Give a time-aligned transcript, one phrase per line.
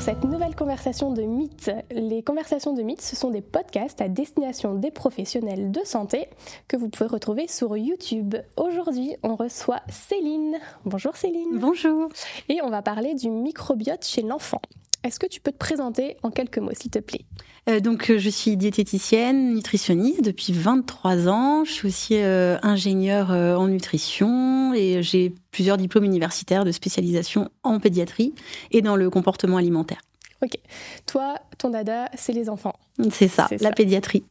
[0.00, 1.70] pour cette nouvelle conversation de mythes.
[1.90, 6.28] Les conversations de mythes, ce sont des podcasts à destination des professionnels de santé
[6.68, 8.34] que vous pouvez retrouver sur YouTube.
[8.56, 10.56] Aujourd'hui, on reçoit Céline.
[10.86, 11.58] Bonjour Céline.
[11.58, 12.08] Bonjour.
[12.48, 14.62] Et on va parler du microbiote chez l'enfant.
[15.02, 17.24] Est-ce que tu peux te présenter en quelques mots, s'il te plaît?
[17.68, 21.64] Euh, Donc, euh, je suis diététicienne, nutritionniste depuis 23 ans.
[21.64, 27.80] Je suis aussi euh, ingénieure en nutrition et j'ai plusieurs diplômes universitaires de spécialisation en
[27.80, 28.34] pédiatrie
[28.70, 30.00] et dans le comportement alimentaire.
[30.42, 30.58] Ok.
[31.06, 32.74] Toi, ton dada, c'est les enfants.
[33.10, 34.24] C'est ça, la pédiatrie.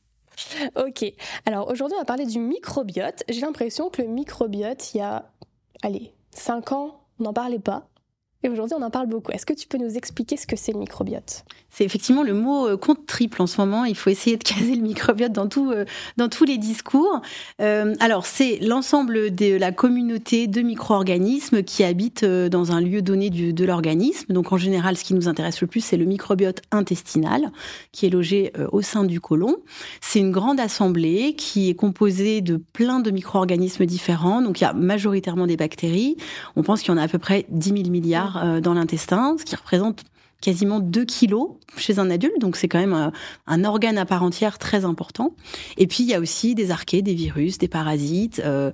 [0.76, 1.05] Ok.
[1.45, 3.23] Alors aujourd'hui, on va parler du microbiote.
[3.27, 5.29] J'ai l'impression que le microbiote, il y a,
[5.81, 7.88] allez, 5 ans, on n'en parlait pas.
[8.41, 9.34] Et aujourd'hui, on en parle beaucoup.
[9.34, 11.43] Est-ce que tu peux nous expliquer ce que c'est le microbiote?
[11.70, 13.84] C'est effectivement le mot euh, compte triple en ce moment.
[13.84, 15.84] Il faut essayer de caser le microbiote dans, tout, euh,
[16.15, 17.21] dans tous les discours.
[17.62, 23.29] Euh, alors, c'est l'ensemble de la communauté de micro-organismes qui habitent dans un lieu donné
[23.29, 24.31] de l'organisme.
[24.31, 27.51] Donc, en général, ce qui nous intéresse le plus, c'est le microbiote intestinal
[27.91, 29.57] qui est logé au sein du côlon.
[29.99, 34.41] C'est une grande assemblée qui est composée de plein de micro-organismes différents.
[34.41, 36.15] Donc, il y a majoritairement des bactéries.
[36.55, 39.35] On pense qu'il y en a à peu près 10 000 milliards euh, dans l'intestin,
[39.38, 40.04] ce qui représente
[40.41, 43.10] quasiment 2 kilos chez un adulte, donc c'est quand même euh,
[43.46, 45.35] un, organe à part entière très important.
[45.77, 48.72] Et puis il y a aussi des archées, des virus, des parasites, euh,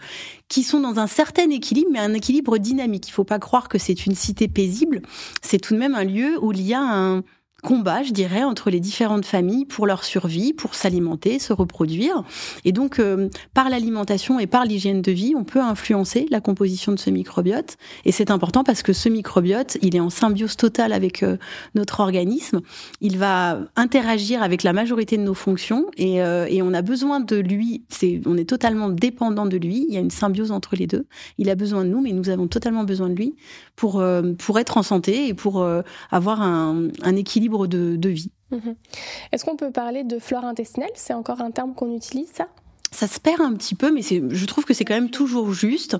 [0.47, 3.07] qui sont dans un certain équilibre, mais un équilibre dynamique.
[3.07, 5.01] Il ne faut pas croire que c'est une cité paisible,
[5.41, 7.23] c'est tout de même un lieu où il y a un,
[7.65, 12.23] combat, je dirais, entre les différentes familles pour leur survie, pour s'alimenter, se reproduire.
[12.63, 16.91] Et donc, euh, par l'alimentation et par l'hygiène de vie, on peut influencer la composition
[16.91, 17.77] de ce microbiote.
[18.05, 21.37] Et c'est important parce que ce microbiote, il est en symbiose totale avec euh,
[21.73, 22.61] notre organisme.
[23.01, 27.35] Il va interagir avec la majorité de nos fonctions et, euh, on a besoin de
[27.35, 27.83] lui.
[28.25, 29.85] On est totalement dépendant de lui.
[29.87, 31.05] Il y a une symbiose entre les deux.
[31.37, 33.35] Il a besoin de nous, mais nous avons totalement besoin de lui
[33.75, 34.03] pour
[34.39, 35.67] pour être en santé et pour
[36.09, 38.31] avoir un équilibre de, vie.
[38.51, 38.75] Mhm.
[39.31, 40.91] Est-ce qu'on peut parler de flore intestinale?
[40.95, 42.47] C'est encore un terme qu'on utilise, ça?
[42.91, 45.97] Ça se perd un petit peu, mais je trouve que c'est quand même toujours juste.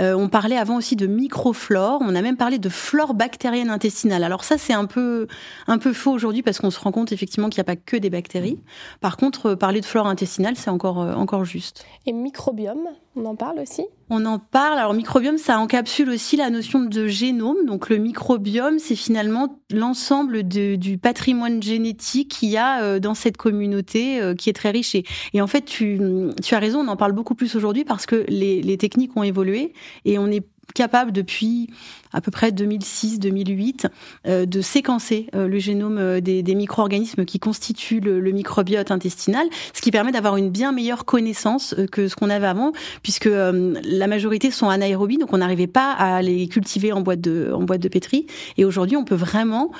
[0.00, 4.24] Euh, on parlait avant aussi de microflore, on a même parlé de flore bactérienne intestinale.
[4.24, 5.26] Alors ça, c'est un peu,
[5.66, 7.98] un peu faux aujourd'hui parce qu'on se rend compte effectivement qu'il n'y a pas que
[7.98, 8.58] des bactéries.
[9.02, 11.84] Par contre, euh, parler de flore intestinale, c'est encore, euh, encore juste.
[12.06, 13.84] Et microbiome, on en parle aussi?
[14.10, 14.78] On en parle.
[14.78, 17.66] Alors, microbiome, ça encapsule aussi la notion de génome.
[17.66, 23.36] Donc, le microbiome, c'est finalement l'ensemble du patrimoine génétique qu'il y a euh, dans cette
[23.36, 24.94] communauté euh, qui est très riche.
[24.94, 26.00] Et, en fait, tu,
[26.42, 29.22] tu as raison, on en parle beaucoup plus aujourd'hui parce que les, les techniques ont
[29.22, 29.72] évolué
[30.04, 31.70] et on est capable depuis
[32.12, 33.86] à peu près 2006-2008
[34.26, 39.46] euh, de séquencer euh, le génome euh, des, micro-organismes qui constituent le, le, microbiote intestinal,
[39.74, 44.06] ce qui permet d'avoir une bien meilleure connaissance que ce qu'on avait avant, puisque la
[44.06, 47.80] majorité sont anaérobies, donc on n'arrivait pas à les cultiver en boîte de, en boîte
[47.80, 48.26] de pétri.
[48.56, 49.70] Et aujourd'hui, on peut vraiment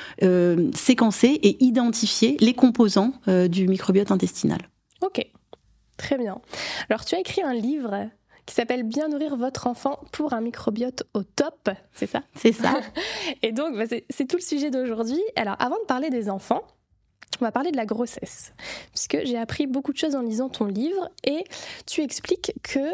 [0.75, 4.61] séquencer et identifier les composants du microbiote intestinal.
[5.01, 5.27] Ok,
[5.97, 6.41] très bien.
[6.91, 8.09] Alors tu as écrit un livre
[8.49, 12.23] qui s'appelle Bien nourrir votre enfant pour un microbiote au top, c'est ça?
[12.35, 12.81] C'est ça.
[13.43, 15.21] Et donc, bah, c'est tout le sujet d'aujourd'hui.
[15.37, 16.63] Alors, avant de parler des enfants,
[17.43, 18.55] on va parler de la grossesse,
[18.95, 21.45] puisque j'ai appris beaucoup de choses en lisant ton livre, et
[21.87, 22.91] tu expliques que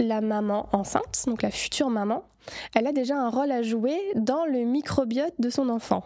[0.00, 2.24] la maman enceinte, donc la future maman,
[2.74, 6.02] elle a déjà un rôle à jouer dans le microbiote de son enfant.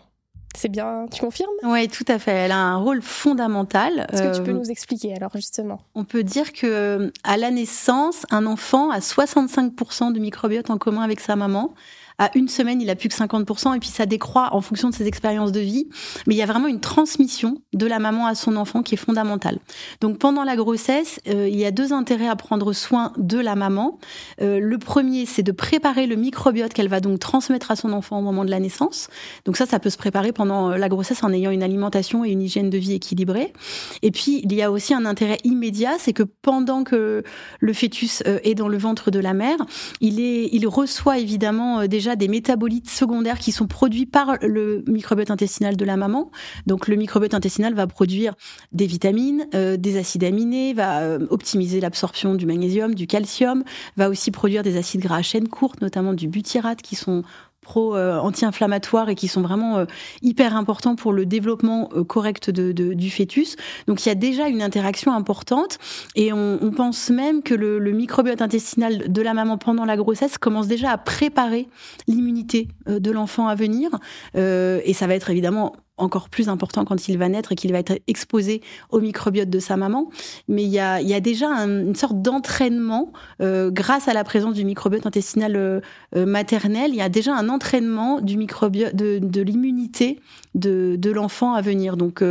[0.57, 1.51] C'est bien, tu confirmes?
[1.63, 2.33] Oui, tout à fait.
[2.33, 4.07] Elle a un rôle fondamental.
[4.13, 5.81] Est-ce que tu peux euh, nous expliquer alors justement?
[5.95, 10.79] On peut dire que euh, à la naissance, un enfant a 65% de microbiote en
[10.79, 11.73] commun avec sa maman
[12.21, 14.95] à une semaine, il a plus que 50%, et puis ça décroît en fonction de
[14.95, 15.89] ses expériences de vie.
[16.27, 18.99] Mais il y a vraiment une transmission de la maman à son enfant qui est
[18.99, 19.59] fondamentale.
[20.03, 23.57] Donc pendant la grossesse, euh, il y a deux intérêts à prendre soin de la
[23.57, 23.99] maman.
[24.43, 28.19] Euh, le premier, c'est de préparer le microbiote qu'elle va donc transmettre à son enfant
[28.19, 29.09] au moment de la naissance.
[29.47, 32.33] Donc ça, ça peut se préparer pendant euh, la grossesse en ayant une alimentation et
[32.33, 33.55] une hygiène de vie équilibrée.
[34.03, 37.23] Et puis, il y a aussi un intérêt immédiat, c'est que pendant que
[37.61, 39.57] le fœtus est dans le ventre de la mère,
[40.03, 45.31] il, est, il reçoit évidemment déjà des métabolites secondaires qui sont produits par le microbiote
[45.31, 46.31] intestinal de la maman.
[46.67, 48.35] Donc le microbiote intestinal va produire
[48.73, 53.65] des vitamines, euh, des acides aminés, va euh, optimiser l'absorption du magnésium, du calcium,
[53.97, 57.23] va aussi produire des acides gras à chaîne courte, notamment du butyrate, qui sont
[57.71, 59.85] pro-anti-inflammatoires et qui sont vraiment euh,
[60.23, 63.55] hyper importants pour le développement euh, correct du fœtus.
[63.87, 65.79] Donc il y a déjà une interaction importante
[66.17, 70.67] et on, pense même que le, microbiote intestinal de la maman pendant la grossesse commence
[70.67, 71.69] déjà à préparer
[72.09, 73.91] l'immunité euh, de l'enfant à venir
[74.35, 77.79] et ça va être évidemment encore plus important quand il va naître et qu'il va
[77.79, 78.61] être exposé
[78.91, 80.11] au microbiote de sa maman.
[80.49, 85.07] Mais il y a, déjà une sorte d'entraînement euh, grâce à la présence du microbiote
[85.07, 85.81] intestinal euh,
[86.17, 86.91] euh, maternel.
[86.91, 90.21] Il y a déjà un entraînement du microbiote, de, l'immunité
[90.55, 91.97] de, l'enfant à venir.
[91.97, 92.23] Donc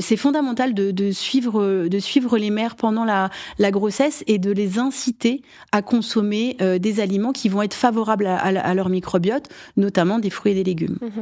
[0.00, 3.30] c'est fondamental de, suivre, de suivre les mères pendant la,
[3.70, 5.42] grossesse et de les inciter
[5.72, 10.54] à consommer des aliments qui vont être favorables à, leur microbiote, notamment des fruits et
[10.54, 10.98] des légumes.
[11.00, 11.20] Mmh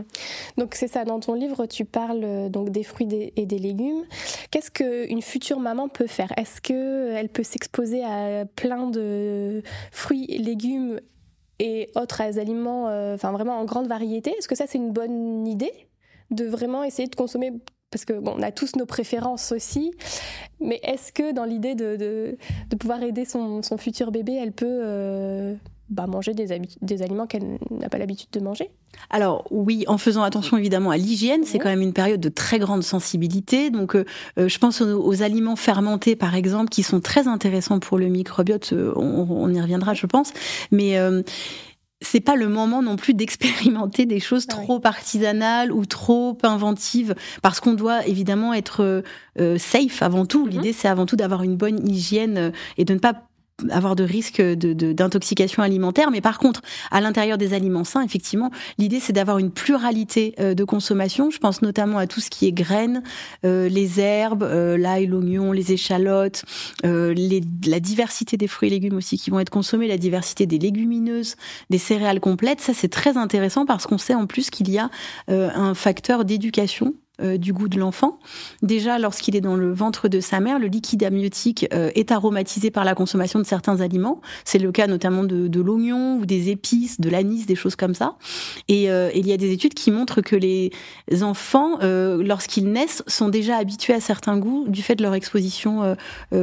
[0.56, 4.04] donc c'est ça, dans ton livre, tu parles euh, donc des fruits et des légumes.
[4.50, 6.32] Qu'est-ce qu'une future maman peut faire?
[6.36, 11.00] Est-ce qu'elle peut s'exposer à plein de fruits, légumes
[11.58, 14.30] et autres aliments, euh, enfin vraiment en grande variété?
[14.38, 15.72] Est-ce que ça c'est une bonne idée
[16.30, 17.52] de vraiment essayer de consommer?
[17.90, 19.92] Parce que bon, on a tous nos préférences aussi,
[20.60, 22.36] mais est-ce que dans l'idée de,
[22.78, 25.54] pouvoir aider son, futur bébé, elle peut euh,
[25.90, 28.70] bah, manger des, des aliments qu'elle n'a pas l'habitude de manger
[29.10, 32.58] alors oui, en faisant attention évidemment à l'hygiène, c'est quand même une période de très
[32.58, 33.70] grande sensibilité.
[33.70, 34.04] Donc euh,
[34.38, 38.72] euh, je pense aux, aliments fermentés par exemple, qui sont très intéressants pour le microbiote.
[38.72, 40.32] Euh, on, y reviendra, je pense.
[40.70, 40.98] Mais
[42.00, 47.60] c'est pas le moment non plus d'expérimenter des choses trop artisanales ou trop inventives, parce
[47.60, 49.02] qu'on doit évidemment être
[49.56, 50.46] safe avant tout.
[50.46, 50.50] Mm-hmm.
[50.50, 53.27] L'idée, c'est avant tout d'avoir une bonne hygiène et de ne pas
[53.70, 56.10] avoir de risque d'intoxication de, alimentaire.
[56.10, 60.54] Mais par contre, à l'intérieur des aliments sains, effectivement, l'idée c'est d'avoir une pluralité euh,
[60.54, 61.30] de consommation.
[61.30, 63.02] Je pense notamment à tout ce qui est graines,
[63.44, 66.44] euh, les herbes, euh, l'ail, l'oignon, les échalotes,
[66.84, 71.36] la diversité des fruits et légumes aussi qui vont être consommés, la diversité des légumineuses,
[71.70, 72.60] des céréales complètes.
[72.60, 74.90] Ça c'est très intéressant parce qu'on sait en plus qu'il y a
[75.28, 78.18] un facteur d'éducation du goût de l'enfant.
[78.62, 82.70] Déjà, lorsqu'il est dans le ventre de sa mère, le liquide amniotique euh, est aromatisé
[82.70, 84.20] par la consommation de certains aliments.
[84.44, 87.94] C'est le cas notamment de, de l'oignon ou des épices, de l'anis, des choses comme
[87.94, 88.16] ça.
[88.68, 90.70] Et euh, il y a des études qui montrent que les
[91.22, 95.96] enfants, lorsqu'ils naissent, sont déjà habitués à certains goûts du fait de leur exposition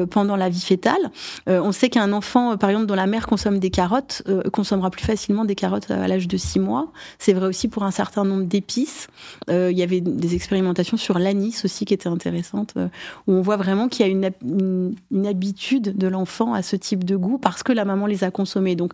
[0.10, 1.12] pendant la vie fétale.
[1.48, 5.46] on sait qu'un enfant, par exemple, dont la mère consomme des carottes, consommera plus facilement
[5.46, 6.92] des carottes à l'âge de 6 mois.
[7.20, 9.08] C'est vrai aussi pour un certain nombre d'épices.
[9.50, 10.65] il y avait des expérimentations
[10.98, 12.88] sur l'anis aussi qui était intéressante, euh,
[13.28, 17.16] où on voit vraiment qu'il y a une, habitude de l'enfant à ce type de
[17.16, 18.76] goût parce que la maman les a consommés.
[18.76, 18.94] Donc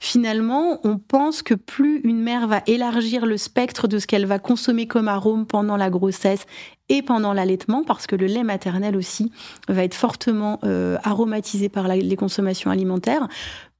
[0.00, 4.38] finalement, on pense que plus une mère va élargir le spectre de ce qu'elle va
[4.38, 6.46] consommer comme arôme pendant la grossesse
[6.88, 9.32] et pendant l'allaitement, parce que le lait maternel aussi
[9.68, 13.28] va être fortement euh, aromatisé par les consommations alimentaires,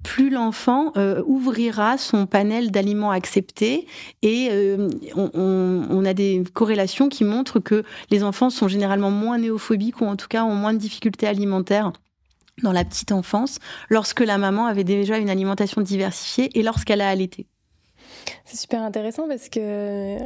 [0.03, 3.87] plus l'enfant euh, ouvrira son panel d'aliments acceptés
[4.23, 10.01] et euh, on, a des corrélations qui montrent que les enfants sont généralement moins néophobiques
[10.01, 11.93] ou en tout cas ont moins de difficultés alimentaires
[12.63, 13.59] dans la petite enfance
[13.89, 17.47] lorsque la maman avait déjà une alimentation diversifiée et lorsqu'elle a allaité.
[18.45, 20.19] C'est super intéressant parce que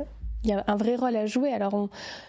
[0.44, 1.52] il y a un vrai rôle à jouer.
[1.52, 1.88] Alors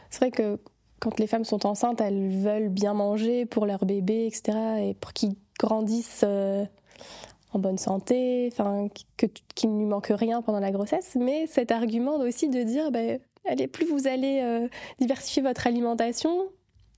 [0.09, 0.59] c'est vrai que
[0.99, 4.57] quand les femmes sont enceintes, elles veulent bien manger pour leur bébé, etc.
[4.81, 6.65] et pour qu'ils grandissent euh,
[7.53, 8.87] en bonne santé, enfin
[9.55, 13.19] qu'il ne lui manque rien pendant la grossesse, mais cet argument aussi de dire ben,
[13.49, 14.67] allez, plus vous allez euh,
[14.99, 16.47] diversifier votre alimentation,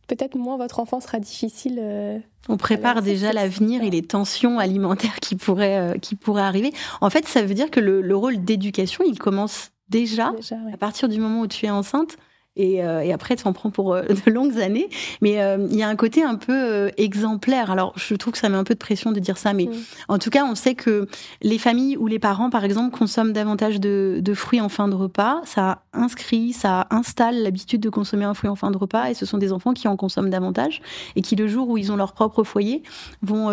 [0.07, 1.79] peut-être moins votre enfant sera difficile.
[1.79, 2.19] Euh,
[2.49, 6.73] on prépare déjà l'avenir et les tensions alimentaires qui pourraient, euh, qui pourraient arriver.
[6.99, 10.33] En fait, ça veut dire que le, rôle d'éducation, il commence déjà,
[10.73, 12.17] à partir du moment où tu es enceinte
[12.59, 14.89] et, euh, et, après tu en prends pour euh, de longues années.
[15.21, 17.71] Mais euh, il y a un côté un peu exemplaire.
[17.71, 19.73] Alors je trouve que ça met un peu de pression de dire ça, mais mm.
[20.09, 21.07] en tout cas on sait que
[21.41, 24.95] les familles ou les parents, par exemple, consomment davantage de, de fruits en fin de
[24.95, 25.41] repas.
[25.45, 29.25] Ça inscrit, ça installe l'habitude de consommer un fruit en fin de repas, et ce
[29.25, 30.81] sont des enfants qui en consomment davantage
[31.15, 32.83] et qui le jour où ils ont leur propre foyer
[33.21, 33.49] vont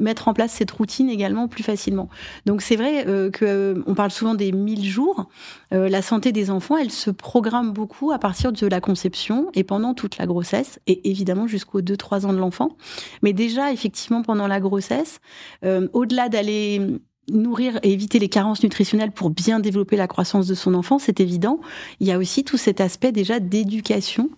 [0.00, 2.08] mettre en place cette routine également plus facilement.
[2.46, 5.28] Donc c'est vrai que on parle souvent des 1000 jours.
[5.70, 9.94] la santé des enfants, elle se programme beaucoup à partir de la conception et pendant
[9.94, 12.76] toute la grossesse, et évidemment jusqu'aux 2-3 ans de l'enfant.
[13.22, 15.20] Mais déjà, effectivement, pendant la grossesse,
[15.64, 17.00] euh, au-delà d'aller
[17.30, 21.20] nourrir et éviter les carences nutritionnelles pour bien développer la croissance de son enfant, c'est
[21.20, 21.60] évident.
[22.00, 24.30] Il y a aussi tout cet aspect déjà d'éducation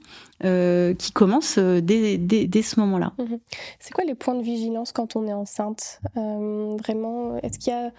[0.44, 3.12] euh, qui commence euh, dès, ce moment-là.
[3.18, 3.38] Mhm.
[3.78, 7.90] C'est quoi les points de vigilance quand on est enceinte Vraiment, est-ce qu'il y a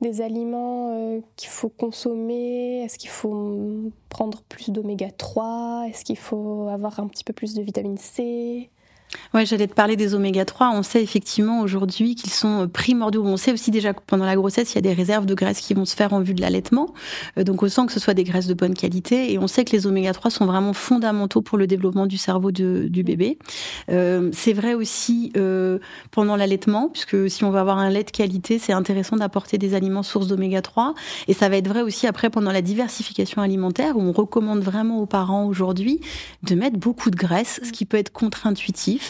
[0.00, 2.82] des aliments euh, qu'il faut consommer?
[2.82, 7.54] Est-ce qu'il faut prendre plus d'oméga 3 Est-ce qu'il faut avoir un petit peu plus
[7.54, 8.70] de vitamine C?
[9.34, 10.70] Ouais, j'allais te parler des oméga 3.
[10.74, 13.24] On sait effectivement aujourd'hui qu'ils sont primordiaux.
[13.24, 15.60] On sait aussi déjà que pendant la grossesse, il y a des réserves de graisses
[15.60, 16.94] qui vont se faire en vue de l'allaitement.
[17.38, 19.32] Euh, donc, on sent que ce soit des graisses de bonne qualité.
[19.32, 22.52] Et on sait que les oméga 3 sont vraiment fondamentaux pour le développement du cerveau
[22.52, 23.38] de, du bébé.
[23.90, 25.78] Euh, c'est vrai aussi euh,
[26.10, 29.74] pendant l'allaitement, puisque si on veut avoir un lait de qualité, c'est intéressant d'apporter des
[29.74, 30.94] aliments sources d'oméga 3.
[31.28, 35.00] Et ça va être vrai aussi après pendant la diversification alimentaire, où on recommande vraiment
[35.00, 36.00] aux parents aujourd'hui
[36.42, 39.03] de mettre beaucoup de graisse, ce qui peut être contre-intuitif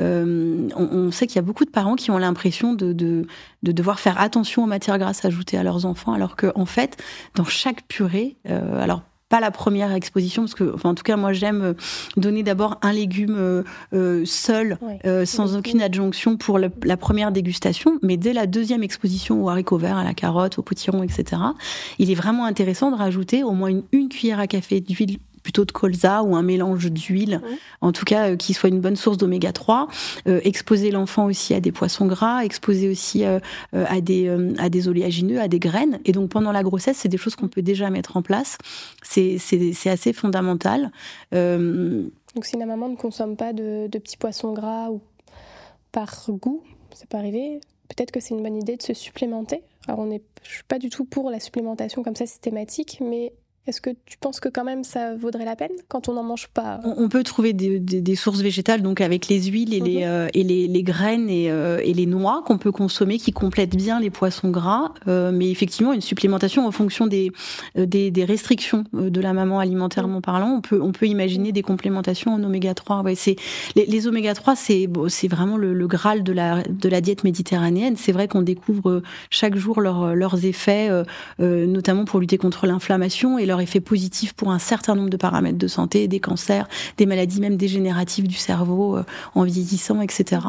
[0.00, 3.26] euh, on, sait qu'il y a beaucoup de parents qui ont l'impression de, de,
[3.62, 7.02] devoir faire attention aux matières grasses ajoutées à leurs enfants, alors qu'en en fait,
[7.34, 11.16] dans chaque purée, euh, alors pas la première exposition parce que enfin, en tout cas
[11.16, 11.74] moi j'aime
[12.18, 14.76] donner d'abord un légume euh, seul
[15.24, 17.98] sans aucune adjonction pour la première dégustation.
[18.02, 21.40] Mais dès la deuxième exposition au haricot vert à la carotte au potiron etc
[21.98, 25.64] il est vraiment intéressant de rajouter au moins une, une cuillère à café d'huile plutôt
[25.64, 27.40] de colza ou un mélange d'huile,
[27.80, 29.88] en tout cas euh, qui soit une bonne source d'oméga 3.
[30.26, 33.40] Euh, exposer l'enfant aussi à des poissons gras, exposer aussi euh,
[33.72, 36.00] à des à des oléagineux, à des graines.
[36.04, 38.58] Et donc pendant la grossesse, c'est des choses qu'on peut déjà mettre en place.
[39.02, 40.90] C'est c'est assez fondamental.
[41.32, 45.02] Donc si la maman ne consomme pas de, de petits poissons gras ou
[45.90, 46.62] par goût,
[46.94, 47.60] ça peut arriver.
[47.88, 49.62] Peut-être que c'est une bonne idée de se supplémenter.
[49.86, 53.32] Alors on est, je suis pas du tout pour la supplémentation comme ça systématique, mais
[53.68, 56.48] est-ce que tu penses que quand même ça vaudrait la peine quand on n'en mange
[56.48, 60.02] pas On peut trouver des, sources végétales, donc avec les huiles et, les, mhm.
[60.04, 64.10] euh, et les, graines euh, et, les noix qu'on peut consommer, qui complètent bien les
[64.10, 64.92] poissons gras.
[65.06, 67.30] Euh, mais effectivement, une supplémentation en fonction des,
[67.76, 70.22] des, restrictions de la maman alimentairement mhm.
[70.22, 73.02] parlant, on peut, on peut imaginer des complémentations en oméga 3.
[73.02, 73.36] Ouais, c'est
[73.76, 77.22] les, les oméga 3, c'est bon, c'est vraiment le, graal de la de la diète
[77.22, 77.94] méditerranéenne.
[77.96, 80.90] C'est vrai qu'on découvre chaque jour leurs effets,
[81.38, 85.68] notamment pour lutter contre l'inflammation et effet positif pour un certain nombre de paramètres de
[85.68, 89.04] santé, des cancers, des maladies même dégénératives du cerveau euh,
[89.34, 90.42] en vieillissant, etc.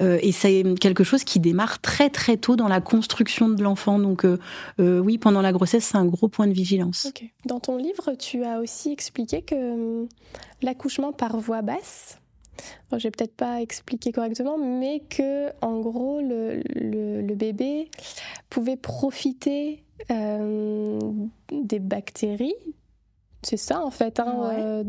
[0.00, 3.98] Euh, et c'est quelque chose qui démarre très très tôt dans la construction de l'enfant.
[3.98, 4.38] Donc euh,
[4.78, 7.12] oui, pendant la grossesse, c'est un gros point de vigilance.
[7.44, 10.06] Dans ton livre, tu as aussi expliqué que
[10.62, 12.18] l'accouchement par voie basse,
[12.96, 17.90] j'ai peut-être pas expliqué correctement, mais que en gros le, le bébé
[18.50, 20.98] pouvait profiter euh,
[21.52, 22.54] des bactéries.
[23.42, 24.84] C'est ça en fait, hein, euh,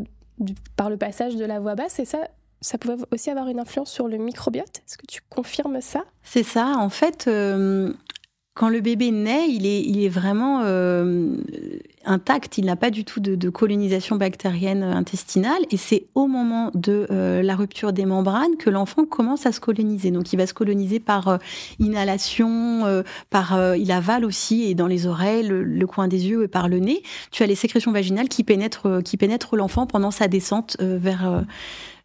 [0.76, 1.98] par le passage de la voie basse.
[1.98, 2.28] Et ça,
[2.60, 4.78] ça pouvait aussi avoir une influence sur le microbiote.
[4.78, 6.04] Est-ce que tu confirmes ça?
[6.22, 6.74] C'est ça.
[6.78, 7.92] En fait, euh,
[8.54, 10.62] quand le bébé naît, il est, il est vraiment
[12.06, 12.58] intact.
[12.58, 15.62] Il n'a pas du tout de, colonisation bactérienne intestinale.
[15.70, 19.60] Et c'est au moment de euh, la rupture des membranes que l'enfant commence à se
[19.60, 20.10] coloniser.
[20.10, 21.36] Donc, il va se coloniser par euh,
[21.78, 26.68] inhalation, par il avale aussi, et dans les oreilles, le, coin des yeux et par
[26.68, 27.02] le nez.
[27.30, 31.44] Tu as les sécrétions vaginales qui pénètrent, qui pénètrent l'enfant pendant sa descente vers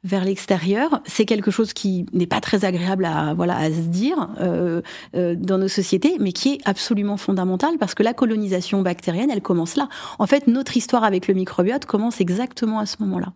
[0.03, 4.29] vers l'extérieur, c'est quelque chose qui n'est pas très agréable à voilà à se dire
[4.39, 4.81] euh,
[5.15, 9.41] euh, dans nos sociétés, mais qui est absolument fondamental parce que la colonisation bactérienne, elle
[9.41, 9.89] commence là.
[10.17, 13.33] En fait, notre histoire avec le microbiote commence exactement à ce moment-là.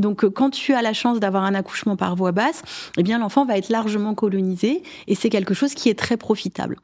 [0.00, 2.62] Donc, euh, quand tu as la chance d'avoir un accouchement par voie basse,
[2.96, 6.78] eh bien l'enfant va être largement colonisé et c'est quelque chose qui est très profitable.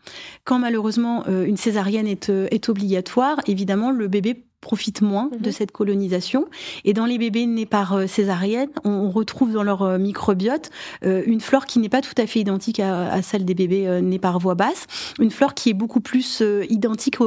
[0.45, 5.53] Quand malheureusement une césarienne est, est obligatoire, évidemment le bébé profitent moins de mhm.
[5.53, 6.47] cette colonisation.
[6.85, 10.71] Et dans les bébés nés par euh, césarienne, on retrouve dans leur euh, microbiote
[11.05, 14.19] euh, une flore qui n'est pas tout à fait identique à, celle des bébés nés
[14.19, 14.87] par voie basse,
[15.21, 17.19] une flore qui est beaucoup plus identique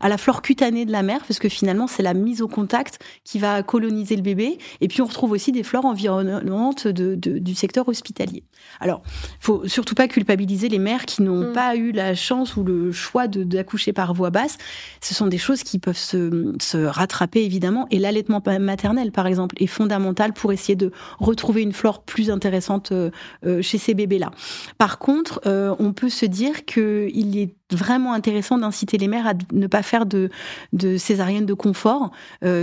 [0.00, 2.98] à la flore cutanée de la mère, parce que finalement c'est la mise au contact
[3.24, 4.58] qui va coloniser le bébé.
[4.80, 8.44] Et puis on retrouve aussi des flores environnantes de, du secteur hospitalier.
[8.80, 9.02] Alors,
[9.40, 11.52] faut surtout pas culpabiliser les mères qui n'ont mm.
[11.52, 14.58] pas eu la chance ou le choix d'accoucher par voie basse.
[15.00, 17.86] Ce sont des choses qui peuvent se, se rattraper évidemment.
[17.90, 22.92] Et l'allaitement maternel, par exemple, est fondamental pour essayer de retrouver une flore plus intéressante
[22.92, 23.10] euh,
[23.46, 24.30] euh, chez ces bébés-là.
[24.78, 29.32] Par contre, euh, on peut se dire qu'il est vraiment intéressant d'inciter les mères à
[29.52, 30.30] ne pas faire de,
[30.72, 32.10] de césarienne de confort.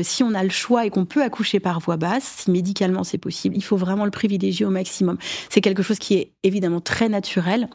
[0.04, 3.18] si on a le choix et qu'on peut accoucher par voie basse, si médicalement c'est
[3.18, 5.18] possible, il faut vraiment le privilégier au maximum.
[5.50, 7.70] C'est quelque chose qui est évidemment très naturel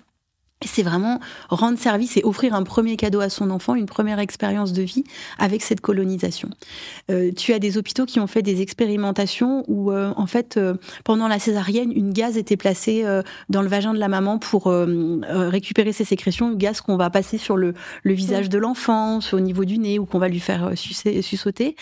[0.62, 4.72] c'est vraiment rendre service et offrir un premier cadeau à son enfant, une première expérience
[4.72, 5.04] de vie
[5.38, 6.48] avec cette colonisation.
[7.10, 10.74] Euh, tu as des hôpitaux qui ont fait des expérimentations où, euh, en fait, euh,
[11.04, 13.04] pendant la césarienne, une gaz était placée
[13.48, 17.38] dans le vagin de la maman pour récupérer ses sécrétions, une gaz qu'on va passer
[17.38, 21.20] sur le, visage de l'enfant, au niveau du nez ou qu'on va lui faire sucer,
[21.22, 21.76] sussauter.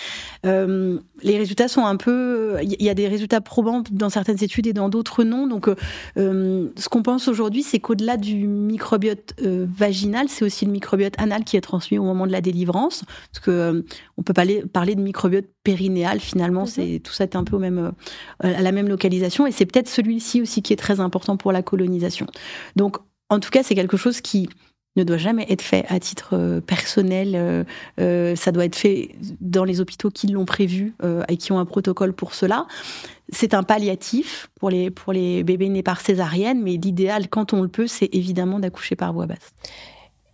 [0.45, 2.57] les résultats sont un peu...
[2.62, 5.47] Il y a des résultats probants dans certaines études et dans d'autres non.
[5.47, 5.69] Donc,
[6.17, 11.45] ce qu'on pense aujourd'hui, c'est qu'au-delà du microbiote euh, vaginal, c'est aussi le microbiote anal
[11.45, 13.83] qui est transmis au moment de la délivrance, parce que euh,
[14.16, 16.66] on peut parler, parler de microbiote périnéal finalement, mhm.
[16.66, 17.92] c'est tout ça est un peu au même,
[18.40, 21.62] à la même localisation, et c'est peut-être celui-ci aussi qui est très important pour la
[21.62, 22.26] colonisation.
[22.76, 22.97] Donc,
[23.28, 24.49] en tout cas, c'est quelque chose qui
[24.96, 27.32] ne doit jamais être fait à titre euh, personnel.
[27.34, 27.64] Euh,
[28.00, 30.94] euh, ça doit être fait dans les hôpitaux qui l'ont prévu
[31.28, 32.66] et qui ont un protocole pour cela.
[33.30, 37.62] C'est un palliatif pour les, pour les bébés nés par césarienne, mais l'idéal, quand on
[37.62, 39.52] le peut, c'est évidemment d'accoucher par voie basse.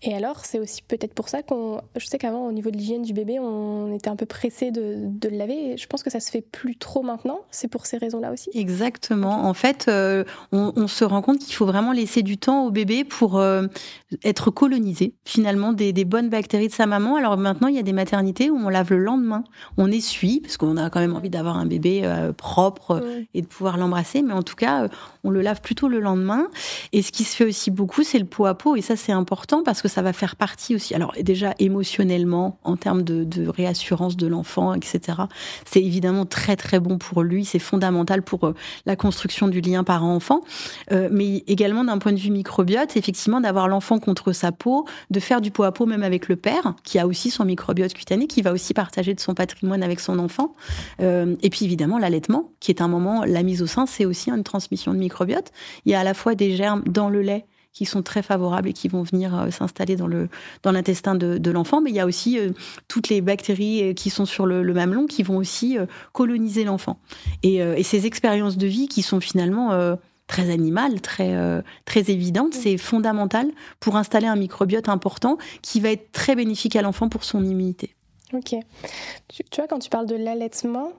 [0.03, 1.81] Et alors, c'est aussi peut-être pour ça qu'on.
[1.97, 4.95] Je sais qu'avant, au niveau de l'hygiène du bébé, on était un peu pressé de,
[4.97, 5.77] de, le laver.
[5.77, 7.41] je pense que ça se fait plus trop maintenant.
[7.51, 8.51] C'est pour ces raisons-là aussi.
[8.55, 9.47] Exactement.
[9.49, 12.71] En fait, euh, on, on, se rend compte qu'il faut vraiment laisser du temps au
[12.71, 13.67] bébé pour euh,
[14.23, 17.17] être colonisé finalement des, des, bonnes bactéries de sa maman.
[17.17, 19.43] Alors maintenant, il y a des maternités où on lave le lendemain.
[19.79, 23.03] On essuie parce qu'on a quand même envie d'avoir un bébé euh, propre
[23.35, 24.23] et de pouvoir l'embrasser.
[24.23, 24.87] Mais en tout cas,
[25.29, 26.49] on le lave plutôt le lendemain.
[26.93, 28.77] Et ce qui se fait aussi beaucoup, c'est le pot à pot.
[28.77, 30.95] Et ça, c'est important parce que ça va faire partie aussi.
[30.95, 35.19] Alors déjà émotionnellement, en termes de, réassurance de l'enfant, etc.
[35.67, 37.45] C'est évidemment très très bon pour lui.
[37.45, 38.55] C'est fondamental pour euh,
[38.87, 40.41] la construction du lien parent-enfant,
[40.93, 45.21] euh, mais également d'un point de vue microbiote, effectivement d'avoir l'enfant contre sa peau, de
[45.21, 48.27] faire du pot à pot même avec le père, qui a aussi son microbiote cutané,
[48.27, 50.55] qui va aussi partager de son patrimoine avec son enfant.
[51.01, 54.31] Euh, et puis évidemment l'allaitement, qui est un moment, la mise au sein, c'est aussi
[54.31, 55.18] une transmission de microbiote.
[55.27, 58.69] Il y a à la fois des germes dans le lait qui sont très favorables
[58.69, 60.29] et qui vont venir euh, s'installer dans le
[60.65, 61.81] dans l'intestin de, de l'enfant.
[61.81, 62.51] Mais il y a aussi euh,
[62.89, 65.79] toutes les bactéries euh, qui sont sur le, le mamelon qui vont aussi
[66.13, 66.99] coloniser l'enfant.
[67.43, 69.97] Et, et, ces expériences de vie qui sont finalement
[70.27, 76.11] très animales, très très évidentes, c'est fondamental pour installer un microbiote important qui va être
[76.13, 77.95] très bénéfique à l'enfant pour son immunité.
[78.33, 78.55] Ok.
[79.29, 80.93] Tu, tu, vois, quand tu parles de l'allaitement,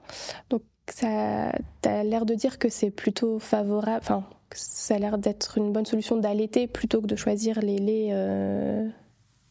[0.48, 0.62] donc
[0.92, 1.52] ça,
[1.84, 5.86] as l'air de dire que c'est plutôt favorable, enfin, ça a l'air d'être une bonne
[5.86, 8.88] solution d'allaiter plutôt que de choisir les laits euh,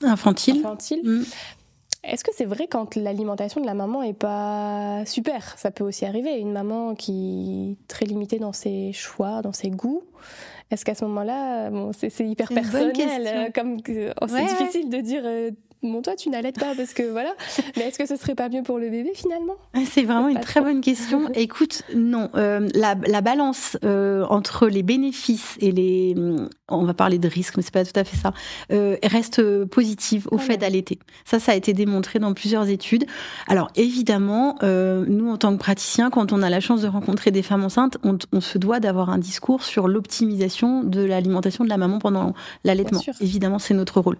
[0.04, 0.64] infantiles.
[1.04, 1.24] Mm.
[2.04, 5.58] Est-ce que c'est vrai quand l'alimentation de la maman est pas super?
[5.58, 6.40] Ça peut aussi arriver.
[6.40, 10.04] Une maman qui est très limitée dans ses choix, dans ses goûts.
[10.72, 13.78] Est-ce qu'à ce, moment-là, bon, c'est hyper personnel, euh, comme
[14.22, 15.52] oh, c'est difficile de dire euh,
[15.84, 17.34] bon, toi, tu n'allaites pas parce que voilà.
[17.78, 19.56] Mais est-ce que ce serait pas mieux pour le bébé finalement?
[19.86, 21.30] C'est vraiment une très bonne question.
[21.36, 26.16] Écoute, non, euh, la, la, balance euh, entre les bénéfices et les,
[26.68, 28.34] on va parler de risques, mais c'est pas tout à fait ça,
[28.72, 31.00] euh, reste positive au fait d'allaiter.
[31.26, 33.06] Ça, ça a été démontré dans plusieurs études.
[33.48, 37.42] Alors évidemment, nous en tant que praticiens, quand on a la chance de rencontrer des
[37.42, 41.78] femmes enceintes, on, on se doit d'avoir un discours sur l'optimisation de l'alimentation de la
[41.78, 42.34] maman pendant
[42.64, 43.02] l'allaitement.
[43.22, 44.18] Évidemment, c'est notre rôle.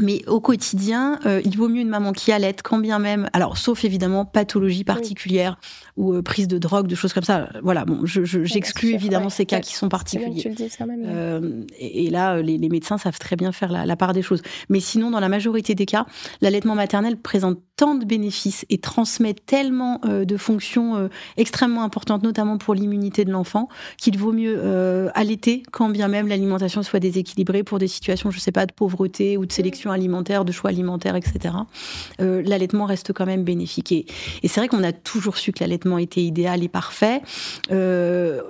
[0.00, 3.56] Mais au quotidien, euh, il vaut mieux une maman qui allait, quand bien même, alors
[3.56, 5.58] sauf évidemment pathologie particulière
[5.96, 7.48] ou euh, prise de drogue, de choses comme ça.
[7.62, 10.42] Voilà, bon, j'exclus je, évidemment ces cas qui sont particuliers.
[10.42, 11.02] Tu le dis quand même.
[11.06, 14.22] Euh, et, et, là, les, les, médecins savent très bien faire la, la, part des
[14.22, 14.42] choses.
[14.68, 16.06] Mais sinon, dans la majorité des cas,
[16.42, 22.74] l'allaitement maternel présente tant de bénéfices et transmet tellement de fonctions extrêmement importantes, notamment pour
[22.74, 24.58] l'immunité de l'enfant, qu'il vaut mieux
[25.14, 29.36] allaiter quand bien même l'alimentation soit déséquilibrée pour des situations, je sais pas, de pauvreté
[29.36, 31.54] ou de sélection alimentaire, de choix alimentaire, etc.
[32.20, 33.92] Euh, l'allaitement reste quand même bénéfique.
[33.92, 34.06] Et,
[34.44, 37.20] c'est vrai qu'on a toujours su que l'allaitement était idéal et parfait,
[37.70, 38.40] euh,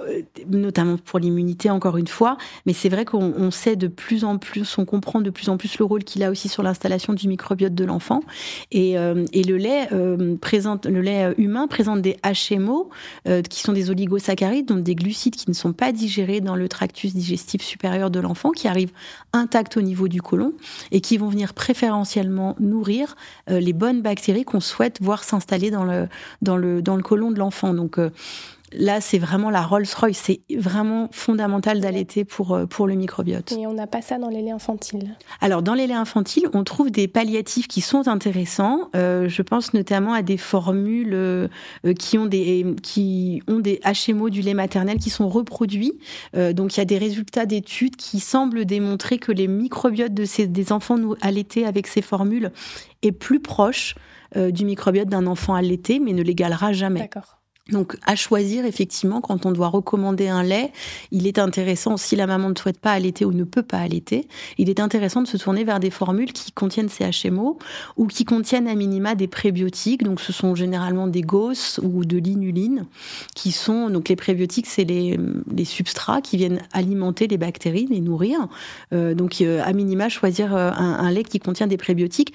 [0.49, 2.37] notamment pour l'immunité, encore une fois.
[2.66, 5.79] Mais c'est vrai qu'on sait de plus en plus, on comprend de plus en plus
[5.79, 8.20] le rôle qu'il a aussi sur l'installation du microbiote de l'enfant.
[8.70, 9.88] Et euh, et le lait
[10.40, 12.90] présente, le lait humain présente des HMO
[13.51, 17.14] qui sont des oligosaccharides, donc des glucides qui ne sont pas digérés dans le tractus
[17.14, 18.92] digestif supérieur de l'enfant, qui arrivent
[19.33, 20.53] intacts au niveau du côlon
[20.92, 23.16] et qui vont venir préférentiellement nourrir
[23.48, 26.08] les bonnes bactéries qu'on souhaite voir s'installer dans le
[26.82, 27.74] dans côlon de l'enfant.
[27.74, 27.98] Donc
[28.72, 30.16] là, c'est vraiment la Rolls-Royce.
[30.16, 33.52] C'est vraiment fondamental d'allaiter pour, euh, pour le microbiote.
[33.52, 36.64] Et on n'a pas ça dans les laits infantiles Alors, dans les laits infantiles, on
[36.64, 38.90] trouve des palliatifs qui sont intéressants.
[38.94, 41.48] Euh, je pense notamment à des formules euh,
[41.98, 45.98] qui, ont des, qui ont des HMO du lait maternel qui sont reproduits.
[46.37, 50.24] Euh, donc, il y a des résultats d'études qui semblent démontrer que les microbiotes de
[50.24, 52.50] ces, des enfants allaités avec ces formules
[53.02, 53.94] est plus proche
[54.35, 57.00] du microbiote d'un enfant allaité, mais ne l'égalera jamais.
[57.00, 57.36] D'accord.
[57.72, 60.72] Donc, à choisir, effectivement, quand on doit recommander un lait,
[61.11, 64.29] il est intéressant, si la maman ne souhaite pas allaiter ou ne peut pas allaiter,
[64.57, 67.59] il est intéressant de se tourner vers des formules qui contiennent ces HMO
[67.96, 70.05] ou qui contiennent à minima des prébiotiques.
[70.05, 72.87] Donc, ce sont généralement des gosses ou de l'inuline
[73.35, 75.18] qui sont, donc les prébiotiques, c'est les,
[75.52, 78.46] les substrats qui viennent alimenter les bactéries, les nourrir.
[78.92, 82.33] Euh, donc, euh, à minima, choisir euh, un, lait qui contient des prébiotiques.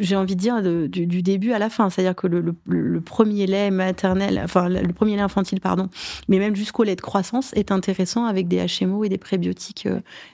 [0.00, 3.00] J'ai envie de dire du, du, début à la fin, c'est-à-dire que le, le, le,
[3.00, 5.88] premier lait maternel, le premier lait infantile, pardon,
[6.28, 9.88] mais même jusqu'au lait de croissance est intéressant avec des HMO et des prébiotiques.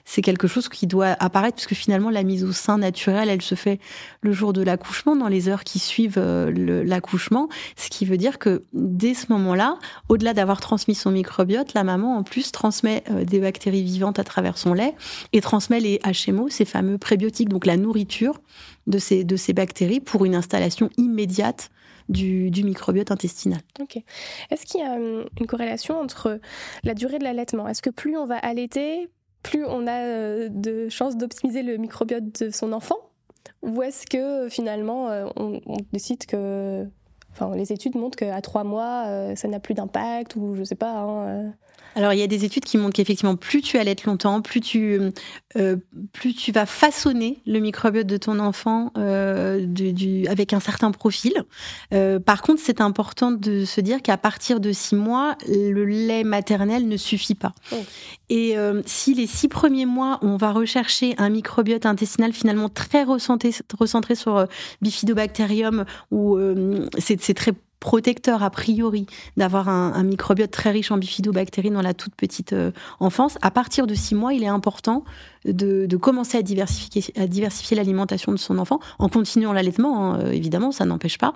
[0.05, 3.55] C'est quelque chose qui doit apparaître puisque finalement la mise au sein naturelle, elle se
[3.55, 3.79] fait
[4.21, 8.63] le jour de l'accouchement, dans les heures qui suivent l'accouchement, ce qui veut dire que
[8.73, 9.77] dès ce moment-là,
[10.09, 14.57] au-delà d'avoir transmis son microbiote, la maman en plus transmet des bactéries vivantes à travers
[14.57, 14.95] son lait
[15.33, 18.39] et transmet les HMO, ces fameux prébiotiques, donc la nourriture
[18.87, 21.69] de ces, de ces bactéries pour une installation immédiate
[22.09, 23.61] du, microbiote intestinal.
[23.81, 24.01] Ok.
[24.51, 26.39] Est-ce qu'il y a hum, une corrélation entre
[26.83, 27.67] la durée de l'allaitement?
[27.67, 29.09] Est-ce que plus on va allaiter,
[29.41, 32.97] plus on a euh, de chances d'optimiser le microbiote de son enfant?
[33.61, 35.59] Ou est-ce que finalement euh, on,
[35.91, 36.85] décide que.
[37.31, 40.75] Enfin, les études montrent qu'à trois mois, euh, ça n'a plus d'impact, ou je sais
[40.75, 40.99] pas.
[40.99, 41.53] Hein,
[41.95, 44.99] alors il y a des études qui montrent qu'effectivement plus tu allaites longtemps, plus tu
[45.55, 45.75] euh,
[46.11, 51.33] plus tu vas façonner le microbiote de ton enfant euh, du, avec un certain profil.
[51.93, 56.23] Euh, par contre, c'est important de se dire qu'à partir de six mois, le lait
[56.23, 57.53] maternel ne suffit pas.
[57.71, 57.75] Oh.
[58.29, 58.55] Et
[58.87, 64.15] si les six premiers mois, on va rechercher un microbiote intestinal finalement très recentré, recentré
[64.15, 64.47] sur
[64.81, 66.39] Bifidobacterium, où
[66.97, 72.15] c'est très protecteur a priori d'avoir un, microbiote très riche en bifidobactéries dans la toute
[72.15, 73.37] petite euh, enfance.
[73.41, 75.03] À partir de six mois, il est important
[75.43, 80.13] de, commencer à diversifier, l'alimentation de son enfant en continuant l'allaitement.
[80.13, 81.33] Hein, euh, évidemment, ça n'empêche pas.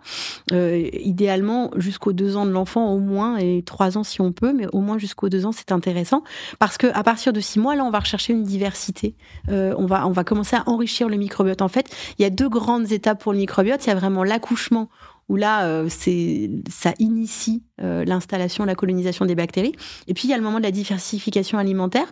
[0.53, 4.53] Euh, idéalement, jusqu'aux deux ans de l'enfant au moins et trois ans si on peut,
[4.53, 6.23] mais au moins jusqu'aux deux ans, c'est intéressant
[6.60, 9.15] parce que à partir de six mois, là, on va rechercher une diversité.
[9.49, 11.62] on va on va commencer à enrichir le microbiote.
[11.62, 13.86] En fait, il y a deux grandes étapes pour le microbiote.
[13.86, 14.88] Il y a vraiment l'accouchement
[15.29, 19.73] où là, euh, ça initie euh, l'installation, la colonisation des bactéries.
[20.07, 22.07] Et puis il y a le moment de la diversification alimentaire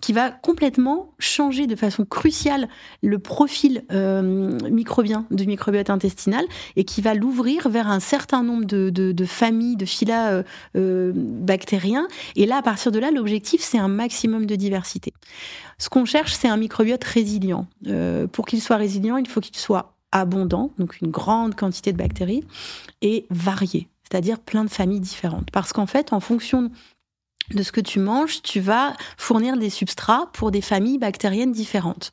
[0.00, 2.68] qui va complètement changer de façon cruciale
[3.02, 6.44] le profil euh, microbien du microbiote intestinal
[6.76, 10.42] et qui va l'ouvrir vers un certain nombre de, de, de familles, de phyla
[10.74, 12.06] bactériens.
[12.36, 15.12] Et là, à partir de là, l'objectif, c'est un maximum de diversité.
[15.78, 17.66] Ce qu'on cherche, c'est un microbiote résilient.
[18.32, 22.44] pour qu'il soit résilient, il faut qu'il soit abondant, donc une grande quantité de bactéries,
[23.02, 25.50] et varié, c'est-à-dire plein de familles différentes.
[25.50, 26.70] Parce qu'en fait, en fonction
[27.54, 32.12] de ce que tu manges, tu vas fournir des substrats pour des familles bactériennes différentes.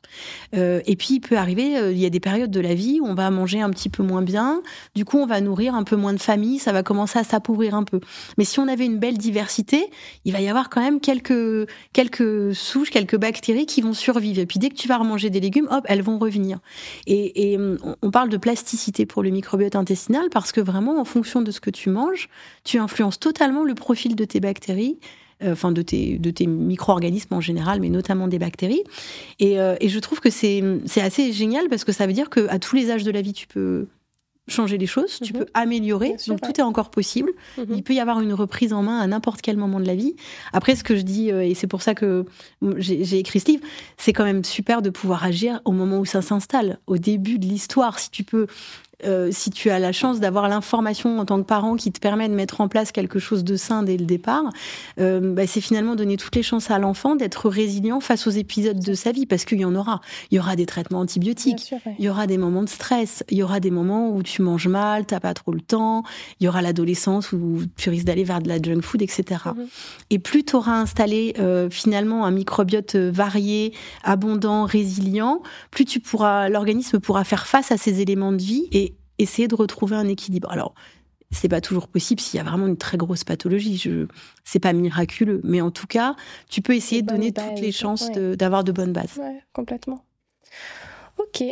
[0.54, 3.00] Euh, et puis, il peut arriver, euh, il y a des périodes de la vie
[3.00, 4.62] où on va manger un petit peu moins bien,
[4.94, 7.74] du coup, on va nourrir un peu moins de familles, ça va commencer à s'appauvrir
[7.74, 8.00] un peu.
[8.38, 9.90] Mais si on avait une belle diversité,
[10.24, 14.40] il va y avoir quand même quelques, quelques souches, quelques bactéries qui vont survivre.
[14.40, 16.58] Et puis, dès que tu vas remanger des légumes, hop, elles vont revenir.
[17.06, 17.58] Et, et
[18.02, 21.60] on parle de plasticité pour le microbiote intestinal parce que vraiment, en fonction de ce
[21.60, 22.28] que tu manges,
[22.64, 24.98] tu influences totalement le profil de tes bactéries
[25.44, 28.82] enfin de tes, de tes micro-organismes en général, mais notamment des bactéries.
[29.38, 30.62] Et, euh, et je trouve que c'est
[30.96, 33.46] assez génial parce que ça veut dire qu'à tous les âges de la vie, tu
[33.46, 33.86] peux
[34.48, 35.40] changer les choses, tu mhm.
[35.40, 37.32] peux améliorer, donc tout est encore possible.
[37.58, 37.66] Mhm.
[37.74, 40.14] Il peut y avoir une reprise en main à n'importe quel moment de la vie.
[40.52, 42.24] Après, ce que je dis, euh, et c'est pour ça que
[42.78, 43.64] j'ai écrit ce livre,
[43.96, 47.46] c'est quand même super de pouvoir agir au moment où ça s'installe, au début de
[47.46, 47.98] l'histoire.
[47.98, 48.46] Si tu peux
[49.04, 52.28] euh, si tu as la chance d'avoir l'information en tant que parent qui te permet
[52.28, 54.44] de mettre en place quelque chose de sain dès le départ,
[54.98, 58.78] euh, bah, c'est finalement donner toutes les chances à l'enfant d'être résilient face aux épisodes
[58.78, 60.00] de sa vie, parce qu'il y en aura.
[60.30, 63.42] Il y aura des traitements antibiotiques, il y aura des moments de stress, il y
[63.42, 66.02] aura des moments où tu manges mal, t'as pas trop le temps,
[66.40, 69.24] il y aura l'adolescence où tu risques d'aller vers de la junk food, etc.
[69.44, 69.66] Mhm.
[70.08, 76.48] Et plus tu auras installé euh, finalement un microbiote varié, abondant, résilient, plus tu pourras,
[76.48, 78.86] l'organisme pourra faire face à ces éléments de vie et
[79.18, 80.50] essayer de retrouver un équilibre.
[80.50, 80.74] Alors,
[81.30, 83.76] c'est pas toujours possible s'il y a vraiment une très grosse pathologie.
[83.76, 84.06] Je,
[84.44, 86.14] c'est pas miraculeux, mais en tout cas,
[86.48, 89.16] tu peux essayer de donner toutes les chances d'avoir de, bonnes bases.
[89.18, 90.04] Ouais, complètement.
[91.18, 91.42] Ok.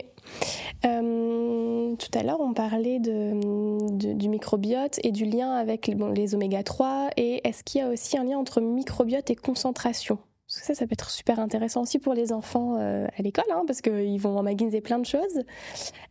[0.84, 6.62] Euh, tout à l'heure, on parlait de, du microbiote et du lien avec les oméga
[6.62, 7.10] 3.
[7.16, 10.18] Et est-ce qu'il y a aussi un lien entre microbiote et concentration?
[10.46, 13.44] Parce que ça, ça peut être super intéressant aussi pour les enfants euh, à l'école,
[13.50, 15.42] hein, parce qu'ils vont emmagasiner plein de choses.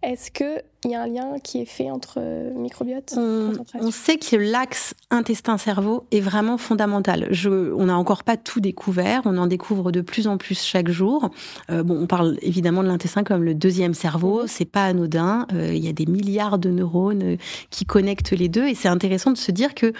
[0.01, 3.91] Est-ce que il y a un lien qui est fait entre euh, microbiote on, on
[3.91, 7.27] sait que l'axe intestin-cerveau est vraiment fondamental.
[7.31, 10.89] Je, on n'a encore pas tout découvert, on en découvre de plus en plus chaque
[10.89, 11.29] jour.
[11.69, 14.47] Euh, bon, on parle évidemment de l'intestin comme le deuxième cerveau, mhm.
[14.47, 15.47] c'est pas anodin.
[15.53, 17.37] Euh, il y a des milliards de neurones
[17.69, 19.93] qui connectent les deux, et c'est intéressant de se dire que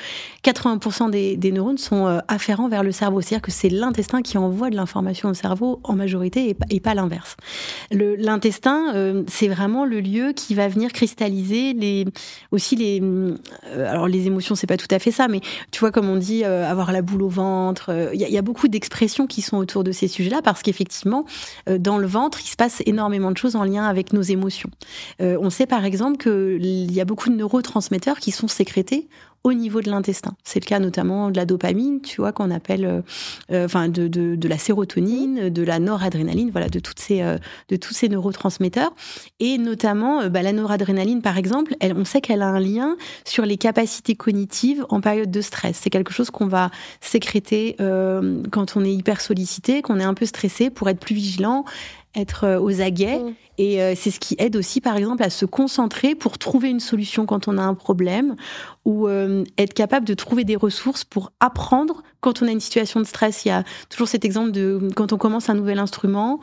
[0.43, 4.69] 80% des, des, neurones sont afférents vers le cerveau, c'est-à-dire que c'est l'intestin qui envoie
[4.69, 7.37] de l'information au cerveau en majorité et, et pas l'inverse.
[7.91, 12.05] L'intestin, c'est vraiment le lieu qui va venir cristalliser les
[12.51, 13.37] aussi les euh,
[13.89, 16.43] alors les émotions c'est pas tout à fait ça mais tu vois comme on dit
[16.43, 19.83] euh, avoir la boule au ventre il euh, y, a beaucoup d'expressions qui sont autour
[19.83, 21.25] de ces sujets-là parce qu'effectivement
[21.67, 24.69] dans le ventre il se passe énormément de choses en lien avec nos émotions.
[25.19, 29.07] On sait par exemple qu'il y a beaucoup de neurotransmetteurs qui sont sécrétés
[29.43, 30.35] au niveau de l'intestin.
[30.43, 33.01] C'est le cas notamment de la dopamine, tu vois, qu'on appelle, euh,
[33.51, 37.37] euh, enfin, de, de, de, la sérotonine, de la noradrénaline, voilà, de toutes ces, euh,
[37.67, 38.93] de tous ces neurotransmetteurs.
[39.41, 43.45] Et notamment, bah, la noradrénaline, par exemple, elle, on sait qu'elle a un lien sur
[43.45, 45.77] les capacités cognitives en période de stress.
[45.81, 47.75] C'est quelque chose qu'on va sécréter
[48.51, 51.65] quand on est hyper sollicité, qu'on est un peu stressé pour être plus vigilant
[52.15, 53.19] être euh, aux aguets.
[53.19, 53.33] Mm.
[53.57, 56.79] Et euh, c'est ce qui aide aussi, par exemple, à se concentrer pour trouver une
[56.79, 58.35] solution quand on a un problème
[58.85, 62.99] ou euh, être capable de trouver des ressources pour apprendre quand on a une situation
[62.99, 63.45] de stress.
[63.45, 66.39] Il y a toujours cet exemple de quand on commence un nouvel instrument,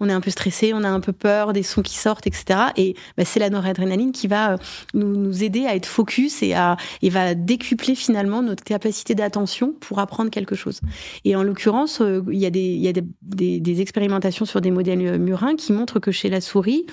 [0.00, 2.60] on est un peu stressé, on a un peu peur des sons qui sortent, etc.
[2.76, 4.56] Et bah, c'est la noradrénaline qui va euh,
[4.94, 9.74] nous, nous, aider à être focus et, à, et va décupler finalement notre capacité d'attention
[9.78, 10.80] pour apprendre quelque chose.
[11.24, 14.60] Et en l'occurrence, euh, il y a, des, y a des, des, des, expérimentations sur
[14.60, 16.86] des modèles euh, murins qui montrent que chez la souris,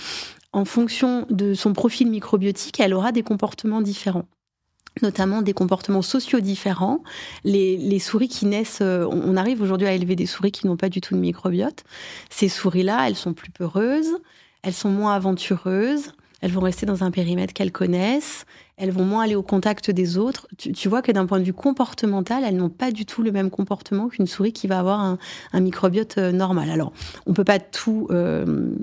[0.53, 4.25] en fonction de son profil microbiotique, elle aura des comportements différents
[5.01, 7.03] notamment des comportements sociaux différents.
[7.43, 10.89] Les, souris qui naissent, euh, on arrive aujourd'hui à élever des souris qui n'ont pas
[10.89, 11.83] du tout de microbiote.
[12.29, 14.17] Ces souris-là, elles sont plus peureuses,
[14.61, 18.45] elles sont moins aventureuses, elles vont rester dans un périmètre qu'elles connaissent,
[18.77, 20.47] elles vont moins aller au contact des autres.
[20.57, 23.49] Tu, vois que d'un point de vue comportemental, elles n'ont pas du tout le même
[23.49, 25.17] comportement qu'une souris qui va avoir un,
[25.53, 26.69] un microbiote euh, normal.
[26.69, 26.93] Alors,
[27.25, 28.75] on peut pas tout euh,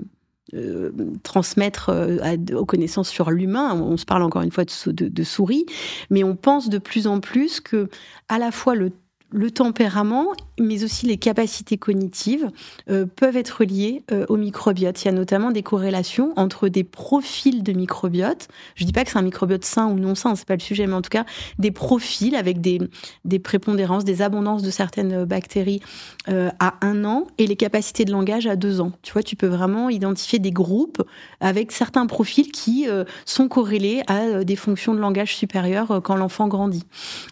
[0.53, 0.91] euh,
[1.23, 3.73] transmettre euh, aux connaissances sur l'humain.
[3.73, 5.65] On se parle encore une fois de, souris,
[6.09, 7.89] mais on pense de plus en plus que
[8.29, 10.27] à la fois le tempérament,
[10.59, 12.49] mais aussi les capacités cognitives
[12.89, 15.03] euh, peuvent être liées euh, au microbiote.
[15.03, 18.47] Il y a notamment des corrélations entre des profils de microbiote.
[18.75, 20.87] Je dis pas que c'est un microbiote sain ou non sain, c'est pas le sujet,
[20.87, 21.25] mais en tout cas
[21.59, 22.79] des profils avec des,
[23.39, 25.81] prépondérances, des abondances de certaines bactéries
[26.29, 28.91] euh, à un an et les capacités de langage à deux ans.
[29.01, 31.01] Tu vois, tu peux vraiment identifier des groupes
[31.39, 32.87] avec certains profils qui
[33.25, 36.83] sont corrélés à des fonctions de langage supérieures quand l'enfant grandit.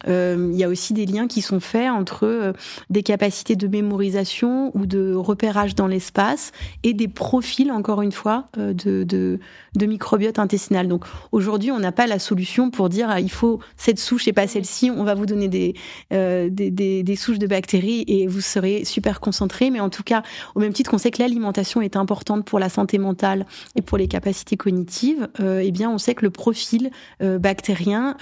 [0.06, 2.52] il y a aussi des liens qui sont faits entre euh,
[2.90, 8.48] des capacités de mémorisation ou de repérage dans l'espace et des profils, encore une fois,
[8.58, 9.38] euh, de, de,
[9.76, 10.88] de microbiote intestinal.
[10.88, 14.32] Donc aujourd'hui, on n'a pas la solution pour dire ah, il faut cette souche et
[14.32, 14.90] pas celle-ci.
[14.90, 15.74] On va vous donner des,
[16.12, 19.70] euh, des, des, des, souches de bactéries et vous serez super concentré.
[19.70, 20.22] Mais en tout cas,
[20.54, 23.46] au même titre qu'on sait que l'alimentation est importante pour la santé mentale
[23.76, 26.90] et pour les capacités cognitives, euh, eh bien, on sait que le profil
[27.22, 28.16] euh, bactérien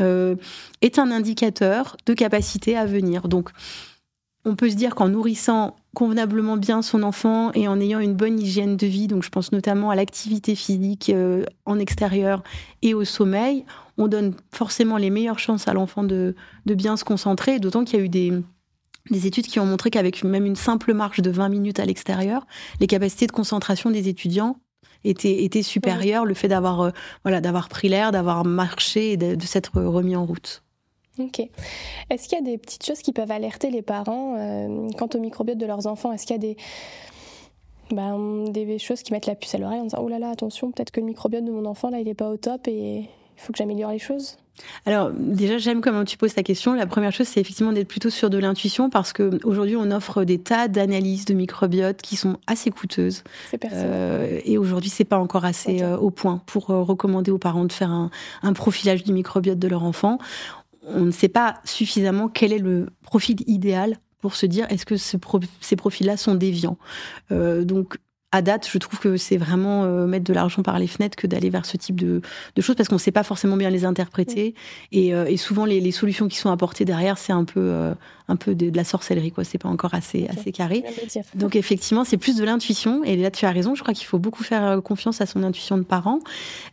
[0.80, 3.28] est un indicateur de capacité à venir.
[3.28, 3.50] Donc,
[4.44, 8.40] on peut se dire qu'en nourrissant convenablement bien son enfant et en ayant une bonne
[8.40, 12.42] hygiène de vie, donc je pense notamment à l'activité physique euh, en extérieur
[12.80, 13.64] et au sommeil,
[13.98, 16.34] on donne forcément les meilleures chances à l'enfant de,
[16.66, 18.32] de, bien se concentrer, d'autant qu'il y a eu des,
[19.10, 22.46] des études qui ont montré qu'avec même une simple marche de 20 minutes à l'extérieur,
[22.80, 24.56] les capacités de concentration des étudiants
[25.04, 26.90] étaient, étaient supérieures, le fait d'avoir euh,
[27.22, 30.62] voilà, d'avoir pris l'air, d'avoir marché et de, de s'être remis en route.
[31.18, 31.40] Ok.
[32.10, 35.18] Est-ce qu'il y a des petites choses qui peuvent alerter les parents euh, quant au
[35.18, 36.12] microbiote de leurs enfants?
[36.12, 36.56] Est-ce qu'il y a des,
[37.90, 40.70] ben, des choses qui mettent la puce à l'oreille en disant Oh là là, attention,
[40.72, 43.08] peut-être que le microbiote de mon enfant, là, il n'est pas au top et il
[43.36, 44.38] faut que j'améliore les choses?
[44.84, 46.74] Alors déjà j'aime comment tu poses ta question.
[46.74, 50.24] La première chose c'est effectivement d'être plutôt sur de l'intuition parce que aujourd'hui on offre
[50.24, 53.24] des tas d'analyses de microbiote qui sont assez coûteuses.
[53.72, 55.82] Euh, et aujourd'hui c'est pas encore assez okay.
[55.82, 58.10] euh, au point pour euh, recommander aux parents de faire un,
[58.42, 60.18] un profilage du microbiote de leur enfant
[60.86, 64.96] on ne sait pas suffisamment quel est le profil idéal pour se dire est-ce que
[64.96, 66.78] ces profils-là sont déviants.
[67.30, 67.98] Euh, donc
[68.32, 71.26] à date, je trouve que c'est vraiment euh, mettre de l'argent par les fenêtres que
[71.26, 72.22] d'aller vers ce type de,
[72.56, 74.54] de choses parce qu'on ne sait pas forcément bien les interpréter
[74.90, 77.94] et, euh, et, souvent les, les, solutions qui sont apportées derrière, c'est un peu euh,
[78.28, 79.44] un peu de, de, la sorcellerie quoi.
[79.44, 80.38] C'est pas encore assez okay.
[80.38, 80.84] assez carré.
[81.34, 83.74] Donc effectivement, c'est plus de l'intuition et là tu as raison.
[83.74, 86.20] Je crois qu'il faut beaucoup faire euh, confiance à son intuition de parent.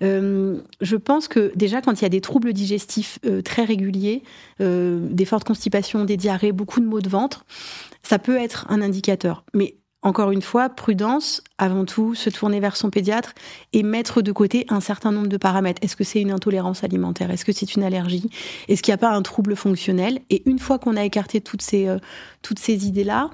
[0.04, 4.24] Euh, je pense que déjà quand il y a des troubles digestifs euh, très réguliers,
[4.60, 7.45] des fortes constipations, des diarrhées, beaucoup de maux de ventre,
[8.04, 9.43] ça peut être un indicateur.
[9.54, 13.33] Mais encore une fois, prudence, avant tout, se tourner vers son pédiatre
[13.73, 15.83] et mettre de côté un certain nombre de paramètres.
[15.83, 17.31] Est-ce que c'est une intolérance alimentaire?
[17.31, 18.29] Est-ce que c'est une allergie?
[18.69, 20.19] Est-ce qu'il n'y a pas un trouble fonctionnel?
[20.29, 21.97] Et une fois qu'on a écarté toutes ces, euh,
[22.57, 23.29] ces idées-là,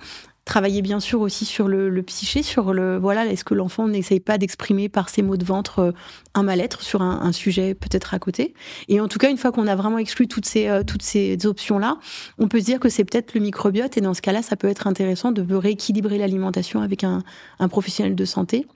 [0.46, 4.20] travailler bien sûr aussi sur le, le psyché, sur le voilà, est-ce que l'enfant n'essaye
[4.20, 5.92] pas d'exprimer par ses mots de ventre euh,
[6.36, 8.54] un mal-être sur un, un sujet peut-être à côté?
[8.88, 11.46] Et en tout cas, une fois qu'on a vraiment exclu toutes ces euh, toutes ces
[11.46, 11.98] options là,
[12.38, 14.68] on peut se dire que c'est peut-être le microbiote et dans ce cas-là, ça peut
[14.68, 17.24] être intéressant de rééquilibrer l'alimentation avec un,
[17.60, 18.68] un professionnel de santé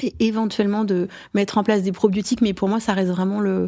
[0.00, 2.40] et éventuellement de mettre en place des probiotiques.
[2.40, 3.66] Mais pour moi, ça reste vraiment le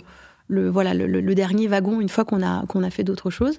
[0.48, 3.58] le voilà le, dernier wagon une fois qu'on a qu'on a fait d'autres choses.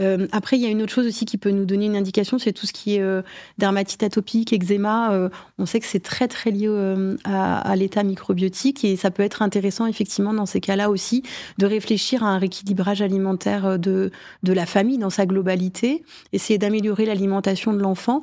[0.00, 2.38] Euh, après, il y a une autre chose aussi qui peut nous donner une indication,
[2.38, 3.22] c'est tout ce qui est euh,
[3.58, 5.12] dermatite atopique, eczéma.
[5.12, 6.68] Euh, on sait que c'est très très lié
[7.24, 11.22] à, l'état microbiotique et ça peut être intéressant effectivement dans ces cas-là aussi
[11.58, 14.10] de réfléchir à un rééquilibrage alimentaire de
[14.42, 18.22] de la famille dans sa globalité, essayer d'améliorer l'alimentation de l'enfant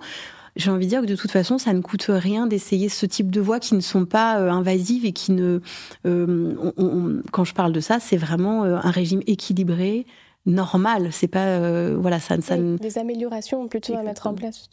[0.57, 3.31] j'ai envie de dire que de toute façon, ça ne coûte rien d'essayer ce type
[3.31, 5.59] de voies qui ne sont pas euh, invasives et qui ne.
[6.05, 10.05] Euh, quand je parle de ça, c'est vraiment euh, un régime équilibré,
[10.45, 11.09] normal.
[11.11, 11.59] C'est pas
[11.91, 12.39] voilà ça.
[12.41, 14.69] ça Des améliorations plutôt à mettre en place.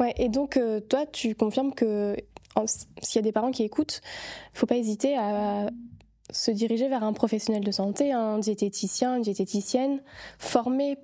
[0.00, 0.14] Ouais.
[0.16, 0.58] Et donc
[0.88, 2.16] toi, tu confirmes que
[3.00, 4.00] s'il y a des parents qui écoutent,
[4.54, 5.68] il faut pas hésiter à
[6.30, 10.00] se diriger vers un professionnel de santé, un diététicien, une diététicienne,
[10.38, 10.96] formé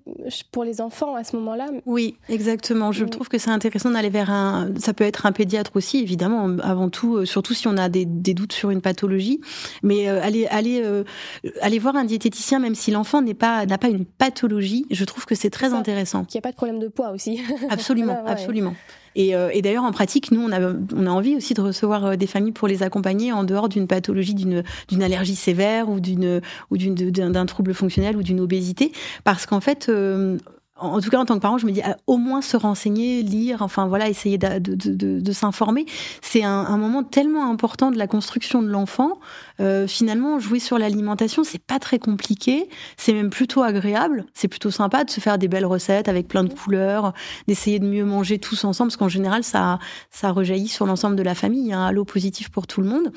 [0.52, 1.68] pour les enfants à ce moment-là.
[1.86, 2.92] Oui, exactement.
[2.92, 3.10] Je mm.
[3.10, 4.70] trouve que c'est intéressant d'aller vers un.
[4.78, 8.06] Ça peut être un pédiatre aussi, évidemment, avant tout, euh, surtout si on a des,
[8.06, 9.40] doutes sur une pathologie.
[9.82, 11.04] Mais euh, aller, aller, euh,
[11.60, 15.26] aller voir un diététicien, même si l'enfant n'est pas n'a pas une pathologie, je trouve
[15.26, 16.24] que c'est très intéressant.
[16.24, 17.40] Qu'il n'y a pas de problème de poids aussi.
[17.70, 18.74] Absolument, absolument.
[19.18, 22.52] Euh, et, d'ailleurs, en pratique, nous, on a, envie aussi de recevoir euh, des familles
[22.52, 24.62] pour les accompagner en dehors d'une pathologie, d'une,
[25.02, 28.92] allergie sévère ou d'un trouble fonctionnel ou d'une obésité,
[29.24, 30.38] parce qu'en fait, euh,
[30.78, 33.22] en tout cas en tant que parent, je me dis ah, au moins se renseigner,
[33.22, 35.86] lire, enfin voilà, essayer de, s'informer.
[36.22, 39.18] C'est un, moment tellement important de la construction de l'enfant.
[39.60, 44.24] Euh, finalement, jouer sur l'alimentation, c'est pas très compliqué, c'est même plutôt agréable.
[44.34, 47.12] C'est plutôt sympa de se faire des belles recettes avec plein de couleurs,
[47.48, 49.78] d'essayer de mieux manger tous ensemble, parce qu'en général, ça
[50.10, 53.12] ça rejaillit sur l'ensemble de la famille, un halo positif pour tout le monde.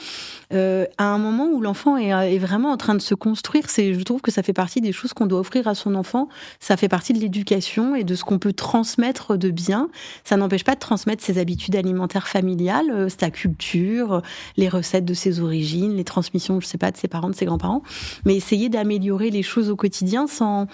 [0.54, 3.94] Euh, à un moment où l'enfant est, est, vraiment en train de se construire, c'est,
[3.94, 6.28] je trouve que ça fait partie des choses qu'on doit offrir à son enfant.
[6.60, 9.90] Ça fait partie de l'éducation et de ce qu'on peut transmettre de bien.
[10.24, 14.22] Ça n'empêche pas de transmettre ses habitudes alimentaires familiales, euh, sa culture,
[14.56, 17.46] les recettes de ses origines, les transmissions, je sais pas, de ses parents, de ses
[17.46, 17.84] grands-parents,
[18.26, 20.68] mais essayer d'améliorer les choses au quotidien sans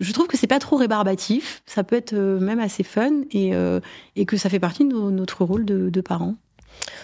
[0.00, 3.54] je trouve que c'est pas trop rébarbatif, ça peut être euh, même assez fun et,
[3.54, 3.78] euh,
[4.16, 6.34] et que ça fait partie de notre rôle de, parents.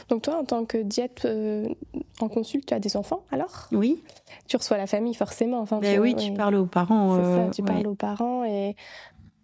[0.09, 1.27] Donc toi, en tant que diète
[2.21, 3.69] en consulte, tu as des enfants alors?
[3.71, 4.03] Oui.
[4.49, 5.61] Tu reçois la famille forcément.
[5.61, 7.17] Enfin, ben oui, tu parles aux parents.
[7.17, 8.75] C'est ça, tu parles aux parents et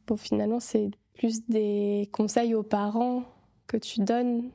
[0.07, 3.25] Bon, finalement, c'est plus des conseils aux parents
[3.67, 4.51] que tu donnes.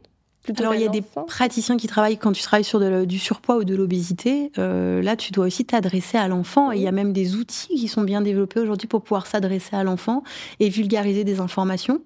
[0.58, 3.64] Alors, il y a des praticiens qui travaillent quand tu travailles sur du surpoids ou
[3.64, 4.52] de l'obésité.
[4.58, 6.72] Euh, là, tu dois aussi t'adresser à l'enfant.
[6.72, 9.76] Et il y a même des outils qui sont bien développés aujourd'hui pour pouvoir s'adresser
[9.76, 10.24] à l'enfant
[10.60, 12.02] et vulgariser des informations.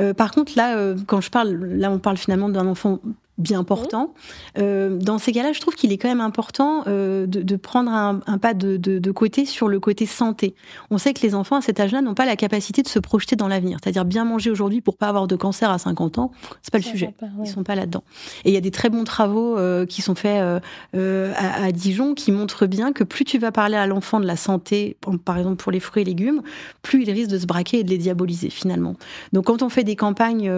[0.00, 3.00] Euh, par contre, là, euh, quand je parle, là, on parle finalement d'un enfant
[3.38, 4.14] bien portant.
[4.58, 7.90] Euh, dans ces cas-là, je trouve qu'il est quand même important euh, de, de, prendre
[7.90, 10.54] un, un pas de, de, de, côté sur le côté santé.
[10.90, 13.36] On sait que les enfants à cet âge-là n'ont pas la capacité de se projeter
[13.36, 16.72] dans l'avenir, c'est-à-dire bien manger aujourd'hui pour pas avoir de cancer à 50 ans, c'est
[16.72, 17.14] pas le sujet.
[17.40, 18.02] Ils sont pas là-dedans.
[18.44, 22.14] Et il y a des très bons travaux euh, qui sont faits à, à, Dijon
[22.14, 25.62] qui montrent bien que plus tu vas parler à l'enfant de la santé, par exemple
[25.62, 26.42] pour les fruits et légumes,
[26.82, 28.96] plus il risque de se braquer et de les diaboliser finalement.
[29.32, 30.50] Donc quand on fait des campagnes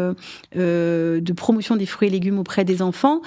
[0.54, 3.20] de promotion des fruits et légumes auprès des des enfants,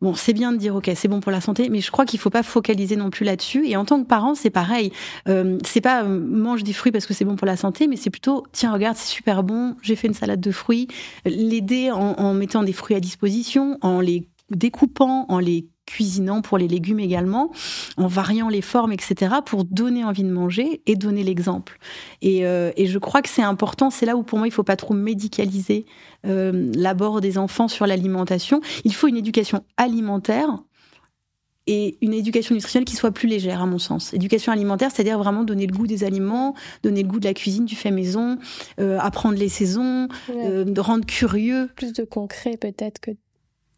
[0.00, 2.18] Bon, c'est bien de dire ok, c'est bon pour la santé, mais je crois qu'il
[2.18, 3.68] faut pas focaliser non plus là-dessus.
[3.68, 4.92] Et en tant que parent, c'est pareil.
[5.28, 7.96] Euh, c'est pas euh, mange des fruits parce que c'est bon pour la santé, mais
[7.96, 10.88] c'est plutôt tiens regarde c'est super bon, j'ai fait une salade de fruits.
[11.26, 16.56] L'aider en, en mettant des fruits à disposition, en les découpant, en les cuisinant pour
[16.56, 17.50] les légumes également,
[17.96, 21.78] en variant les formes, etc., pour donner envie de manger et donner l'exemple.
[22.22, 24.54] Et, euh, et, je crois que c'est important, c'est là où pour moi il ne
[24.54, 25.86] faut pas trop médicaliser
[26.26, 28.60] euh, l'abord des enfants sur l'alimentation.
[28.84, 30.58] Il faut une éducation alimentaire
[31.66, 34.14] et une éducation nutritionnelle qui soit plus légère, à mon sens.
[34.14, 37.64] Éducation alimentaire, c'est-à-dire vraiment donner le goût des aliments, donner le goût de la cuisine,
[37.64, 38.38] du fait maison,
[38.78, 41.68] euh, apprendre les saisons, de rendre curieux.
[41.74, 43.10] Plus de concret peut-être que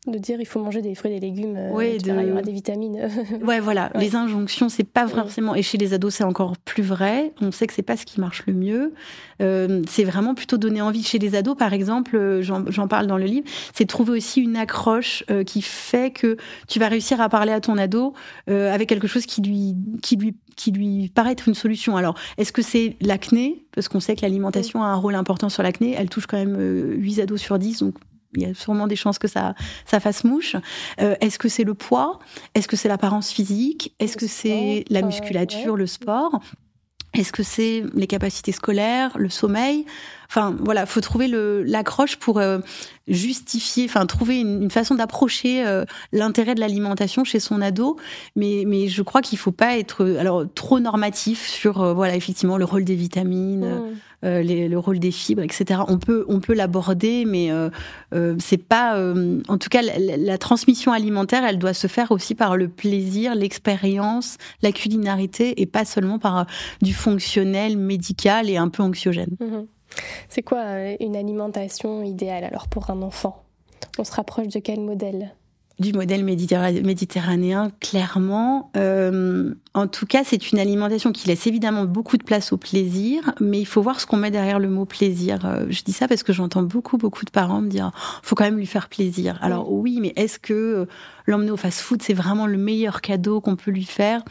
[0.08, 2.50] de dire il faut manger des fruits et des légumes, euh, il y aura des
[2.50, 3.08] vitamines.
[3.42, 3.92] ouais, voilà.
[3.94, 5.54] Les injonctions, c'est pas forcément.
[5.54, 7.32] Et chez les ados, c'est encore plus vrai.
[7.40, 8.94] On sait que c'est pas ce qui marche le mieux.
[9.40, 11.04] Euh, c'est vraiment plutôt donner envie.
[11.04, 14.56] Chez les ados, par exemple, euh, j'en parle dans le livre, c'est trouver aussi une
[14.56, 16.36] accroche qui fait que
[16.66, 18.14] tu vas réussir à parler à ton ado
[18.48, 21.96] avec quelque chose qui lui, qui lui qui lui paraît être une solution.
[21.96, 23.64] Alors, est-ce que c'est l'acné?
[23.74, 25.94] Parce qu'on sait que l'alimentation a un rôle important sur l'acné.
[25.96, 26.58] Elle touche quand même
[26.98, 27.94] 8 ados sur 10, donc
[28.34, 30.56] il y a sûrement des chances que ça, ça fasse mouche.
[31.00, 32.18] Euh, est-ce que c'est le poids?
[32.54, 33.94] Est-ce que c'est l'apparence physique?
[33.98, 36.40] Est-ce que c'est la musculature, le sport?
[37.14, 39.84] Est-ce que c'est les capacités scolaires, le sommeil?
[40.34, 42.60] Enfin, voilà, faut trouver l'accroche pour euh,
[43.06, 47.98] justifier, enfin, trouver une, façon d'approcher euh, l'intérêt de l'alimentation chez son ado.
[48.34, 52.64] Mais, mais je crois qu'il faut pas être alors trop normatif sur, voilà, effectivement, le
[52.64, 53.66] rôle des vitamines.
[53.66, 53.98] Mmh.
[54.22, 55.80] le rôle des fibres, etc.
[55.86, 57.50] On peut, on peut l'aborder, mais
[58.38, 58.96] c'est pas.
[59.48, 63.34] en tout cas, la, la, transmission alimentaire, elle doit se faire aussi par le plaisir,
[63.34, 66.46] l'expérience, la culinarité, et pas seulement par
[66.80, 69.36] du fonctionnel, médical et un peu anxiogène.
[69.38, 69.66] Mhm.
[70.28, 73.42] C'est quoi euh, une alimentation idéale alors pour un enfant?
[73.98, 75.34] On se rapproche de quel modèle?
[75.78, 78.70] Du modèle méditerranéen, clairement.
[78.76, 83.34] Euh, en tout cas, c'est une alimentation qui laisse évidemment beaucoup de place au plaisir,
[83.40, 85.44] mais il faut voir ce qu'on met derrière le mot plaisir.
[85.44, 87.90] Euh, je dis ça parce que j'entends beaucoup, beaucoup de parents me dire
[88.22, 89.38] faut quand même lui faire plaisir.
[89.42, 90.86] Alors oui, mais est-ce que
[91.26, 94.22] l'emmener au fast-food, c'est vraiment le meilleur cadeau qu'on peut lui faire?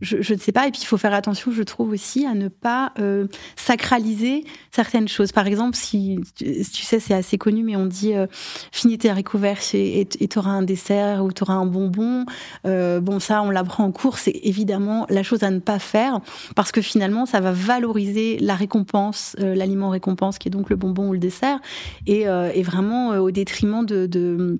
[0.00, 0.66] Je, ne sais pas.
[0.66, 3.26] Et puis il faut faire attention, je trouve aussi, à ne pas euh,
[3.56, 5.32] sacraliser certaines choses.
[5.32, 8.26] Par exemple, si tu sais, c'est assez connu, mais on dit euh,
[8.72, 9.38] finis tes haricots
[9.74, 12.24] et tu auras un dessert ou tu auras un bonbon.
[12.66, 14.18] Euh, bon, ça, on l'apprend en cours.
[14.18, 16.20] C'est évidemment la chose à ne pas faire
[16.54, 20.76] parce que finalement, ça va valoriser la récompense, euh, l'aliment récompense qui est donc le
[20.76, 21.60] bonbon ou le dessert,
[22.06, 24.58] et, euh, et vraiment au détriment de, de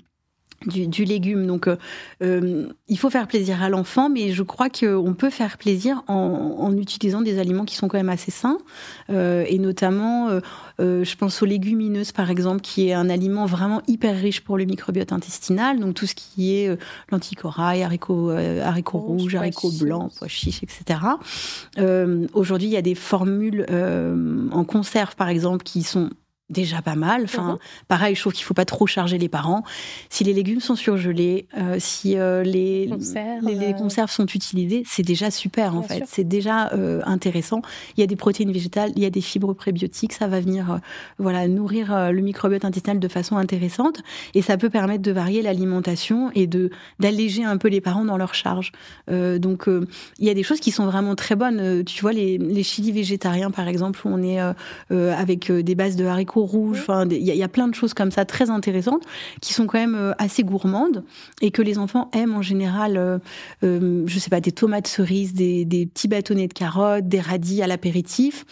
[0.65, 1.47] du, légume.
[1.47, 1.77] Donc, euh,
[2.23, 6.75] euh, il faut faire plaisir à l'enfant, mais je crois qu'on peut faire plaisir en,
[6.77, 8.59] utilisant des aliments qui sont quand même assez sains,
[9.11, 10.29] euh, et notamment,
[10.79, 14.65] je pense aux légumineuses par exemple, qui est un aliment vraiment hyper riche pour le
[14.65, 15.81] microbiote intestinal.
[15.81, 16.77] Donc tout ce qui est
[17.11, 21.01] lentilles corail, haricots, haricots rouges, haricots blancs, pois chiches, etc.
[22.35, 23.67] Aujourd'hui, il y a des formules
[24.53, 26.11] en conserve par exemple qui sont
[26.49, 27.25] déjà pas mal.
[27.25, 27.59] Enfin, mhm.
[27.89, 29.65] pareil, je trouve qu'il faut pas trop charger les parents.
[30.11, 33.73] Si les légumes sont surgelés, euh, si euh, les, les, euh.
[33.73, 36.05] conserves sont utilisées, c'est déjà super en fait.
[36.07, 36.71] C'est déjà
[37.05, 37.63] intéressant.
[37.97, 40.81] Il y a des protéines végétales, il y a des fibres prébiotiques, ça va venir
[41.19, 44.03] voilà nourrir le microbiote intestinal de façon intéressante
[44.35, 46.71] et ça peut permettre de varier l'alimentation et de
[47.01, 48.73] d'alléger un peu les parents dans leur charge.
[49.09, 51.85] donc il y a des choses qui sont vraiment très bonnes.
[51.85, 54.41] tu vois les les chilis végétariens par exemple où on est
[54.91, 56.79] avec des bases de haricots rouge.
[56.81, 59.05] Enfin, il y, a plein de choses comme ça très intéressantes
[59.41, 61.05] qui sont quand même euh, assez gourmandes
[61.41, 62.97] et que les enfants aiment en général.
[62.97, 63.19] Euh,
[63.65, 67.63] euh, je sais pas, des tomates cerises, des, des petits bâtonnets de carottes, des radis
[67.63, 68.45] à l'apéritif.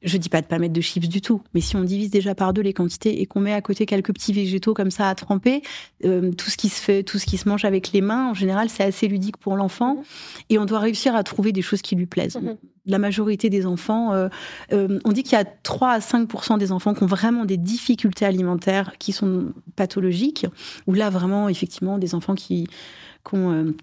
[0.00, 2.36] Je dis pas de pas mettre de chips du tout, mais si on divise déjà
[2.36, 5.14] par deux les quantités et qu'on met à côté quelques petits végétaux comme ça à
[5.16, 5.62] tremper,
[6.04, 8.34] euh, tout ce qui se fait, tout ce qui se mange avec les mains, en
[8.34, 9.96] général, c'est assez ludique pour l'enfant.
[9.96, 10.02] Mhm.
[10.50, 12.36] Et on doit réussir à trouver des choses qui lui plaisent.
[12.36, 12.56] Mhm.
[12.86, 14.28] La majorité des enfants, euh,
[14.72, 17.56] euh, on dit qu'il y a 3 à 5% des enfants qui ont vraiment des
[17.56, 20.46] difficultés alimentaires qui sont pathologiques,
[20.86, 22.68] ou là vraiment effectivement des enfants qui,
[23.28, 23.74] qui ont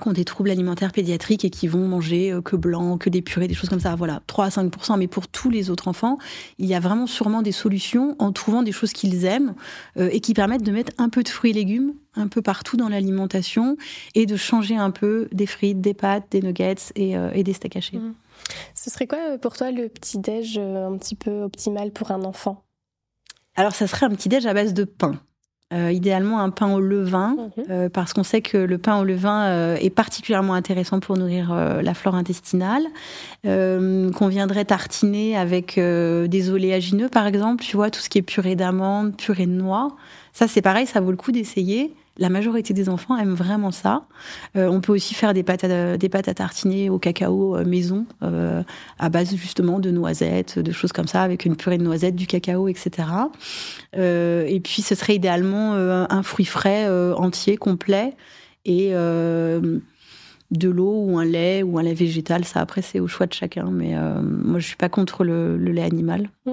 [0.00, 3.22] qui ont des troubles alimentaires pédiatriques et qui vont manger euh, que blanc, que des
[3.22, 3.94] purées, des choses comme ça.
[3.94, 6.18] Voilà, 3 à 5 mais pour tous les autres enfants,
[6.58, 9.54] il y a vraiment sûrement des solutions en trouvant des choses qu'ils aiment
[9.96, 12.76] euh, et qui permettent de mettre un peu de fruits et légumes un peu partout
[12.76, 13.76] dans l'alimentation
[14.14, 17.76] et de changer un peu des frites, des pâtes, des nuggets et, euh, des steaks
[17.76, 17.98] hachés.
[17.98, 18.14] Mmh.
[18.74, 22.64] Ce serait quoi pour toi le petit-déj un petit peu optimal pour un enfant?
[23.56, 25.20] Alors, ça serait un petit déj à base de pain.
[25.72, 27.64] Euh, idéalement un pain au levain, mhm.
[27.70, 31.54] euh, parce qu'on sait que le pain au levain euh, est particulièrement intéressant pour nourrir
[31.54, 32.82] la flore intestinale,
[33.44, 38.56] qu'on viendrait tartiner avec des oléagineux par exemple, tu vois, tout ce qui est purée
[38.56, 39.96] d'amandes, purée de noix.
[40.32, 41.94] Ça c'est pareil, ça vaut le coup d'essayer.
[42.20, 44.04] La majorité des enfants aiment vraiment ça.
[44.54, 47.64] Euh, on peut aussi faire des pâtes à, des pâtes à tartiner au cacao euh,
[47.64, 48.62] maison, euh,
[48.98, 52.26] à base justement de noisettes, de choses comme ça, avec une purée de noisettes, du
[52.26, 53.08] cacao, etc.
[53.94, 58.14] et puis ce serait idéalement un fruit frais entier, complet,
[58.66, 62.44] et de l'eau ou un lait ou un lait végétal.
[62.44, 63.70] Ça, après, c'est au choix de chacun.
[63.70, 66.30] Mais moi, je suis pas contre le, lait animal.
[66.44, 66.52] Mmh.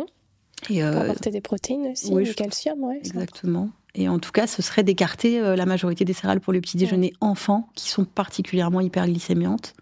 [0.70, 2.98] Et, Pour apporter des protéines aussi, du calcium, ouais.
[3.00, 3.70] Exactement.
[3.98, 6.78] Et en tout cas, ce serait d'écarter euh, la majorité des céréales pour le petit
[6.78, 9.74] déjeuner enfant, qui sont particulièrement hyperglycémiantes.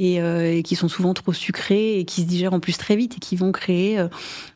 [0.00, 3.16] Euh, et, qui sont souvent trop sucrées et qui se digèrent en plus très vite
[3.16, 4.08] et qui vont créer euh,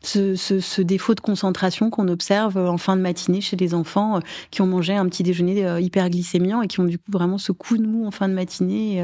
[0.03, 4.19] ce, défaut de concentration qu'on observe en fin de matinée chez les enfants
[4.51, 7.77] qui ont mangé un petit déjeuner hyperglycémiant et qui ont du coup vraiment ce coup
[7.77, 9.03] de mou en fin de matinée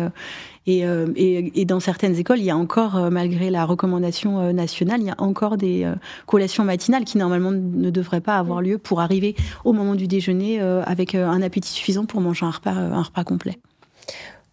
[0.67, 4.51] euh, et, et, dans certaines écoles, il y a encore, euh, malgré la recommandation euh,
[4.51, 5.89] nationale, il y a encore des
[6.25, 10.59] collations matinales qui normalement ne devraient pas avoir lieu pour arriver au moment du déjeuner
[10.59, 13.59] avec un appétit suffisant pour manger un repas, un repas complet.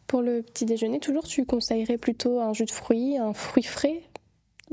[0.06, 4.02] Pour le petit déjeuner, toujours, tu conseillerais plutôt un jus de fruits, un fruit frais?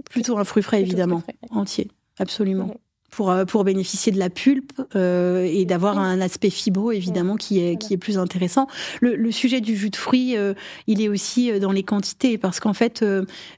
[0.09, 2.65] Plutôt un fruit frais, évidemment, entier, absolument.
[2.65, 2.75] Mhm.
[3.11, 7.59] Pour, euh, pour bénéficier de la pulpe euh, et d'avoir un aspect fibro évidemment qui
[7.59, 8.67] est, qui est plus intéressant.
[9.01, 10.53] Le, le sujet du jus de fruits, euh,
[10.87, 13.03] il est aussi dans les quantités parce qu'en fait,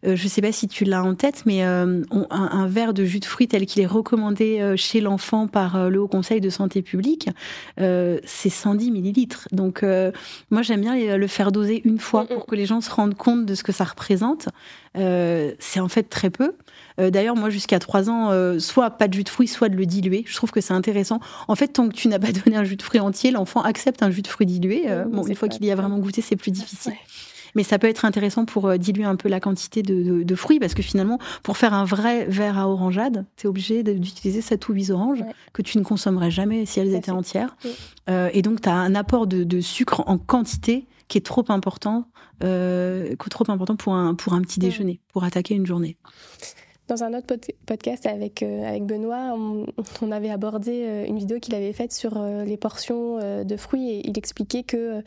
[0.03, 2.01] je sais pas si tu l'as en tête, mais un,
[2.31, 6.07] un, verre de jus de fruits tel qu'il est recommandé chez l'enfant par le Haut
[6.07, 7.29] Conseil de santé publique,
[7.77, 9.47] c'est 110 millilitres.
[9.51, 9.83] Donc
[10.49, 13.45] moi j'aime bien le faire doser une fois pour que les gens se rendent compte
[13.45, 14.47] de ce que ça représente.
[14.95, 16.53] c'est en fait très peu.
[16.99, 19.75] Euh, d'ailleurs, moi, jusqu'à 3 ans, euh, soit pas de jus de fruits, soit de
[19.75, 20.23] le diluer.
[20.27, 21.19] Je trouve que c'est intéressant.
[21.47, 24.03] En fait, tant que tu n'as pas donné un jus de fruits entier, l'enfant accepte
[24.03, 24.85] un jus de fruits dilué.
[24.87, 26.93] Euh, bon, une fois qu'il y a vraiment goûté, c'est plus difficile.
[27.55, 30.81] Mais ça peut être intéressant pour diluer un peu la quantité de, fruits, parce que
[30.81, 34.89] finalement, pour faire un vrai verre à orangeade, tu es obligé d'utiliser 7 ou 8
[34.89, 35.23] oranges
[35.53, 37.55] que tu ne consommerais jamais si elles étaient entières.
[38.09, 42.07] et donc, tu as un apport de, sucre en quantité qui est trop important,
[42.39, 45.97] trop important pour un, pour un petit déjeuner, pour attaquer une journée.
[46.89, 49.37] Dans un autre podcast avec, euh, avec Benoît,
[50.01, 53.89] on, avait abordé euh, une vidéo qu'il avait faite sur euh, les portions de fruits
[53.89, 55.01] et il expliquait que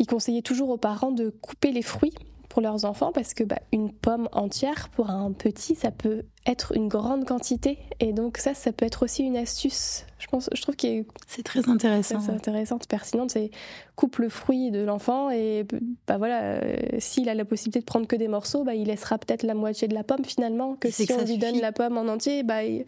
[0.00, 2.14] il conseillait toujours aux parents de couper les fruits
[2.48, 6.72] pour leurs enfants parce que bah, une pomme entière pour un petit, ça peut être
[6.74, 10.06] une grande quantité et donc ça, ça peut être aussi une astuce.
[10.18, 12.20] Je pense, je trouve que c'est très intéressant.
[12.20, 13.26] C'est intéressant, c'est pertinent.
[13.28, 13.50] C'est
[13.94, 15.66] coupe le fruit de l'enfant et
[16.06, 19.18] bah voilà, euh, s'il a la possibilité de prendre que des morceaux, bah, il laissera
[19.18, 20.74] peut-être la moitié de la pomme finalement.
[20.76, 22.86] Que si on lui donne la pomme en entier, bah il,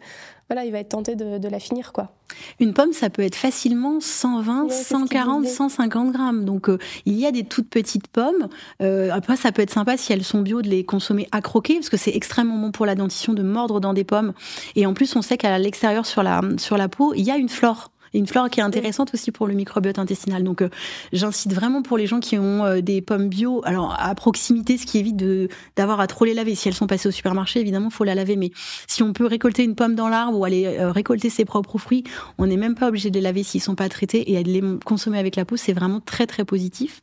[0.51, 2.11] voilà, il va être tenté de, la finir quoi.
[2.59, 6.43] Une pomme, ça peut être facilement 120, 140, 150 grammes.
[6.43, 8.49] Donc euh, il y a des toutes petites pommes.
[8.81, 11.75] Euh, après, ça peut être sympa si elles sont bio de les consommer à croquer
[11.75, 14.33] parce que c'est extrêmement bon pour la dentition de mordre dans des pommes.
[14.75, 17.37] Et en plus, on sait qu'à l'extérieur sur la sur la peau, il y a
[17.37, 20.43] une flore une flore qui est intéressante aussi pour le microbiote intestinal.
[20.43, 20.69] Donc, euh,
[21.13, 24.85] j'incite vraiment pour les gens qui ont euh, des pommes bio, alors à proximité, ce
[24.85, 26.55] qui évite de d'avoir à trop les laver.
[26.55, 28.35] Si elles sont passées au supermarché, évidemment, faut la laver.
[28.35, 28.51] Mais
[28.87, 32.03] si on peut récolter une pomme dans l'arbre ou aller euh, récolter ses propres fruits,
[32.37, 34.61] on n'est même pas obligé de les laver s'ils sont pas traités et de les
[34.85, 37.01] consommer avec la peau, c'est vraiment très très positif.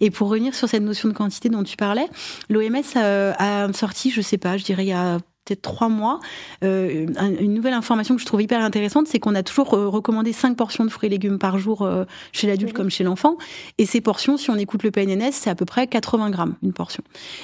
[0.00, 2.06] Et pour revenir sur cette notion de quantité dont tu parlais,
[2.48, 6.20] l'OMS a, a sorti, je sais pas, je dirais il y a peut-être trois mois.
[6.64, 7.06] Euh,
[7.40, 10.56] une nouvelle information que je trouve hyper intéressante, c'est qu'on a toujours euh, recommandé cinq
[10.56, 13.36] portions de fruits et légumes par jour euh, chez l'adulte comme chez l'enfant.
[13.78, 16.72] Et ces portions, si on écoute le PNNS, c'est à peu près 80 grammes une
[16.72, 17.02] portion.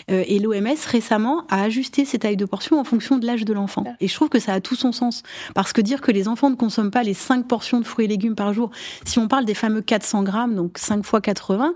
[0.09, 3.85] et l'OMS récemment a ajusté ces tailles de portions en fonction de l'âge de l'enfant.
[4.01, 5.23] Et je trouve que ça a tout son sens.
[5.55, 8.09] Parce que dire que les enfants ne consomment pas les cinq portions de fruits et
[8.09, 8.71] légumes par jour,
[9.05, 11.75] si on parle des fameux 400 grammes, donc 5 fois 80,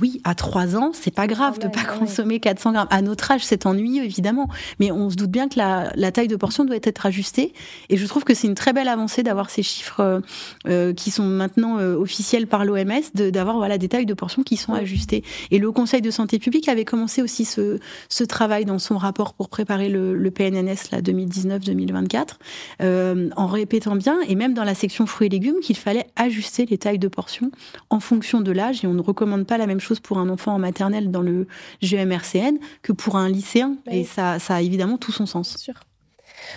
[0.00, 2.86] oui, à 3 ans, c'est pas grave de pas consommer 400 grammes.
[2.90, 4.48] À notre âge, c'est ennuyeux, évidemment.
[4.80, 7.52] Mais on se doute bien que la, la, taille de portion doit être ajustée.
[7.90, 10.20] Et je trouve que c'est une très belle avancée d'avoir ces chiffres euh,
[10.66, 14.56] euh qui sont maintenant euh, officiels par l'OMS, d'avoir voilà, des tailles de portions qui
[14.56, 15.24] sont ajustées.
[15.50, 17.78] Et le Conseil de santé publique avait commencé aussi ce,
[18.08, 22.36] ce travail dans son rapport pour préparer le, le PNNS 2019-2024,
[22.80, 26.64] euh, en répétant bien, et même dans la section fruits et légumes, qu'il fallait ajuster
[26.64, 27.50] les tailles de portions
[27.90, 28.84] en fonction de l'âge.
[28.84, 31.46] Et on ne recommande pas la même chose pour un enfant en maternelle dans le
[31.82, 33.76] GMRCN que pour un lycéen.
[33.90, 35.56] Et ça, ça a évidemment tout son sens.
[35.58, 35.74] Sûr.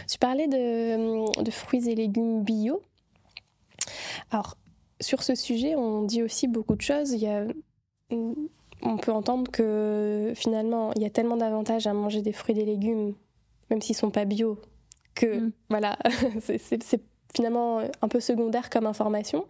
[0.10, 2.82] Tu parlais de, de fruits et légumes bio.
[4.32, 4.58] Alors,
[5.02, 7.12] sur ce sujet, on dit aussi beaucoup de choses.
[7.12, 7.46] Il y a,
[8.82, 12.60] on peut entendre que finalement, il y a tellement d'avantages à manger des fruits et
[12.60, 13.14] des légumes,
[13.70, 14.60] même s'ils sont pas bio,
[15.16, 15.52] que mm.
[15.70, 15.98] voilà,
[16.40, 17.02] c'est
[17.36, 19.46] finalement un peu secondaire comme information.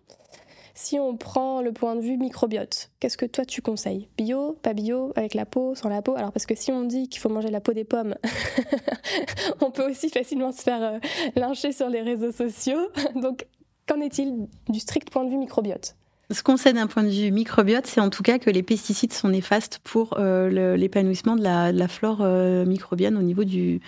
[0.78, 4.09] Si on prend le point de vue microbiote, qu'est-ce que toi tu conseilles?
[4.17, 6.15] Bio, pas bio, avec la peau, sans la peau?
[6.17, 8.15] Alors parce que si on dit qu'il faut manger la peau des pommes,
[9.61, 10.99] on peut aussi facilement se faire euh,
[11.38, 12.89] lyncher sur les réseaux sociaux.
[13.15, 13.47] Donc
[13.88, 15.95] qu'en est-il du strict point de vue microbiote?
[16.32, 19.13] Ce qu'on sait d'un point de vue microbiote, c'est en tout cas que les pesticides
[19.13, 23.80] sont néfastes pour euh, l'épanouissement de la, flore euh, microbienne au niveau du,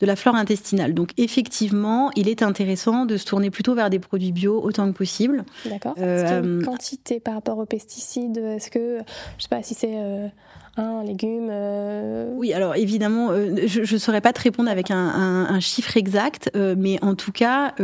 [0.00, 0.94] de la flore intestinale.
[0.94, 4.96] Donc effectivement, il est intéressant de se tourner plutôt vers des produits bio autant que
[4.96, 5.44] possible.
[5.66, 5.94] D'accord.
[5.98, 8.38] Euh, quantité par rapport aux pesticides?
[8.38, 9.00] Est-ce que,
[9.36, 9.94] je sais pas si c'est...
[10.76, 11.52] un légume
[12.36, 16.98] Oui, alors évidemment, je ne saurais pas te répondre avec un, un chiffre exact, mais
[17.02, 17.74] en tout cas,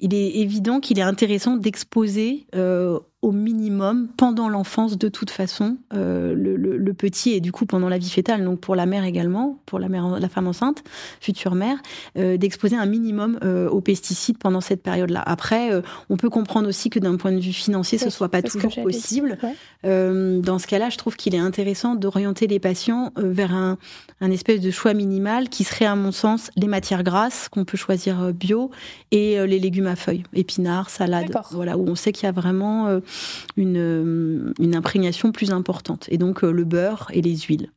[0.00, 5.76] il est évident qu'il est intéressant d'exposer euh, au minimum pendant l'enfance de toute façon
[5.92, 9.02] euh, le, le, petit et du coup pendant la vie fétale donc pour la mère
[9.02, 10.84] également pour la mère la femme enceinte
[11.20, 11.78] future mère
[12.16, 15.70] euh, d'exposer un minimum euh, aux pesticides pendant cette période là après
[16.10, 19.36] on peut comprendre aussi que d'un point de vue financier ce soit pas toujours possible.
[19.82, 23.78] dans ce cas là je trouve qu'il est intéressant d'orienter les patients vers un,
[24.20, 27.76] un espèce de choix minimal qui serait à mon sens les matières grasses qu'on peut
[27.76, 28.70] choisir bio
[29.10, 33.00] et les légumes à feuilles épinards salades voilà où on sait qu'il y a vraiment
[33.56, 36.06] une, une imprégnation plus importante.
[36.10, 37.70] Et donc le beurre et les huiles.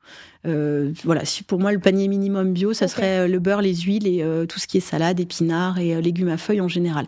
[0.43, 4.25] voilà, si pour moi le panier minimum bio, ça serait le beurre, les huiles et
[4.47, 7.05] tout ce qui est salade, épinards et légumes à feuilles en général.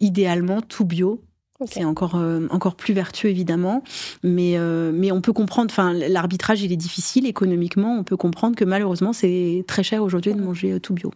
[0.00, 1.20] Idéalement tout bio,
[1.66, 3.82] c'est encore euh, encore plus vertueux évidemment,
[4.22, 5.70] mais euh, mais on peut comprendre.
[5.70, 7.96] Enfin, l'arbitrage il est difficile économiquement.
[7.96, 11.12] On peut comprendre que malheureusement c'est très cher aujourd'hui de manger euh, tout bio.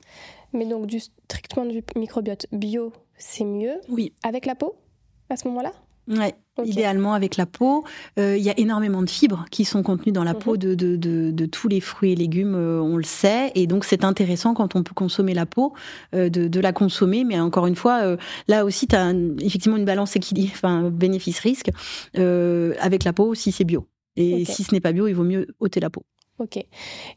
[0.52, 3.74] Mais donc du strictement du microbiote bio, c'est mieux.
[3.88, 4.12] Oui.
[4.22, 4.76] Avec la peau
[5.28, 5.72] à ce moment-là?
[6.09, 6.34] Ouais,
[6.64, 7.84] idéalement avec la peau.
[8.18, 10.59] Euh, il y a énormément de fibres qui sont contenues dans la peau mhm.
[10.59, 13.52] de, de, de, de, tous les fruits et légumes, euh, on le sait.
[13.54, 15.72] Et donc c'est intéressant quand on peut consommer la peau,
[16.14, 17.24] euh, de, de, la consommer.
[17.24, 18.16] Mais encore une fois,
[18.48, 21.70] là aussi, tu as effectivement une balance équilibre, enfin bénéfice-risque.
[22.14, 23.86] avec la peau, si c'est bio.
[24.16, 26.02] Et si ce n'est pas bio, il vaut mieux ôter la peau.
[26.39, 26.57] Ok.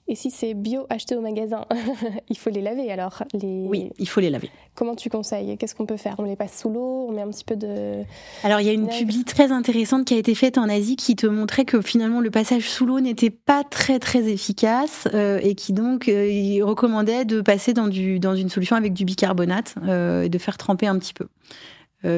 [0.08, 1.66] Et si c'est bio acheté au magasin,
[2.30, 3.66] il faut les laver alors les...
[3.68, 4.50] Oui, il faut les laver.
[4.74, 5.58] Comment tu conseilles?
[5.58, 6.16] Qu'est-ce qu'on peut faire?
[6.18, 8.04] On les passe sous l'eau On met un petit peu de...
[8.44, 11.16] Alors il y a une publi très intéressante qui a été faite en Asie qui
[11.16, 15.54] te montrait que finalement le passage sous l'eau n'était pas très très efficace euh, et
[15.54, 20.24] qui donc euh, recommandait de passer dans, du, dans une solution avec du bicarbonate euh,
[20.24, 21.28] et de faire tremper un petit peu,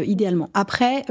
[0.06, 0.50] idéalement.
[0.54, 1.04] Après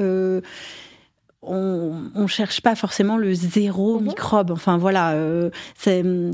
[1.43, 4.07] on, on cherche pas forcément le zéro mhm.
[4.07, 4.51] microbe.
[4.53, 5.51] Enfin voilà, euh,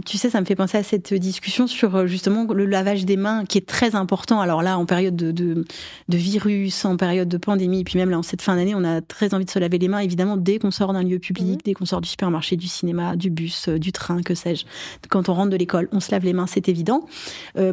[0.04, 3.16] tu sais, ça me fait penser à cette discussion sur euh, justement le lavage des
[3.16, 4.40] mains qui est très important.
[4.40, 5.64] Alors là, en période de, de,
[6.09, 8.84] de virus, en période de pandémie, et puis même là en cette fin d'année, on
[8.84, 10.00] a très envie de se laver les mains.
[10.00, 11.59] Évidemment, dès qu'on sort d'un lieu public, mhm.
[11.64, 14.66] dès qu'on sort du supermarché, du cinéma, du bus, euh, du train, que sais-je,
[15.09, 17.06] quand on rentre de l'école, on se lave les mains, c'est évident.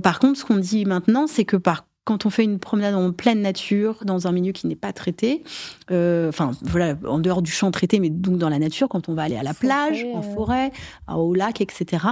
[0.04, 3.12] par contre, ce qu'on dit maintenant, c'est que par quand on fait une promenade en
[3.12, 5.44] pleine nature, dans un milieu qui n'est pas traité,
[5.92, 9.16] euh, enfin voilà, en dehors du champ traité, mais donc dans la nature, quand on
[9.16, 10.34] va aller à la plage, en euh.
[10.36, 10.72] forêt,
[11.12, 12.06] au lac, etc.,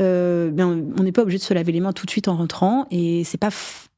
[0.00, 2.36] euh, ben, on n'est pas obligé de se laver les mains tout de suite en
[2.36, 3.50] rentrant, et c'est pas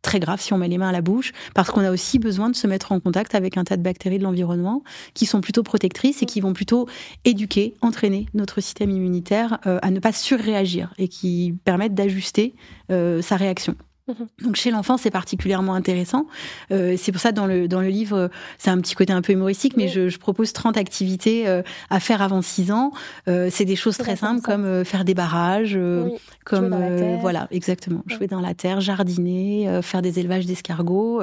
[0.02, 2.50] très grave si on met les mains à la bouche, parce qu'on a aussi besoin
[2.50, 4.82] de se mettre en contact avec un tas de bactéries de l'environnement
[5.14, 6.86] qui sont plutôt protectrices et qui vont plutôt
[7.24, 12.54] éduquer, entraîner notre système immunitaire à ne pas surréagir et qui permettent d'ajuster
[12.88, 13.76] sa réaction.
[14.42, 16.26] Donc chez l'enfant, c'est particulièrement intéressant.
[16.70, 19.32] Euh, c'est pour ça dans le dans le livre, c'est un petit côté un peu
[19.32, 22.92] humoristique, mais je, je, propose 30 activités euh, à faire avant 6 ans.
[23.28, 26.08] Euh, c'est des choses très simples comme euh, faire des barrages, euh,
[26.44, 26.76] comme
[27.20, 31.22] voilà, exactement, jouer dans la terre, jardiner, faire des élevages d'escargots.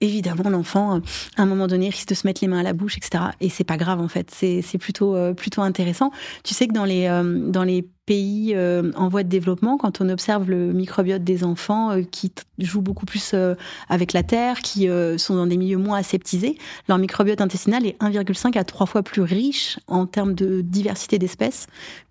[0.00, 1.00] évidemment, l'enfant,
[1.36, 3.24] à un moment donné, risque de se mettre les mains à la bouche, etc.
[3.40, 4.30] Et c'est pas grave en fait.
[4.30, 6.10] C'est c'est plutôt plutôt intéressant.
[6.44, 7.08] Tu sais que dans les
[7.48, 11.90] dans les pays euh, en voie de développement, quand on observe le microbiote des enfants
[11.90, 13.54] euh, qui jouent beaucoup plus euh,
[13.90, 14.88] avec la terre, qui
[15.18, 16.56] sont dans des milieux moins aseptisés,
[16.88, 21.66] leur microbiote intestinal est 1,5 à 3 fois plus riche en termes de diversité d'espèces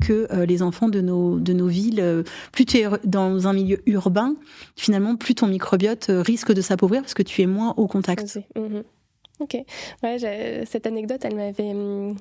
[0.05, 2.23] que les enfants de nos, de nos villes.
[2.51, 4.35] Plus tu es dans un milieu urbain,
[4.75, 8.39] finalement, plus ton microbiote risque de s'appauvrir parce que tu es moins au contact.
[9.39, 9.57] Ok.
[10.03, 12.15] Ouais, cette anecdote, elle m'avait hum,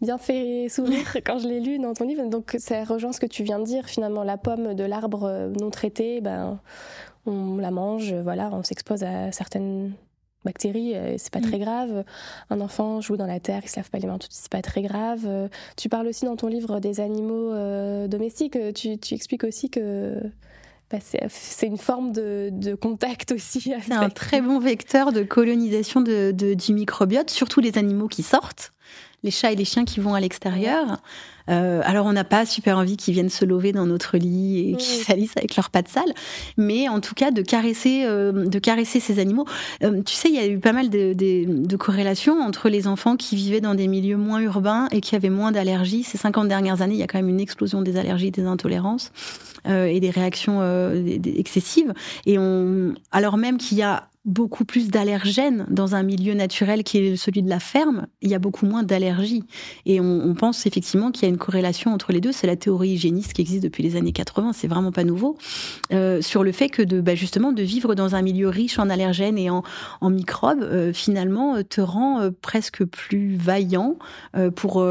[0.00, 2.24] bien fait sourire quand je l'ai lu dans ton livre.
[2.28, 3.86] Donc ça rejoint ce que tu viens de dire.
[3.86, 6.60] Finalement, la pomme de l'arbre euh, non traité, ben,
[7.26, 9.92] on la mange, voilà, on s'expose à certaines
[10.44, 11.48] bactéries, euh, c'est pas mm.
[11.48, 12.04] très grave.
[12.50, 14.62] Un enfant joue dans la terre, il se lave pas les mains, tout c'est pas
[14.62, 15.22] très grave.
[15.26, 17.54] Euh, tu parles aussi dans ton livre des animaux
[18.06, 18.58] domestiques.
[18.74, 20.20] Tu, tu, expliques aussi que
[20.90, 23.60] bah, c'est une forme de, de contact aussi.
[23.60, 28.22] C'est un très bon vecteur de colonisation de, de, du microbiote, surtout les animaux qui
[28.22, 28.72] sortent
[29.24, 30.98] les chats et les chiens qui vont à l'extérieur.
[31.50, 34.76] Euh, alors on n'a pas super envie qu'ils viennent se lever dans notre lit et
[34.76, 36.14] qu'ils salissent avec leurs pattes sales,
[36.56, 39.46] mais en tout cas de caresser, euh, de caresser ces animaux.
[39.82, 43.16] Euh, tu sais, il y a eu pas mal de, de, corrélations entre les enfants
[43.16, 46.02] qui vivaient dans des milieux moins urbains et qui avaient moins d'allergies.
[46.02, 49.12] Ces 50 dernières années, il y a quand même une explosion des allergies, des intolérances
[49.66, 50.60] et des réactions
[51.24, 51.94] excessives.
[52.26, 56.98] Et on, alors même qu'il y a beaucoup plus d'allergènes dans un milieu naturel qui
[56.98, 59.44] est celui de la ferme, il y a beaucoup moins d'allergies.
[59.84, 62.32] Et on, on, pense effectivement qu'il y a une corrélation entre les deux.
[62.32, 65.36] C'est la théorie hygiéniste qui existe depuis les années 80, c'est vraiment pas nouveau,
[65.92, 68.90] euh, sur le fait que de bah, justement de vivre dans un milieu riche en
[68.90, 69.62] allergènes et en,
[70.02, 73.96] microbes, euh, finalement, euh, te rend presque plus vaillant
[74.54, 74.84] pour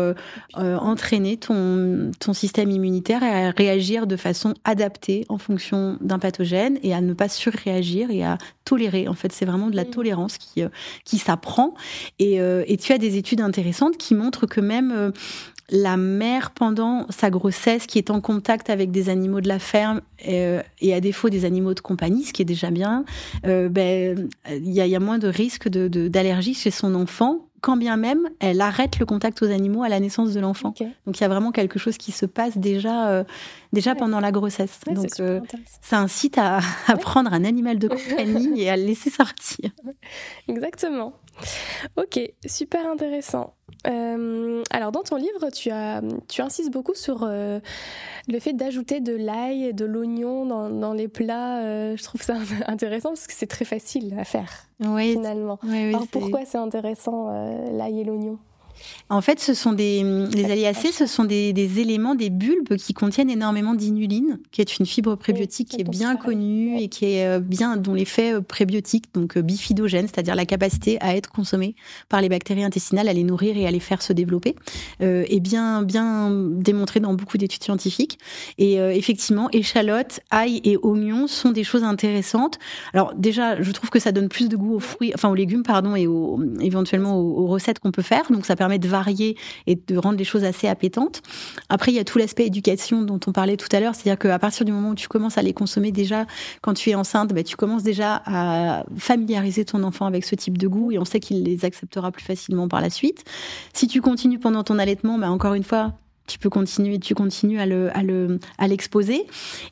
[0.56, 6.94] entraîner ton, ton système immunitaire à réagir de façon adaptée en fonction d'un pathogène et
[6.94, 9.90] à ne pas surréagir et à tolérer en fait c'est vraiment de la mm.
[9.90, 10.70] tolérance qui, euh,
[11.06, 11.74] qui s'apprend.
[12.20, 15.12] Et, euh, et, tu as des études intéressantes qui montrent que même euh,
[15.70, 20.02] la mère, pendant sa grossesse, qui est en contact avec des animaux de la ferme
[20.20, 23.06] et à défaut des animaux de compagnie, ce qui est déjà bien,
[23.44, 27.78] ben, il y, a, y, a, moins de risques d'allergie de, chez son enfant quand
[27.78, 30.74] bien même elle arrête le contact aux animaux à la naissance de l'enfant.
[31.08, 33.24] Donc il y a vraiment quelque chose qui se passe déjà, euh,
[33.72, 34.82] déjà pendant la grossesse.
[34.86, 35.40] Donc euh,
[35.82, 39.72] ça incite à, à prendre un animal de compagnie et à le laisser sortir.
[40.50, 41.14] Exactement.
[41.98, 43.56] Ok, super intéressant.
[43.88, 47.60] Euh, alors dans ton livre, tu, as, tu insistes beaucoup sur euh,
[48.28, 51.64] le fait d'ajouter de l'ail et de l'oignon dans, les plats.
[51.64, 52.36] Euh, je trouve ça
[52.68, 55.60] intéressant parce que c'est très facile à faire finalement.
[55.64, 57.32] alors pourquoi c'est intéressant
[57.72, 58.38] l'ail et l'oignon?
[59.10, 60.04] En fait, ce sont des,
[60.34, 64.86] les aliacées, ce sont des, éléments, des bulbes qui contiennent énormément d'inuline, qui est une
[64.86, 69.14] fibre prébiotique qui est bien connue et qui est euh, bien, dont l'effet euh, prébiotique,
[69.14, 71.76] donc euh, bifidogène, c'est-à-dire la capacité à être consommée
[72.10, 74.56] par les bactéries intestinales, à les nourrir et à les faire se développer,
[75.00, 78.20] est bien, bien démontré dans beaucoup d'études scientifiques.
[78.58, 82.60] Et effectivement, échalotes, ail et oignons sont des choses intéressantes.
[82.94, 85.64] Alors déjà, je trouve que ça donne plus de goût aux fruits, enfin aux légumes,
[85.64, 88.32] pardon, et aux, éventuellement aux, aux recettes qu'on peut faire.
[88.32, 91.22] Donc ça permet de varier et de rendre les choses assez appétantes.
[91.70, 94.40] Après, il y a tout l'aspect éducation dont on parlait tout à l'heure, c'est-à-dire qu'à
[94.40, 96.26] partir du moment où tu commences à les consommer déjà
[96.62, 100.58] quand tu es enceinte, bah, tu commences déjà à familiariser ton enfant avec ce type
[100.58, 103.24] de goût et on sait qu'il les acceptera plus facilement par la suite.
[103.74, 105.94] Si tu continues pendant ton allaitement, bah, encore une fois,
[106.28, 109.26] tu peux continuer, tu continues à le, à le, à l'exposer.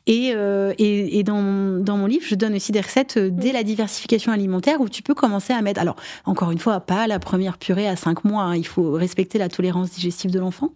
[0.06, 3.52] Et, euh, et, et dans, dans, mon livre, je donne aussi des recettes euh, dès
[3.52, 7.18] la diversification alimentaire où tu peux commencer à mettre, alors encore une fois, pas la
[7.18, 10.72] première purée à 5 mois, hein, il faut respecter la tolérance digestive de l'enfant.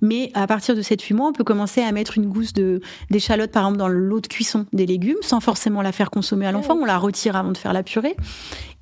[0.00, 3.52] Mais à partir de 7-8 mois, on peut commencer à mettre une gousse de d'échalote,
[3.52, 6.76] par exemple, dans l'eau de cuisson des légumes, sans forcément la faire consommer à l'enfant.
[6.80, 8.16] On la retire avant de faire la purée.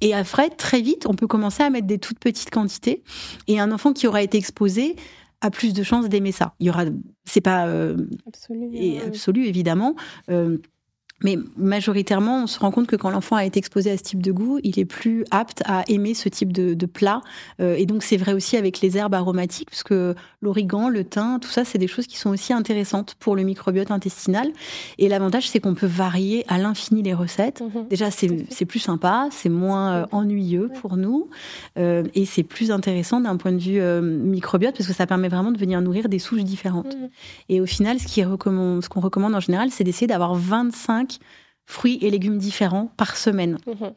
[0.01, 3.03] Et après, très vite, on peut commencer à mettre des toutes petites quantités.
[3.47, 4.97] Et un enfant qui aura été exposé
[5.43, 6.55] a plus de chances d'aimer ça.
[6.61, 6.85] Il y aura,
[7.25, 9.95] c'est pas euh, absolu, et absolu évidemment.
[10.31, 10.59] Euh,
[11.23, 14.23] mais majoritairement, on se rend compte que quand l'enfant a été exposé à ce type
[14.23, 17.21] de goût, il est plus apte à aimer ce type de, de plat.
[17.61, 21.39] Euh, et donc, c'est vrai aussi avec les herbes aromatiques, parce que l'origan, le thym,
[21.41, 24.51] tout ça, c'est des choses qui sont aussi intéressantes pour le microbiote intestinal.
[24.99, 27.61] Et l'avantage, c'est qu'on peut varier à l'infini les recettes.
[27.61, 27.89] Mhm.
[27.89, 31.29] Déjà, c'est plus sympa, c'est moins euh, ennuyeux pour nous,
[31.79, 35.53] euh, et c'est plus intéressant d'un point de vue microbiote, parce que ça permet vraiment
[35.53, 36.97] de venir nourrir des souches différentes.
[36.97, 37.09] Mhm.
[37.49, 41.12] Et au final, ce qu'on recommande, recommande en général, c'est d'essayer d'avoir 25
[41.67, 43.59] fruits et légumes différents par semaine.
[43.67, 43.93] Mhm.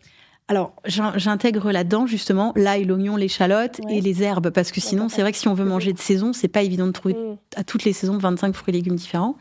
[0.48, 5.32] Alors, j'intègre là-dedans justement l'ail, l'oignon, l'échalote et les herbes, parce que sinon, c'est vrai
[5.32, 7.38] que si on veut manger de saison, c'est pas évident de trouver mm.
[7.56, 9.38] à toutes les saisons 25 fruits et légumes différents.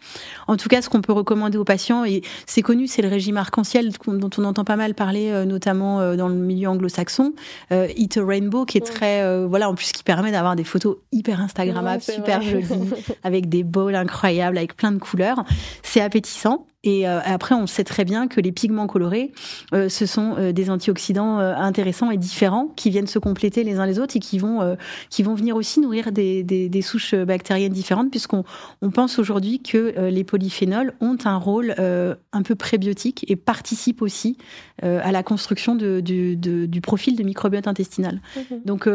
[0.49, 3.37] En tout cas, ce qu'on peut recommander aux patients, et c'est connu, c'est le régime
[3.37, 7.35] arc-en-ciel dont on entend pas mal parler, euh, notamment euh, dans le milieu anglo-saxon,
[7.71, 8.95] euh, Eat a Rainbow, qui est mm.
[8.95, 12.65] très, voilà, en plus qui permet d'avoir des photos hyper instagrammables, super jolies,
[13.23, 15.45] avec des bowls incroyables, avec plein de couleurs.
[15.83, 16.67] C'est appétissant.
[16.85, 19.33] Et euh, après, on sait très bien que les pigments colorés,
[19.73, 23.87] euh, ce sont euh, des antioxydants intéressants et différents qui viennent se compléter les uns
[23.87, 24.77] les autres et qui vont
[25.09, 28.45] qui vont venir aussi nourrir des, des, des souches bactériennes différentes, puisqu'on
[28.83, 34.37] on pense aujourd'hui que les polyphénols ont un rôle un peu prébiotique et participent aussi
[34.83, 38.21] à la construction de, du, du, profil de microbiote intestinal.
[38.37, 38.61] Mhm.
[38.65, 38.89] Donc,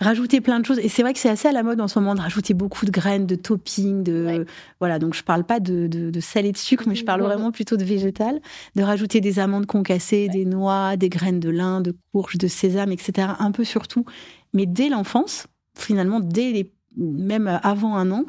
[0.00, 0.78] rajouter plein de choses.
[0.78, 2.84] Et c'est vrai que c'est assez à la mode en ce moment de rajouter beaucoup
[2.84, 4.46] de graines, de toppings, de
[4.80, 4.98] voilà.
[4.98, 7.32] Donc, je parle pas de, de, de sel et de sucre, mais je parle parle
[7.32, 8.40] vraiment plutôt de végétal,
[8.74, 12.92] de rajouter des amandes concassées, des noix, des graines de lin, de courge, de sésame,
[12.92, 13.28] etc.
[13.38, 14.04] Un peu surtout,
[14.52, 15.46] mais dès l'enfance,
[15.76, 18.24] finalement, dès les, même avant un an,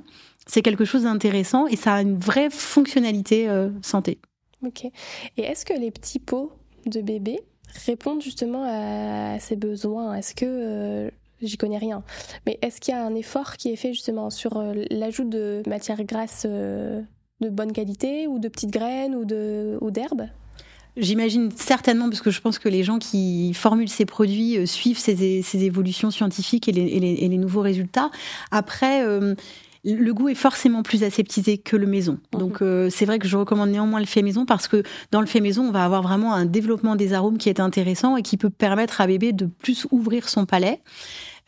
[0.47, 4.19] c'est quelque chose d'intéressant et ça a une vraie fonctionnalité euh, santé.
[4.63, 4.86] Ok.
[4.86, 6.51] Et est-ce que les petits pots
[6.86, 7.39] de bébé
[7.86, 10.13] répondent justement à ces besoins?
[10.15, 11.09] Est-ce que euh,
[11.41, 12.03] j'y connais rien.
[12.45, 15.63] Mais est-ce qu'il y a un effort qui est fait justement sur euh, l'ajout de
[15.67, 16.47] matières grasses
[17.45, 20.27] de bonne qualité ou de petites graines ou de ou d'herbes
[20.97, 24.97] J'imagine certainement, parce que je pense que les gens qui formulent ces produits euh, suivent
[24.97, 28.11] ces, ces, évolutions scientifiques et les, et les, nouveaux résultats.
[28.49, 29.35] Après, euh,
[29.83, 32.17] le goût est forcément plus aseptisé que le maison.
[32.33, 32.39] Mhm.
[32.39, 35.27] Donc euh, c'est vrai que je recommande néanmoins le fait maison parce que dans le
[35.27, 38.37] fait maison, on va avoir vraiment un développement des arômes qui est intéressant et qui
[38.37, 40.79] peut permettre à bébé de plus ouvrir son palais.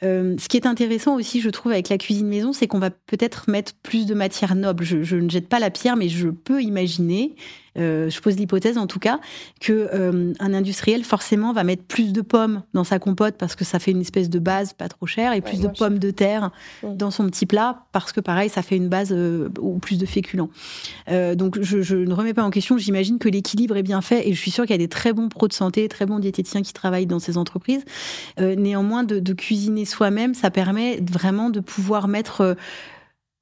[0.04, 2.92] Euh, ce qui est intéressant aussi, je trouve, avec la cuisine maison, c'est qu'on va
[2.92, 4.84] peut-être mettre plus de matière noble.
[4.84, 7.36] Je, je, ne jette pas la pierre, mais je peux imaginer
[7.78, 9.20] euh, je pose l'hypothèse en tout cas
[9.60, 13.66] que euh, un industriel forcément va mettre plus de pommes dans sa compote parce que
[13.66, 16.52] ça fait une espèce de base pas trop chère et plus de pommes de terre
[16.84, 20.06] dans son petit plat parce que pareil ça fait une base euh, ou plus de
[20.06, 20.50] féculents.
[21.36, 22.78] donc je, je, ne remets pas en question.
[22.78, 25.14] J'imagine que l'équilibre est bien fait et je suis sûre qu'il y a des très
[25.14, 27.84] bons pros de santé, très bons diététiciens qui travaillent dans ces entreprises.
[28.40, 32.56] néanmoins de, de cuisiner soi-même, ça permet vraiment de pouvoir mettre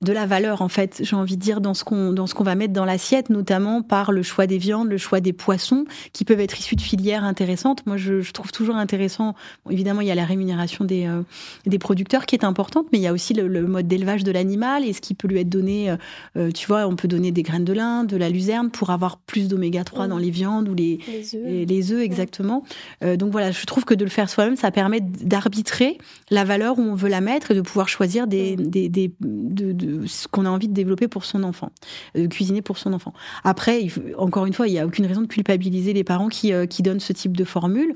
[0.05, 2.43] de la valeur en fait, j'ai envie de dire dans ce qu'on dans ce qu'on
[2.43, 6.23] va mettre dans l'assiette, notamment par le choix des viandes, le choix des poissons qui
[6.23, 7.85] peuvent être issus de filières intéressantes.
[7.85, 9.35] Moi, je, je trouve toujours intéressant.
[9.65, 11.23] Bon, évidemment, il y a la rémunération des euh,
[11.65, 14.31] des producteurs qui est importante, mais il y a aussi le, le mode d'élevage de
[14.31, 15.89] l'animal et ce qui peut lui être donné.
[15.89, 15.97] Euh,
[16.37, 19.17] euh tu vois, on peut donner des graines de lin, de la luzerne pour avoir
[19.17, 21.41] plus d'oméga 3 dans les viandes ou les Les œufs.
[21.45, 22.63] les, les œufs exactement.
[23.03, 25.97] Euh, donc voilà, je trouve que de le faire soi-même, ça permet d'arbitrer
[26.29, 29.71] la valeur où on veut la mettre et de pouvoir choisir des, des, des de,
[29.71, 31.71] de ce qu'on a envie de développer pour son enfant,
[32.17, 33.13] euh, de cuisiner pour son enfant.
[33.43, 33.87] Après,
[34.17, 36.81] encore une fois, il n'y a aucune raison de culpabiliser les parents qui, euh, qui
[36.83, 37.95] donnent ce type de formule.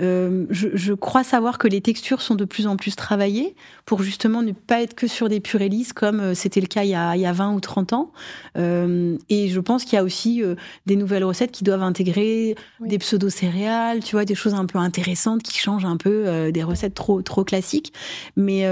[0.00, 3.54] Euh, je, je crois savoir que les textures sont de plus en plus travaillées
[3.86, 6.90] pour justement ne pas être que sur des purées lisses comme c'était le cas il
[6.90, 8.12] y, a, il y a 20 ou 30 ans.
[8.58, 12.56] Euh, et je pense qu'il y a aussi euh, des nouvelles recettes qui doivent intégrer
[12.80, 12.88] Oui.
[12.88, 16.94] des pseudo-céréales, tu vois, des choses un peu intéressantes qui changent un peu des recettes
[16.94, 17.92] trop, trop classiques.
[18.36, 18.66] Mais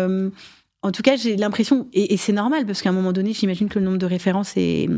[0.84, 3.78] en tout cas, j'ai l'impression, et, c'est normal parce qu'à un moment donné, j'imagine que
[3.78, 4.90] le nombre de références est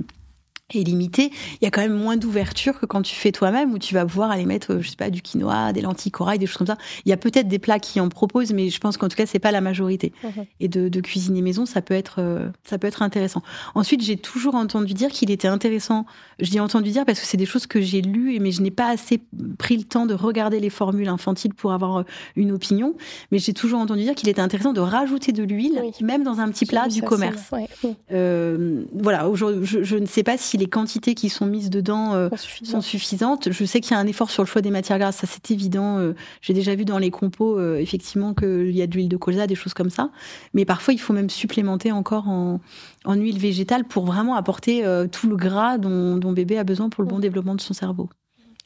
[0.74, 3.78] est limité, il y a quand même moins d'ouverture que quand tu fais toi-même où
[3.78, 6.46] tu vas pouvoir aller mettre, euh, je sais pas, du quinoa, des lentilles corail, des
[6.46, 6.76] choses comme ça.
[7.04, 9.26] Il y a peut-être des plats qui en proposent, mais je pense qu'en tout cas,
[9.26, 10.12] c'est pas la majorité.
[10.24, 10.44] Mhm.
[10.60, 13.42] Et de, de cuisiner maison, ça peut être, euh, ça peut être intéressant.
[13.76, 16.04] Ensuite, j'ai toujours entendu dire qu'il était intéressant.
[16.40, 18.72] Je dis entendu dire parce que c'est des choses que j'ai lues, mais je n'ai
[18.72, 19.20] pas assez
[19.58, 22.02] pris le temps de regarder les formules infantiles pour avoir euh,
[22.34, 22.96] une opinion.
[23.30, 25.92] Mais j'ai toujours entendu dire qu'il était intéressant de rajouter de l'huile, Oui.
[26.04, 27.50] même dans un petit plat du commerce.
[27.52, 27.68] ouais.
[28.12, 32.28] Euh, voilà, je ne sais pas si les quantités qui sont mises dedans euh,
[32.62, 33.50] sont suffisantes.
[33.52, 35.50] Je sais qu'il y a un effort sur le choix des matières grasses, ça c'est
[35.50, 35.98] évident.
[35.98, 39.16] Euh, J'ai déjà vu dans les compos euh, effectivement qu'il y a de l'huile de
[39.16, 40.10] colza, des choses comme ça.
[40.54, 42.60] Mais parfois il faut même supplémenter encore en,
[43.04, 46.88] en huile végétale pour vraiment apporter euh, tout le gras dont, dont bébé a besoin
[46.88, 47.20] pour le bon Mm.
[47.20, 48.08] développement de son cerveau.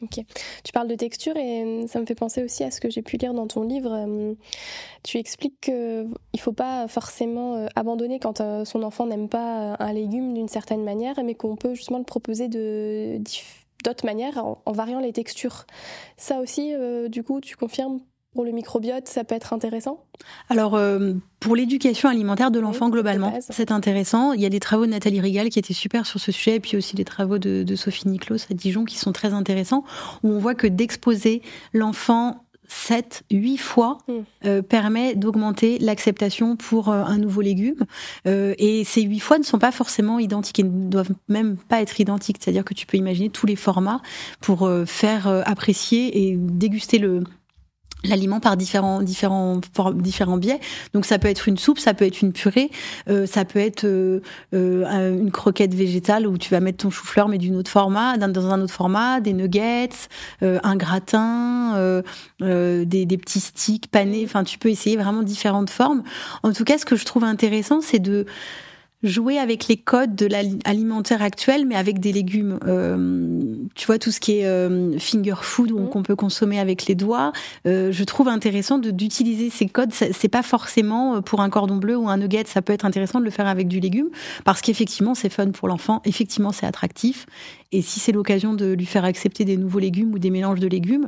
[0.09, 3.03] Tu parles de texture et euh, ça me fait penser aussi à ce que j'ai
[3.03, 3.93] pu lire dans ton livre.
[3.93, 4.35] Euh,
[5.03, 9.73] Tu expliques qu'il ne faut pas forcément euh, abandonner quand euh, son enfant n'aime pas
[9.73, 14.73] euh, un légume d'une certaine manière, mais qu'on peut justement le proposer d'autres manières en,
[14.73, 15.67] variant les textures.
[16.17, 18.01] Ça aussi, euh, du coup, tu confirmes
[18.35, 20.05] pour le microbiote, ça peut être intéressant?
[20.49, 24.33] Alors, euh, pour l'éducation alimentaire de l'enfant, Oui, globalement, c'est intéressant.
[24.33, 26.61] Il y a des travaux de Nathalie Rigal qui étaient super sur ce sujet, et
[26.61, 29.85] puis aussi les travaux de, de Sophie Niclos à Dijon qui sont très intéressants,
[30.23, 34.13] où on voit que d'exposer l'enfant 7, 8 fois Mm.
[34.47, 37.85] euh, permet d'augmenter l'acceptation pour euh, un nouveau légume.
[38.27, 41.83] Euh, et ces 8 fois ne sont pas forcément identiques et ne doivent même pas
[41.83, 42.37] être identiques.
[42.41, 44.01] C'est-à-dire que tu peux imaginer tous les formats
[44.41, 47.25] pour faire apprécier et déguster le
[48.05, 49.61] l'aliment par différents différents
[49.95, 50.59] différents biais.
[50.95, 52.71] Donc ça peut être une soupe ça peut être une purée
[53.09, 54.21] euh, ça peut être euh,
[54.55, 58.17] euh, un- une croquette végétale où tu vas mettre ton chou-fleur mais d'une autre format
[58.17, 59.91] dans, un autre format des nuggets
[60.43, 62.03] euh, un gratin euh,
[62.41, 64.23] des, des petits sticks panés.
[64.25, 66.03] Enfin tu peux essayer vraiment différentes formes.
[66.43, 68.25] En tout cas ce que je trouve intéressant c'est de
[69.03, 72.59] jouer avec les codes de l'alimentaire actuel, mais avec des légumes.
[72.67, 75.89] Euh, tu vois, tout ce qui est euh, finger food, Mhm.
[75.89, 77.33] qu'on peut consommer avec les doigts,
[77.67, 79.93] euh, je trouve intéressant d'utiliser ces codes.
[79.93, 83.21] C'est pas forcément euh, pour un cordon bleu ou un nugget, ça peut être intéressant
[83.21, 84.09] de le faire avec du légume,
[84.45, 87.27] parce qu'effectivement, c'est fun pour l'enfant, effectivement, c'est attractif.
[87.73, 90.67] Et si c'est l'occasion de lui faire accepter des nouveaux légumes ou des mélanges de
[90.67, 91.07] légumes,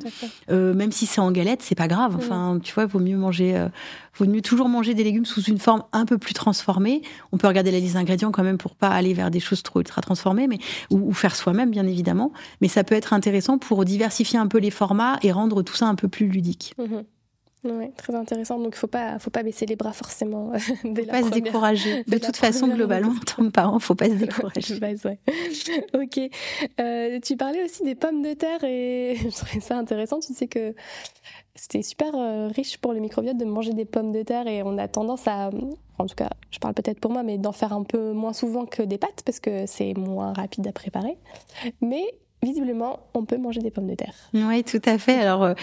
[0.49, 2.15] euh, même si c'est en galette, c'est pas grave.
[2.17, 3.69] Enfin, tu vois, vaut mieux manger, euh,
[4.17, 7.03] vaut mieux toujours manger des légumes sous une forme un peu plus transformée.
[7.33, 9.81] On peut regarder la liste d'ingrédients quand même pour pas aller vers des choses trop
[9.81, 10.59] ultra transformées, mais
[10.91, 12.33] ou, ou faire soi-même, bien évidemment.
[12.61, 15.87] Mais ça peut être intéressant pour diversifier un peu les formats et rendre tout ça
[15.87, 16.75] un peu plus ludique.
[16.79, 17.03] Mhm.
[17.65, 18.59] Ouais, très intéressant.
[18.59, 20.53] Donc, il faut pas, faut pas baisser les bras forcément
[20.85, 22.03] dès Faut la pas se décourager.
[22.05, 24.81] De toute façon, globalement, en tant que parent, faut pas se décourager.
[24.81, 25.19] base, ouais.
[25.95, 26.31] ok.
[26.81, 30.19] Euh, tu parlais aussi des pommes de terre et je trouvais ça intéressant.
[30.19, 30.75] Tu sais que
[31.55, 34.77] c'était super euh, riche pour le microbiote de manger des pommes de terre et on
[34.79, 35.51] a tendance à,
[35.99, 38.67] en tout cas, je parle peut-être pour moi, mais d'en faire un peu moins souvent
[38.67, 41.17] que des pâtes parce que c'est moins rapide à préparer.
[41.81, 42.05] Mais
[42.43, 44.15] visiblement, on peut manger des pommes de terre.
[44.35, 45.17] Oui, tout à fait.
[45.17, 45.55] Alors, euh,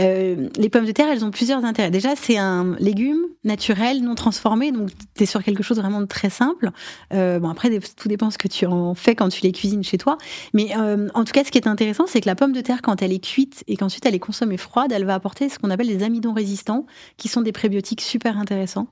[0.00, 1.90] euh, les pommes de terre, elles ont plusieurs intérêts.
[1.90, 6.06] Déjà, c'est un légume naturel, non transformé, donc tu es sur quelque chose vraiment de
[6.06, 6.70] très simple.
[7.12, 9.98] Euh, bon, après, tout dépend ce que tu en fais quand tu les cuisines chez
[9.98, 10.18] toi.
[10.54, 13.02] Mais en tout cas, ce qui est intéressant, c'est que la pomme de terre, quand
[13.02, 15.86] elle est cuite et qu'ensuite elle est consommée froide, elle va apporter ce qu'on appelle
[15.86, 18.88] des amidons résistants, qui sont des prébiotiques super intéressants,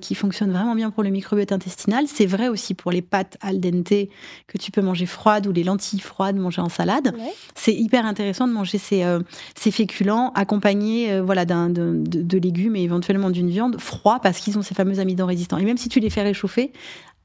[0.00, 2.06] qui fonctionnent vraiment bien pour le microbiote intestinal.
[2.06, 3.88] C'est vrai aussi pour les pâtes al dente
[4.46, 7.12] que tu peux manger froides ou les lentilles froides manger en salade.
[7.18, 7.34] Ouais.
[7.54, 9.20] C'est hyper intéressant de manger ces, euh,
[9.54, 14.18] ces féculents accompagnés euh, voilà, d'un, de, de- de légumes et éventuellement d'une viande froid
[14.22, 15.58] parce qu'ils ont ces fameux amidons résistants.
[15.58, 16.72] Et même si tu les fais réchauffer,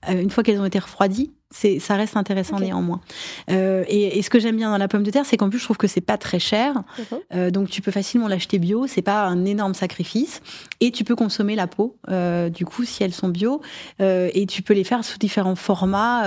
[0.09, 1.31] euh, une fois qu'elles ont été refroidies,
[1.79, 3.01] ça reste intéressant néanmoins.
[3.49, 5.63] Euh, et, ce que j'aime bien dans la pomme de terre, c'est qu'en plus je
[5.63, 6.83] trouve que c'est pas très cher,
[7.33, 10.41] euh, donc tu peux facilement l'acheter bio, c'est pas un énorme sacrifice,
[10.81, 11.95] et tu peux consommer la peau.
[12.09, 13.61] Euh, du coup, si elles sont bio,
[13.99, 16.23] et tu peux les faire sous différents formats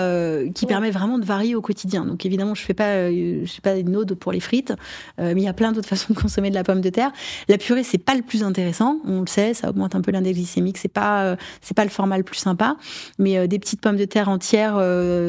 [0.54, 2.04] qui permettent vraiment de varier au quotidien.
[2.04, 4.72] Donc évidemment, je fais pas, je fais pas une ode pour les frites,
[5.18, 7.12] mais il y a plein d'autres façons de consommer de la pomme de terre.
[7.48, 10.36] La purée, c'est pas le plus intéressant, on le sait, ça augmente un peu l'index
[10.36, 12.76] glycémique, c'est pas, c'est pas le format le plus sympa,
[13.18, 14.78] mais des petites pommes de terre entières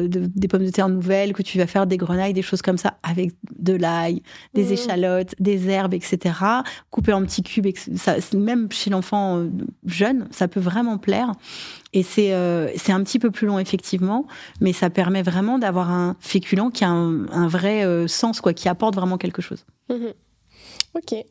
[0.08, 2.94] des pommes de terre nouvelles, que tu vas faire des grenailles, des choses comme ça,
[3.02, 4.22] avec de l'ail,
[4.54, 4.72] des mmh.
[4.72, 6.34] échalotes, des herbes, etc.
[6.90, 7.66] Coupées en petits cubes,
[7.96, 9.50] ça, même chez l'enfant euh,
[9.86, 11.32] jeune, ça peut vraiment plaire.
[11.92, 14.26] Et c'est euh, un petit peu plus long effectivement,
[14.60, 18.68] mais ça permet vraiment d'avoir un féculent qui a un, vrai euh, sens, quoi, qui
[18.68, 19.64] apporte vraiment quelque chose.
[19.88, 20.08] Mmh
[20.94, 21.24] ok.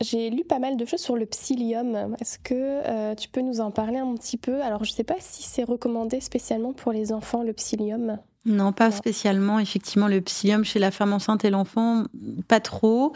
[0.00, 2.16] J'ai lu pas mal de choses sur le psyllium.
[2.20, 4.62] Est-ce que euh, tu peux nous en parler un petit peu?
[4.62, 8.18] Alors, je ne sais pas si c'est recommandé spécialement pour les enfants, le psyllium.
[8.46, 9.58] Non, pas spécialement.
[9.58, 12.04] Effectivement, le psyllium chez la femme enceinte et l'enfant,
[12.48, 13.14] pas trop.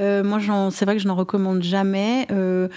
[0.00, 0.38] Euh, moi,
[0.70, 2.26] c'est vrai que je n'en recommande jamais.
[2.30, 2.68] Euh,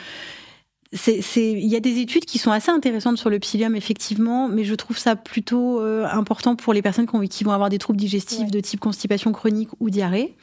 [0.91, 4.73] il y a des études qui sont assez intéressantes sur le psyllium effectivement, mais je
[4.73, 8.59] trouve ça plutôt euh, important pour les personnes qui, vont avoir des troubles digestifs de
[8.59, 10.35] type constipation chronique ou diarrhée,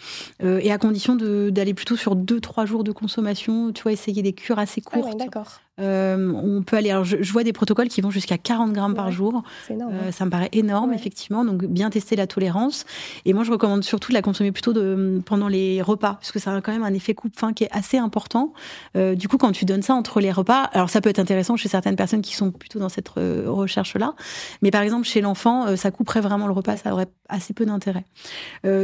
[0.45, 4.33] euh, et à condition d'aller plutôt sur 2-3 jours de consommation, tu vois, essayer des
[4.33, 5.19] cures assez ah courtes.
[5.19, 5.61] d'accord.
[5.79, 6.91] Euh, on peut aller.
[6.91, 9.43] Alors je, vois des protocoles qui vont jusqu'à 40 grammes par jour.
[9.69, 11.45] Énorme, euh, ça me paraît énorme, effectivement.
[11.45, 12.87] Donc bien tester la tolérance.
[13.25, 16.39] Et moi, je recommande surtout de la consommer plutôt de, pendant les repas, parce que
[16.39, 18.53] ça a quand même un effet coupe-faim qui est assez important.
[18.97, 21.57] Euh, du coup, quand tu donnes ça entre les repas, alors ça peut être intéressant
[21.57, 24.15] chez certaines personnes qui sont plutôt dans cette recherche-là.
[24.63, 26.77] Mais par exemple, chez l'enfant, ça couperait vraiment le repas.
[26.77, 28.05] Ça aurait assez peu d'intérêt.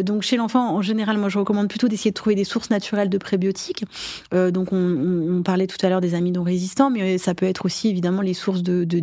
[0.03, 3.09] donc chez l'enfant, en général, moi, je recommande plutôt d'essayer de trouver des sources naturelles
[3.09, 3.85] de prébiotiques.
[4.33, 7.89] donc on, on parlait tout à l'heure des amidons résistants mais ça peut être aussi
[7.89, 9.01] évidemment les sources de, de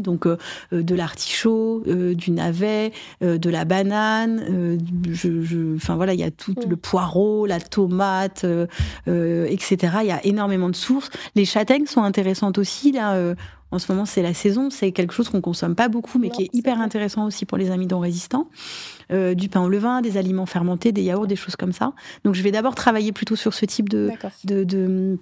[0.00, 0.36] donc euh,
[0.72, 4.78] euh, de l'artichaut, euh, du navet, de la banane.
[5.10, 6.68] je, enfin voilà, il y a tout mm.
[6.68, 8.46] le poireau, la tomate,
[9.06, 9.76] etc.
[10.02, 11.10] Il y a énormément de sources.
[11.34, 13.34] Les châtaignes sont intéressantes aussi là.
[13.70, 16.44] En ce moment, c'est la saison, c'est quelque chose qu'on consomme pas beaucoup, mais qui
[16.44, 18.48] est hyper intéressant aussi pour les amidons résistants.
[19.10, 21.92] du pain au levain, des aliments fermentés, des yaourts, des choses comme ça.
[22.24, 24.10] Donc, je vais d'abord travailler plutôt sur ce type de,
[24.44, 25.18] de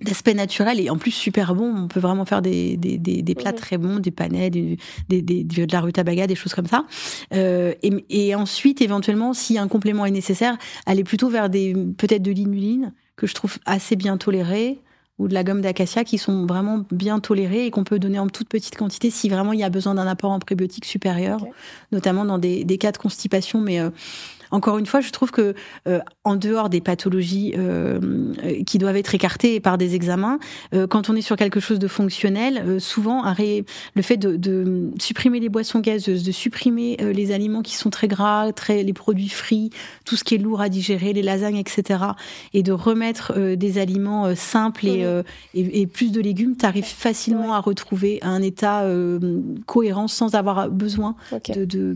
[0.00, 1.72] d'aspect naturel et en plus super bon.
[1.76, 4.76] On peut vraiment faire des, des, des, plats très bons, des panais, des,
[5.08, 6.84] des, de la rutabaga, des choses comme ça.
[7.32, 12.22] Euh, et, et, ensuite, éventuellement, si un complément est nécessaire, aller plutôt vers des peut-être
[12.22, 14.80] de l'inuline que je trouve assez bien tolérée
[15.18, 18.26] ou de la gomme d'acacia qui sont vraiment bien tolérées et qu'on peut donner en
[18.26, 21.38] toute petite quantité si vraiment il y a besoin d'un apport en prébiotiques supérieur,
[21.92, 23.60] notamment dans des, des, cas de constipation.
[23.60, 23.90] Mais euh,
[24.50, 25.54] encore une fois, je trouve que
[25.86, 27.98] euh, en dehors des pathologies euh,
[28.44, 30.38] euh, qui doivent être écartées par des examens,
[30.90, 35.80] quand on est sur quelque chose de fonctionnel, souvent le fait de, supprimer les boissons
[35.80, 39.70] gazeuses, de supprimer les aliments qui sont très gras, très les produits frits,
[40.04, 42.00] tout ce qui est lourd à digérer, les lasagnes, etc.,
[42.52, 44.86] et de remettre des aliments simples
[45.54, 48.84] et, plus de légumes, tu arrives facilement à retrouver un état
[49.66, 51.16] cohérent sans avoir besoin
[51.54, 51.94] de,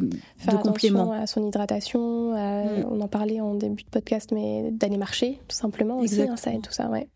[0.62, 1.12] compléments.
[1.12, 2.86] à son hydratation, Mm.
[2.90, 6.52] On en parlait en début de podcast, mais d'aller marcher, tout simplement aussi, hein, ça
[6.52, 6.88] et tout ça.
[6.88, 7.08] Ouais.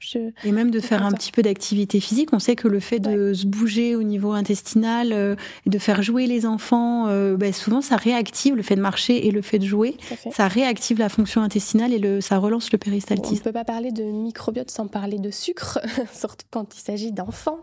[0.45, 2.33] et même de faire un petit peu d'activité physique.
[2.33, 6.27] On sait que le fait de se bouger au niveau intestinal euh, de faire jouer
[6.27, 9.67] les enfants, euh, bah, souvent ça réactive le fait de marcher et le fait de
[9.67, 9.97] jouer.
[10.31, 13.35] Ça réactive la fonction intestinale et le, ça relance le péristaltisme.
[13.35, 15.81] on ne peut pas parler de microbiote sans parler de sucre,
[16.13, 17.61] surtout quand il s'agit d'enfants.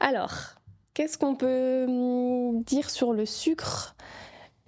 [0.00, 0.32] Alors,
[0.94, 3.94] qu'est-ce qu'on peut hum, dire sur le sucre?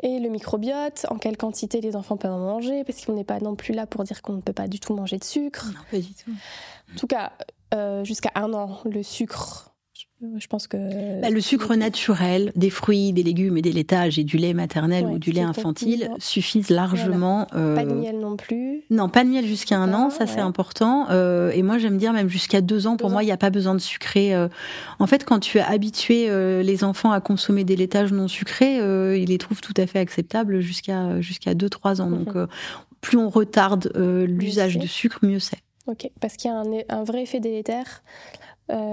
[0.04, 3.40] Et le microbiote, en quelle quantité les enfants peuvent en manger, parce qu'on n'est pas
[3.40, 5.66] non plus là pour dire qu'on ne peut pas du tout manger de sucre.
[5.68, 6.30] Non, pas du tout.
[6.92, 7.32] En tout cas,
[7.72, 9.73] euh, jusqu'à un an, le sucre
[10.38, 14.24] je pense que bah, le sucre naturel des fruits, des légumes et des laitages et
[14.24, 17.46] du lait maternel ou du lait infantile suffisent largement.
[17.54, 17.74] Euh...
[17.74, 18.82] Pas de miel non plus.
[18.90, 21.06] Non, pas de miel jusqu'à un an, ça c'est important.
[21.10, 22.96] Euh, et moi j'aime dire même jusqu'à deux ans.
[22.96, 24.34] Pour moi, il n'y a pas besoin de sucrer.
[24.34, 24.48] Euh.
[24.98, 26.28] En fait, quand tu as habitué
[26.62, 28.76] les enfants à consommer des laitages non sucrés,
[29.18, 32.10] ils les trouvent tout à fait acceptables jusqu'à jusqu'à deux trois ans.
[32.10, 32.34] Donc
[33.00, 35.58] plus on retarde l'usage de sucre, mieux c'est.
[35.86, 38.02] Ok, parce qu'il y a un, un vrai effet délétère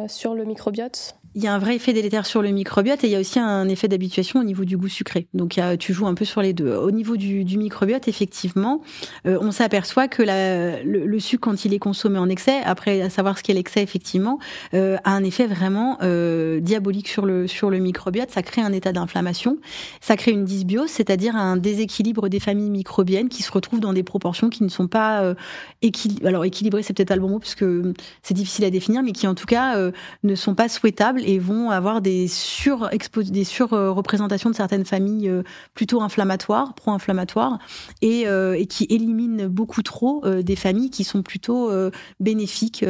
[0.07, 3.11] sur le microbiote il y a un vrai effet délétère sur le microbiote et il
[3.11, 5.27] y a aussi un effet d'habituation au niveau du goût sucré.
[5.33, 6.73] Donc tu joues un peu sur les deux.
[6.73, 8.81] Au niveau du, microbiote, effectivement,
[9.27, 13.37] euh, on s'aperçoit que le, sucre, quand il est consommé en excès, après à savoir
[13.37, 14.39] ce qu'est l'excès, effectivement,
[14.73, 18.31] euh, a un effet vraiment euh, diabolique sur le, sur le microbiote.
[18.31, 19.57] Ça crée un état d'inflammation,
[20.01, 24.03] ça crée une dysbiose, c'est-à-dire un déséquilibre des familles microbiennes qui se retrouvent dans des
[24.03, 25.35] proportions qui ne sont pas
[25.81, 26.27] équilibrées.
[26.27, 29.11] Alors équilibrées, c'est peut-être pas le bon mot parce que c'est difficile à définir, mais
[29.11, 29.91] qui en tout cas cas,
[30.23, 35.31] ne sont pas souhaitables et vont avoir des sur des surreprésentations de certaines familles
[35.73, 37.59] plutôt inflammatoires, pro-inflammatoires,
[38.01, 41.71] et, et, qui éliminent beaucoup trop des familles qui sont plutôt
[42.19, 42.85] bénéfiques,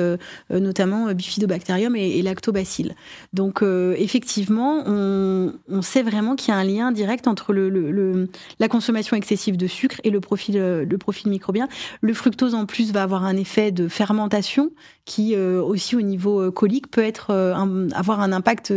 [0.49, 2.95] notamment Bifidobacterium et, et Lactobacilles.
[3.33, 9.57] Donc, effectivement, on, sait vraiment qu'il y a un lien direct entre la consommation excessive
[9.57, 11.67] de sucre et le profil, le profil microbien.
[12.01, 14.71] Le fructose en plus va avoir un effet de fermentation
[15.05, 18.73] qui euh, aussi au niveau euh, colique peut être euh, avoir un impact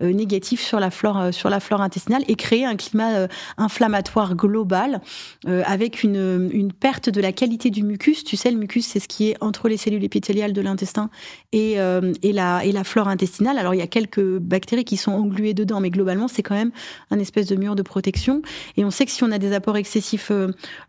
[0.00, 5.00] négatif sur la flore sur la flore intestinale et créer un climat inflammatoire global
[5.46, 8.24] avec une, une perte de la qualité du mucus.
[8.24, 11.10] Tu sais, le mucus c'est ce qui est entre les cellules épithéliales de l'intestin
[11.52, 11.74] et
[12.22, 13.58] et la et la flore intestinale.
[13.58, 16.72] Alors il y a quelques bactéries qui sont engluées dedans, mais globalement c'est quand même
[17.10, 18.42] un espèce de mur de protection.
[18.76, 20.30] Et on sait que si on a des apports excessifs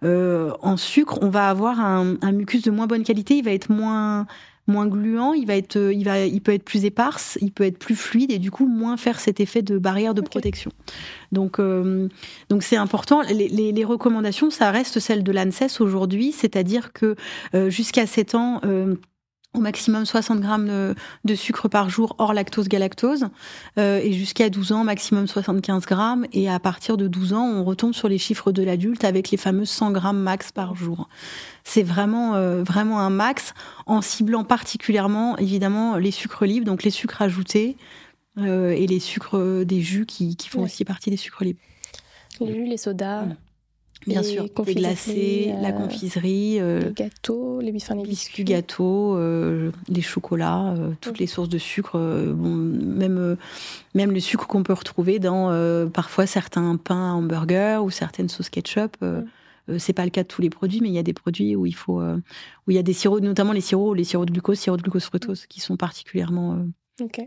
[0.03, 3.37] en sucre, on va avoir un mucus de moins bonne qualité.
[3.37, 4.27] Il va être moins
[4.67, 7.77] moins gluant, il va être, il va, il peut être plus éparse, il peut être
[7.77, 10.71] plus fluide et du coup moins faire cet effet de barrière de protection.
[11.31, 12.07] Donc, euh,
[12.49, 13.21] donc c'est important.
[13.21, 17.15] Les, les, les, recommandations, ça reste celles de l'ANSES aujourd'hui, c'est-à-dire que
[17.53, 18.61] euh, jusqu'à 7 ans.
[18.65, 18.95] Euh,
[19.55, 20.93] au maximum 60 grammes
[21.23, 23.27] de, sucre par jour hors lactose galactose
[23.79, 27.63] euh, et jusqu'à 12 ans maximum 75 grammes et à partir de 12 ans on
[27.63, 31.07] retombe sur les chiffres de l'adulte avec les fameux 100 grammes max par jour.
[31.67, 33.53] C'est vraiment euh, vraiment un max
[33.85, 37.75] en ciblant particulièrement évidemment les sucres libres donc les sucres ajoutés
[38.37, 41.59] euh, et les sucres des jus qui, qui font aussi partie des sucres libres.
[42.39, 43.25] Les jus, les sodas.
[44.07, 49.15] Bien sûr, les glacés, la euh, confiserie, euh, les gâteaux, les, biscuits, les biscuits gâteaux,
[49.15, 53.35] euh, les chocolats, toutes les sources de sucre, bon, même
[53.95, 55.49] même le sucre qu'on peut retrouver dans
[55.89, 58.97] parfois certains pains hamburgers ou certaines sauces ketchup.
[59.77, 61.65] C'est pas le cas de tous les produits, mais il y a des produits où
[61.65, 64.59] il faut, où il y a des sirops, notamment les sirops, les sirops de glucose,
[64.59, 66.65] sirops de glucose fructose, qui sont particulièrement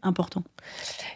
[0.03, 0.43] important.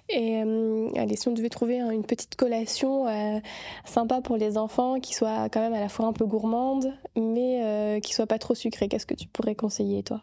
[0.08, 3.40] Et euh, allez, si on devait trouver une petite collation euh,
[3.84, 7.62] sympa pour les enfants, qui soit quand même à la fois un peu gourmande, mais
[7.62, 10.22] euh, qui soit pas trop sucrée, qu'est-ce que tu pourrais conseiller, toi?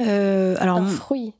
[0.00, 1.34] Alors, un fruit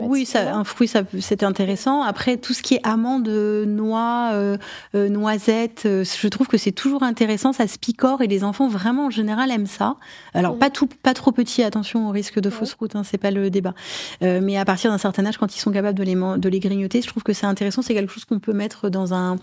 [0.00, 2.02] oui, ça, un fruit, ça, c'est intéressant.
[2.02, 4.56] Après, tout ce qui est amandes, noix, euh,
[4.94, 7.52] euh, noisettes, euh, je trouve que c'est toujours intéressant.
[7.52, 9.96] Ça se picore et les enfants, vraiment, en général, aiment ça.
[10.32, 13.30] Alors, pas tout, pas trop petit, attention au risque de fausse route, hein, c'est pas
[13.30, 13.74] le débat.
[14.22, 17.02] mais à partir d'un certain âge, quand ils sont capables de les, de les grignoter,
[17.02, 17.82] je trouve que c'est intéressant.
[17.82, 19.36] C'est quelque chose qu'on peut mettre dans un,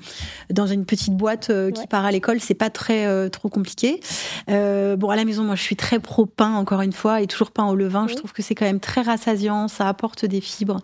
[0.50, 2.40] dans une petite boîte qui part à l'école.
[2.40, 4.00] C'est pas très, trop compliqué.
[4.48, 7.52] bon, à la maison, moi, je suis très pro pain, encore une fois, et toujours
[7.52, 8.08] pain au levain.
[8.08, 9.68] Je trouve que c'est quand même très rassasiant.
[9.68, 10.82] Ça apporte des fibres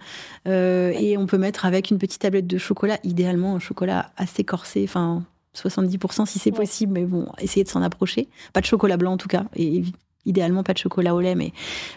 [0.47, 4.43] euh, et on peut mettre avec une petite tablette de chocolat, idéalement un chocolat assez
[4.43, 5.23] corsé, enfin
[5.55, 8.27] 70% si c'est possible, mais bon, essayer de s'en approcher.
[8.53, 9.83] Pas de chocolat blanc en tout cas, et
[10.25, 11.51] idéalement pas de chocolat au lait, mais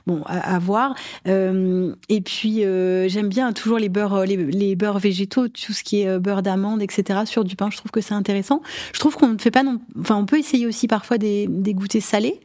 [0.07, 0.95] bon, à, voir.
[1.29, 6.03] Euh, et puis euh, j'aime bien toujours les beurres, les, beurres végétaux, tout ce qui
[6.03, 7.21] est beurre d'amande, etc.
[7.27, 7.69] sur du pain.
[7.71, 8.63] Je trouve que c'est intéressant.
[8.93, 11.75] Je trouve qu'on ne fait pas non, enfin on peut essayer aussi parfois des, des
[11.75, 12.41] goûters salés.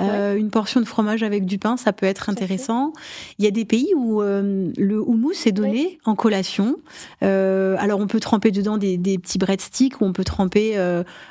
[0.00, 2.92] Euh, une portion de fromage avec du pain, ça peut être intéressant.
[3.38, 6.76] Il y a des pays où euh, le houmous est donné en collation.
[7.22, 10.76] Euh, alors on peut tremper dedans des, des petits breadsticks ou on peut tremper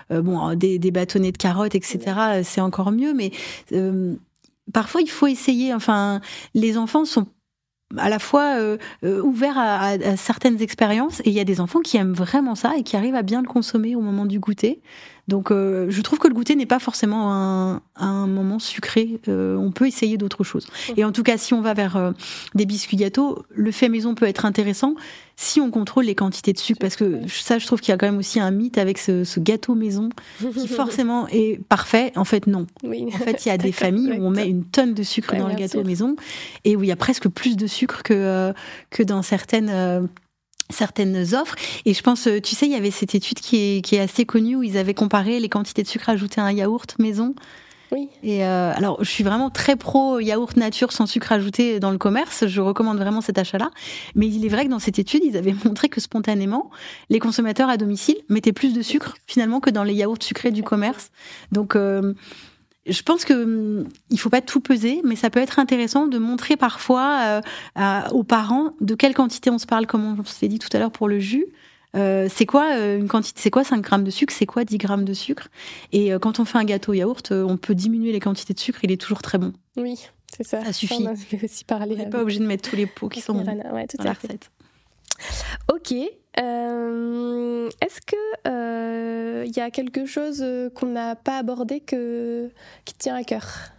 [0.10, 2.42] bon des, des, bâtonnets de carottes, etc.
[2.44, 3.32] C'est encore mieux, mais
[4.74, 5.74] parfois il faut essayer.
[5.74, 6.22] Enfin,
[6.54, 7.28] les enfants sont
[7.98, 8.58] à la fois
[9.04, 12.74] ouverts à, à, certaines expériences et il y a des enfants qui aiment vraiment ça
[12.78, 14.82] et qui arrivent à bien le consommer au moment du goûter.
[15.32, 19.22] Donc, euh, je trouve que le goûter n'est pas forcément un, un moment sucré.
[19.30, 20.68] Euh, on peut essayer d'autres choses.
[20.98, 22.12] Et en tout cas, si on va vers euh,
[22.54, 24.94] des biscuits gâteaux, le fait maison peut être intéressant
[25.38, 26.80] si on contrôle les quantités de sucre.
[26.82, 29.24] Parce que ça, je trouve qu'il y a quand même aussi un mythe avec ce,
[29.24, 30.10] ce gâteau maison
[30.54, 32.12] qui forcément est parfait.
[32.18, 32.68] En fait, non.
[32.84, 35.48] En fait, il y a des familles où on met une tonne de sucre dans
[35.48, 36.18] le gâteau maison
[36.66, 38.52] et où il y a presque plus de sucre que,
[38.90, 40.10] que dans certaines
[40.72, 41.56] certaines offres.
[41.86, 44.00] Et je pense, euh, tu sais, il y avait cette étude qui est, qui est
[44.00, 47.36] assez connue où ils avaient comparé les quantités de sucre ajoutées à un yaourt maison.
[47.92, 48.08] Oui.
[48.24, 51.98] Et euh, alors, je suis vraiment très pro yaourt nature sans sucre ajouté dans le
[51.98, 52.48] commerce.
[52.48, 53.70] Je recommande vraiment cet achat-là.
[54.16, 56.72] Mais il est vrai que dans cette étude, ils avaient montré que spontanément,
[57.10, 60.64] les consommateurs à domicile mettaient plus de sucre finalement que dans les yaourts sucrés du
[60.64, 61.12] commerce.
[61.52, 62.14] Donc, euh,
[62.88, 66.18] je pense que hum, il faut pas tout peser, mais ça peut être intéressant de
[66.18, 67.42] montrer parfois
[67.78, 70.80] euh, aux parents de quelle quantité on se parle, comme on s'est dit tout à
[70.80, 71.46] l'heure pour le jus.
[71.96, 74.78] Euh, c'est quoi euh, une quantité C'est quoi 5 grammes de sucre C'est quoi 10
[74.78, 75.50] grammes de sucre?
[75.92, 78.92] Et quand on fait un gâteau yaourt, on peut diminuer les quantités de sucre, il
[78.92, 79.54] est toujours très bon.
[79.78, 80.00] Oui,
[80.36, 80.64] c'est ça.
[80.64, 81.06] Ça suffit.
[81.08, 81.96] on aussi parlé.
[81.96, 83.44] On n'est pas obligé de mettre tous les pots qui sont dans
[84.04, 84.50] la recette.
[85.72, 85.94] Ok.
[86.42, 88.16] Euh, est-ce que
[88.46, 92.50] il euh, y a quelque chose euh, qu'on n'a pas abordé que,
[92.86, 93.72] qui tient à cœur?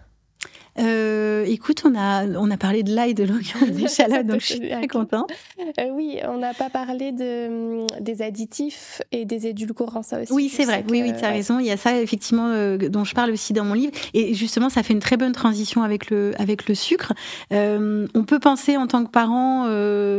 [0.79, 4.47] Euh, écoute, on a, on a parlé de l'ail, de l'oignon, des d'échalote, donc je
[4.47, 5.31] suis très contente.
[5.79, 10.33] Euh, oui, on n'a pas parlé de, des additifs et des édulcorants, ça aussi.
[10.33, 11.59] Oui, c'est vrai, oui, oui, tu as raison.
[11.59, 13.93] Il y a ça, effectivement, euh, dont je parle aussi dans mon livre.
[14.15, 17.13] Et justement, ça fait une très bonne transition avec le, avec le sucre.
[17.51, 19.65] on peut penser en tant que parent,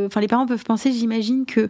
[0.06, 1.70] enfin, les parents peuvent penser, j'imagine, que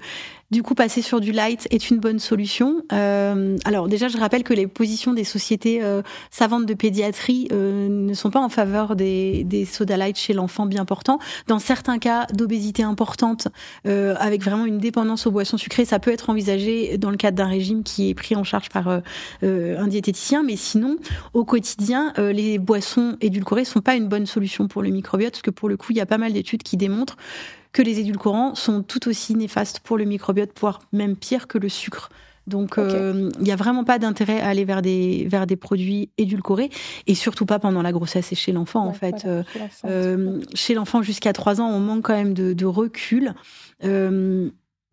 [0.53, 2.83] du coup, passer sur du light est une bonne solution.
[2.93, 7.89] Euh, alors déjà, je rappelle que les positions des sociétés euh, savantes de pédiatrie euh,
[7.89, 11.17] ne sont pas en faveur des, des soda light chez l'enfant bien portant.
[11.47, 13.47] Dans certains cas d'obésité importante,
[13.85, 17.47] avec vraiment une dépendance aux boissons sucrées, ça peut être envisagé dans le cadre d'un
[17.47, 19.01] régime qui est pris en charge par
[19.41, 20.43] un diététicien.
[20.43, 20.97] Mais sinon,
[21.33, 25.49] au quotidien, les boissons édulcorées sont pas une bonne solution pour le microbiote, parce que
[25.49, 27.17] pour le coup, il y a pas mal d'études qui démontrent
[27.73, 31.69] que les édulcorants sont tout aussi néfastes pour le microbiote, voire même pire que le
[31.69, 32.09] sucre.
[32.45, 36.09] Donc, euh, il n'y a vraiment pas d'intérêt à aller vers des, vers des produits
[36.17, 36.69] édulcorés
[37.07, 39.23] et surtout pas pendant la grossesse et chez l'enfant, en fait.
[39.25, 39.43] Euh,
[39.85, 43.33] euh, chez l'enfant, jusqu'à 3 ans, on manque quand même de, de recul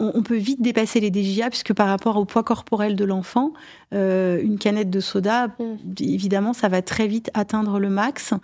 [0.00, 3.52] on, peut vite dépasser les DGA puisque par rapport au poids corporel de l'enfant,
[3.92, 5.76] euh, une canette de soda, mm.
[6.00, 8.34] évidemment, ça va très vite atteindre le max.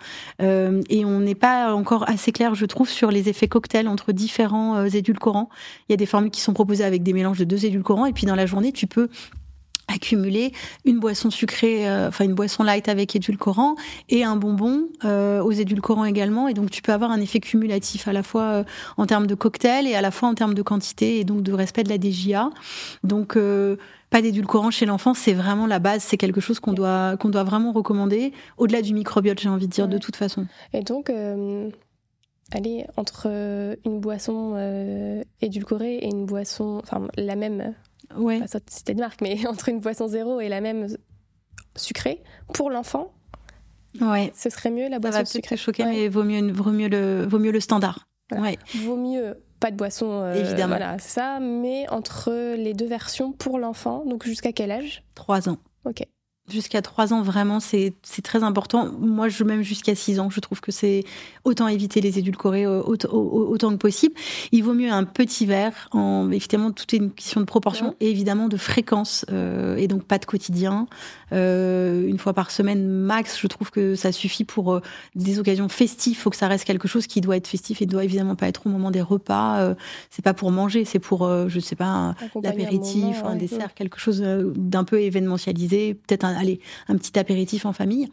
[0.41, 4.11] Euh, et on n'est pas encore assez clair, je trouve, sur les effets cocktails entre
[4.11, 5.49] différents euh, édulcorants.
[5.89, 8.13] Il y a des formules qui sont proposées avec des mélanges de deux édulcorants et
[8.13, 9.09] puis dans la journée, tu peux
[9.87, 10.51] accumuler
[10.85, 13.75] une boisson sucrée, euh, enfin une boisson light avec édulcorant
[14.09, 16.47] et un bonbon euh, aux édulcorants également.
[16.47, 18.63] Et donc tu peux avoir un effet cumulatif à la fois euh,
[18.97, 21.53] en termes de cocktail et à la fois en termes de quantité et donc de
[21.53, 22.49] respect de la DGA.
[23.03, 23.37] Donc
[24.09, 27.43] pas d'édulcorant chez l'enfant, c'est vraiment la base, c'est quelque chose qu'on doit qu'on doit
[27.43, 30.45] vraiment recommander au-delà du microbiote, j'ai envie de dire de toute façon.
[30.73, 31.11] Et donc
[32.53, 33.27] Allez, entre
[33.85, 34.55] une boisson
[35.41, 37.73] édulcorée et une boisson, enfin la même
[38.15, 38.41] ouais.
[38.67, 40.87] c'était une marque, mais entre une boisson zéro et la même
[41.75, 42.23] sucrée,
[42.53, 43.13] pour l'enfant,
[44.01, 44.31] ouais.
[44.35, 45.57] ce serait mieux la boisson sucrée.
[45.57, 48.07] choquer, mais vaut mieux, vaut, mieux le, vaut mieux le standard.
[48.31, 48.57] Ouais.
[48.83, 50.75] Vaut mieux pas de boisson, euh, évidemment.
[50.75, 55.03] Voilà, ça, mais entre les deux versions pour l'enfant, donc jusqu'à quel âge?
[55.15, 55.57] Trois ans.
[55.85, 56.03] Ok
[56.49, 57.93] jusqu'à 3 ans, vraiment, c'est
[58.23, 58.91] très important.
[58.99, 61.03] Moi, je même jusqu'à 6 ans, je trouve que c'est
[61.43, 64.15] autant éviter les édulcorés euh, autant, que possible.
[64.51, 68.09] Il vaut mieux un petit verre, en, évidemment, tout est une question de proportion et
[68.09, 70.87] évidemment de fréquence, euh, et donc pas de quotidien.
[71.33, 74.79] Euh, une fois par semaine max, je trouve que ça suffit pour
[75.15, 76.13] des occasions festives.
[76.13, 78.35] Il faut que ça reste quelque chose qui doit être festif et ne doit évidemment
[78.35, 79.75] pas être au moment des repas.
[80.09, 82.15] c'est pas pour manger, c'est pour, je sais pas, un,
[82.45, 87.73] apéritif, un, dessert, quelque chose d'un peu événementialisé, peut-être un allez, un petit apéritif en
[87.73, 88.09] famille.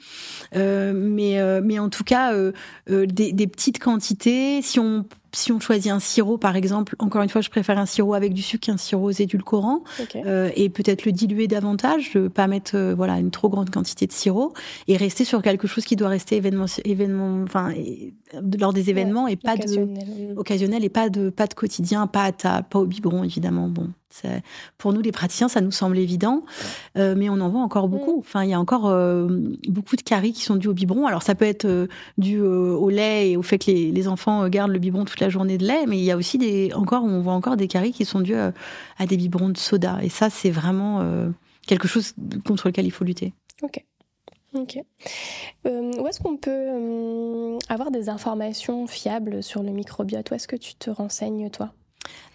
[0.56, 2.52] Euh, mais, euh, mais en tout cas, euh,
[2.88, 4.62] des, des, petites quantités.
[4.62, 7.86] Si on si on choisit un sirop, par exemple, encore une fois, je préfère un
[7.86, 9.82] sirop avec du sucre qu'un sirop édulcorant,
[10.16, 14.06] euh, et peut-être le diluer davantage, ne pas mettre euh, voilà une trop grande quantité
[14.06, 14.54] de sirop,
[14.88, 17.72] et rester sur quelque chose qui doit rester événement, événement, enfin,
[18.58, 22.32] lors des événements et pas de occasionnel et pas de pas de quotidien, pas à
[22.32, 23.68] table, pas au biberon évidemment.
[23.68, 23.90] Bon,
[24.78, 26.44] pour nous les praticiens, ça nous semble évident,
[26.96, 28.18] euh, mais on en voit encore beaucoup.
[28.18, 28.82] Enfin, il y a encore
[29.68, 31.06] beaucoup de caries qui sont dues au biberon.
[31.06, 31.88] Alors ça peut être
[32.18, 35.28] dû au lait et au fait que les, les enfants gardent le biberon toute la
[35.28, 37.92] journée de lait, mais il y a aussi des, encore, on voit encore des caries
[37.92, 38.52] qui sont dues à,
[39.06, 39.98] des biberons de soda.
[40.02, 41.28] Et ça, c'est vraiment euh,
[41.66, 42.14] quelque chose
[42.46, 43.32] contre lequel il faut lutter.
[43.62, 43.84] Ok.
[44.54, 44.78] Ok.
[45.66, 50.30] Euh, où est-ce qu'on peut euh, avoir des informations fiables sur le microbiote?
[50.30, 51.72] Où est-ce que tu te renseignes, toi?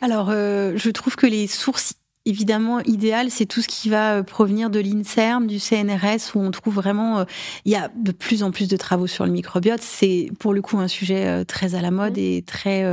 [0.02, 1.94] Alors, je trouve que les sources
[2.30, 6.51] évidemment idéal, c'est tout ce qui va euh, provenir de l'INSERM, du CNRS, où on
[6.51, 7.23] trouve vraiment, euh,
[7.65, 9.81] il y a de plus en plus de travaux sur le microbiote.
[9.81, 12.85] C'est pour le coup un sujet euh, très à la mode et très,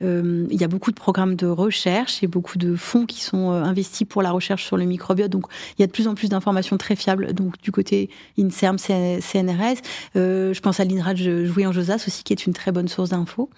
[0.00, 4.06] il y a beaucoup de programmes de recherche et beaucoup de fonds qui sont investis
[4.06, 5.30] pour la recherche sur le microbiote.
[5.30, 5.46] Donc
[5.78, 7.32] il y a de plus en plus d'informations très fiables.
[7.32, 9.80] Donc du côté INSERM, CNRS,
[10.14, 13.48] je pense à l'INRAD Jouy en Josas aussi, qui est une très bonne source d'infos.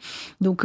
[0.41, 0.65] Donc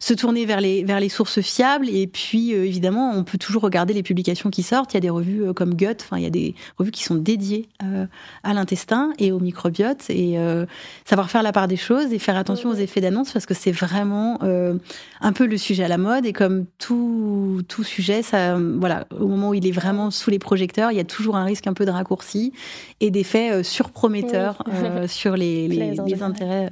[0.00, 3.85] se tourner vers les vers les sources fiables et puis évidemment on peut toujours regarder
[3.92, 4.92] les publications qui sortent.
[4.92, 7.04] Il y a des revues euh, comme Gut, enfin, il y a des revues qui
[7.04, 8.06] sont dédiées euh,
[8.42, 10.66] à l'intestin et au microbiote et euh,
[11.04, 13.72] savoir faire la part des choses et faire attention aux effets d'annonce parce que c'est
[13.72, 19.06] vraiment un peu le sujet à la mode et comme tout, tout sujet, ça, voilà,
[19.18, 21.66] au moment où il est vraiment sous les projecteurs, il y a toujours un risque
[21.66, 22.52] un peu de raccourci
[23.00, 24.62] et d'effets surprometteurs
[25.08, 26.70] sur les, les, intérêts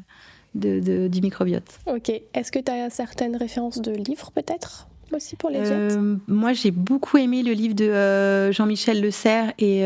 [0.55, 1.79] de, du microbiote.
[1.87, 2.11] Ok.
[2.35, 4.89] Est-ce que tu as certaines références de livres peut-être?
[5.15, 9.83] Aussi pour les diètes Moi, j'ai beaucoup aimé le livre de Jean-Michel Le Serre et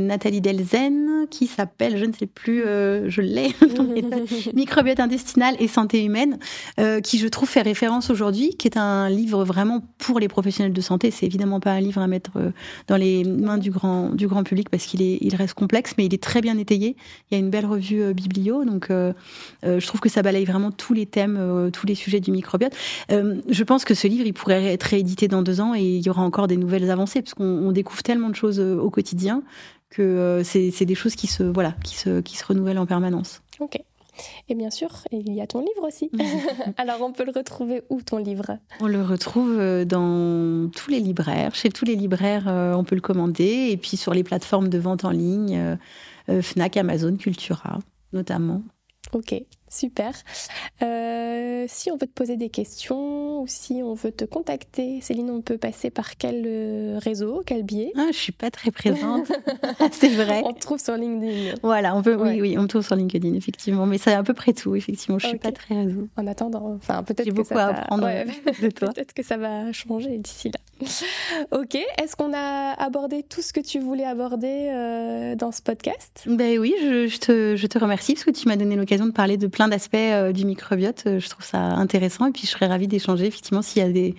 [0.00, 3.54] Nathalie Delzen qui s'appelle, je ne sais plus, je l'ai,
[4.54, 6.38] Microbiote intestinal et santé humaine,
[7.02, 10.80] qui je trouve fait référence aujourd'hui, qui est un livre vraiment pour les professionnels de
[10.80, 11.10] santé.
[11.10, 12.32] C'est évidemment pas un livre à mettre
[12.86, 16.06] dans les mains du grand, du grand public parce qu'il est, il reste complexe, mais
[16.06, 16.96] il est très bien étayé.
[17.30, 20.94] Il y a une belle revue biblio, donc je trouve que ça balaye vraiment tous
[20.94, 22.74] les thèmes, tous les sujets du microbiote.
[23.10, 26.10] je pense que ce livre, il pourrait être réédité dans deux ans et il y
[26.10, 29.42] aura encore des nouvelles avancées parce qu'on découvre tellement de choses au quotidien
[29.90, 33.42] que c'est des choses qui se, voilà, qui se, qui se renouvellent en permanence.
[33.60, 33.80] Ok.
[34.48, 36.10] Et bien sûr, il y a ton livre aussi.
[36.76, 38.58] Alors, on peut le retrouver où ton livre?
[38.80, 41.54] On le retrouve euh, dans tous les libraires.
[41.54, 43.68] Chez tous les libraires, euh, on peut le commander.
[43.70, 45.76] Et puis sur les plateformes de vente en ligne,
[46.28, 47.78] euh, Fnac, Amazon, Cultura,
[48.12, 48.62] notamment.
[49.12, 49.34] Ok,
[49.70, 50.12] super.
[50.82, 55.30] Euh, si on veut te poser des questions ou si on veut te contacter, Céline,
[55.30, 57.92] on peut passer par quel euh, réseau, quel biais?
[57.96, 59.30] Ah, Je suis pas très présente,
[59.92, 60.42] c'est vrai.
[60.44, 61.56] On te trouve sur LinkedIn.
[61.62, 63.86] Voilà, on peut, oui, oui, on me trouve sur LinkedIn, effectivement.
[63.86, 65.18] Mais c'est à peu près tout, effectivement.
[65.18, 66.08] Je suis pas très réseau.
[66.16, 68.88] En attendant, enfin peut-être J'ai beaucoup à apprendre de toi.
[68.94, 70.58] peut-être que ça va changer d'ici là.
[71.52, 76.24] ok, est-ce qu'on a abordé tout ce que tu voulais aborder euh, dans ce podcast?
[76.26, 79.36] Ben oui, je, te, je, te, remercie parce que tu m'as donné l'occasion de parler
[79.36, 81.04] de plein d'aspects euh, du microbiote.
[81.06, 83.90] Euh, je trouve ça intéressant et puis je serais ravie d'échanger effectivement s'il y a
[83.90, 84.14] des,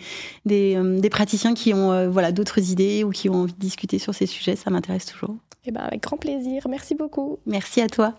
[0.45, 4.13] des, des, praticiens qui ont voilà, d'autres idées ou qui ont envie de discuter sur
[4.13, 5.35] ces sujets, ça m'intéresse toujours.
[5.65, 7.39] Eh ben, avec grand plaisir, merci beaucoup.
[7.45, 8.13] Merci à toi.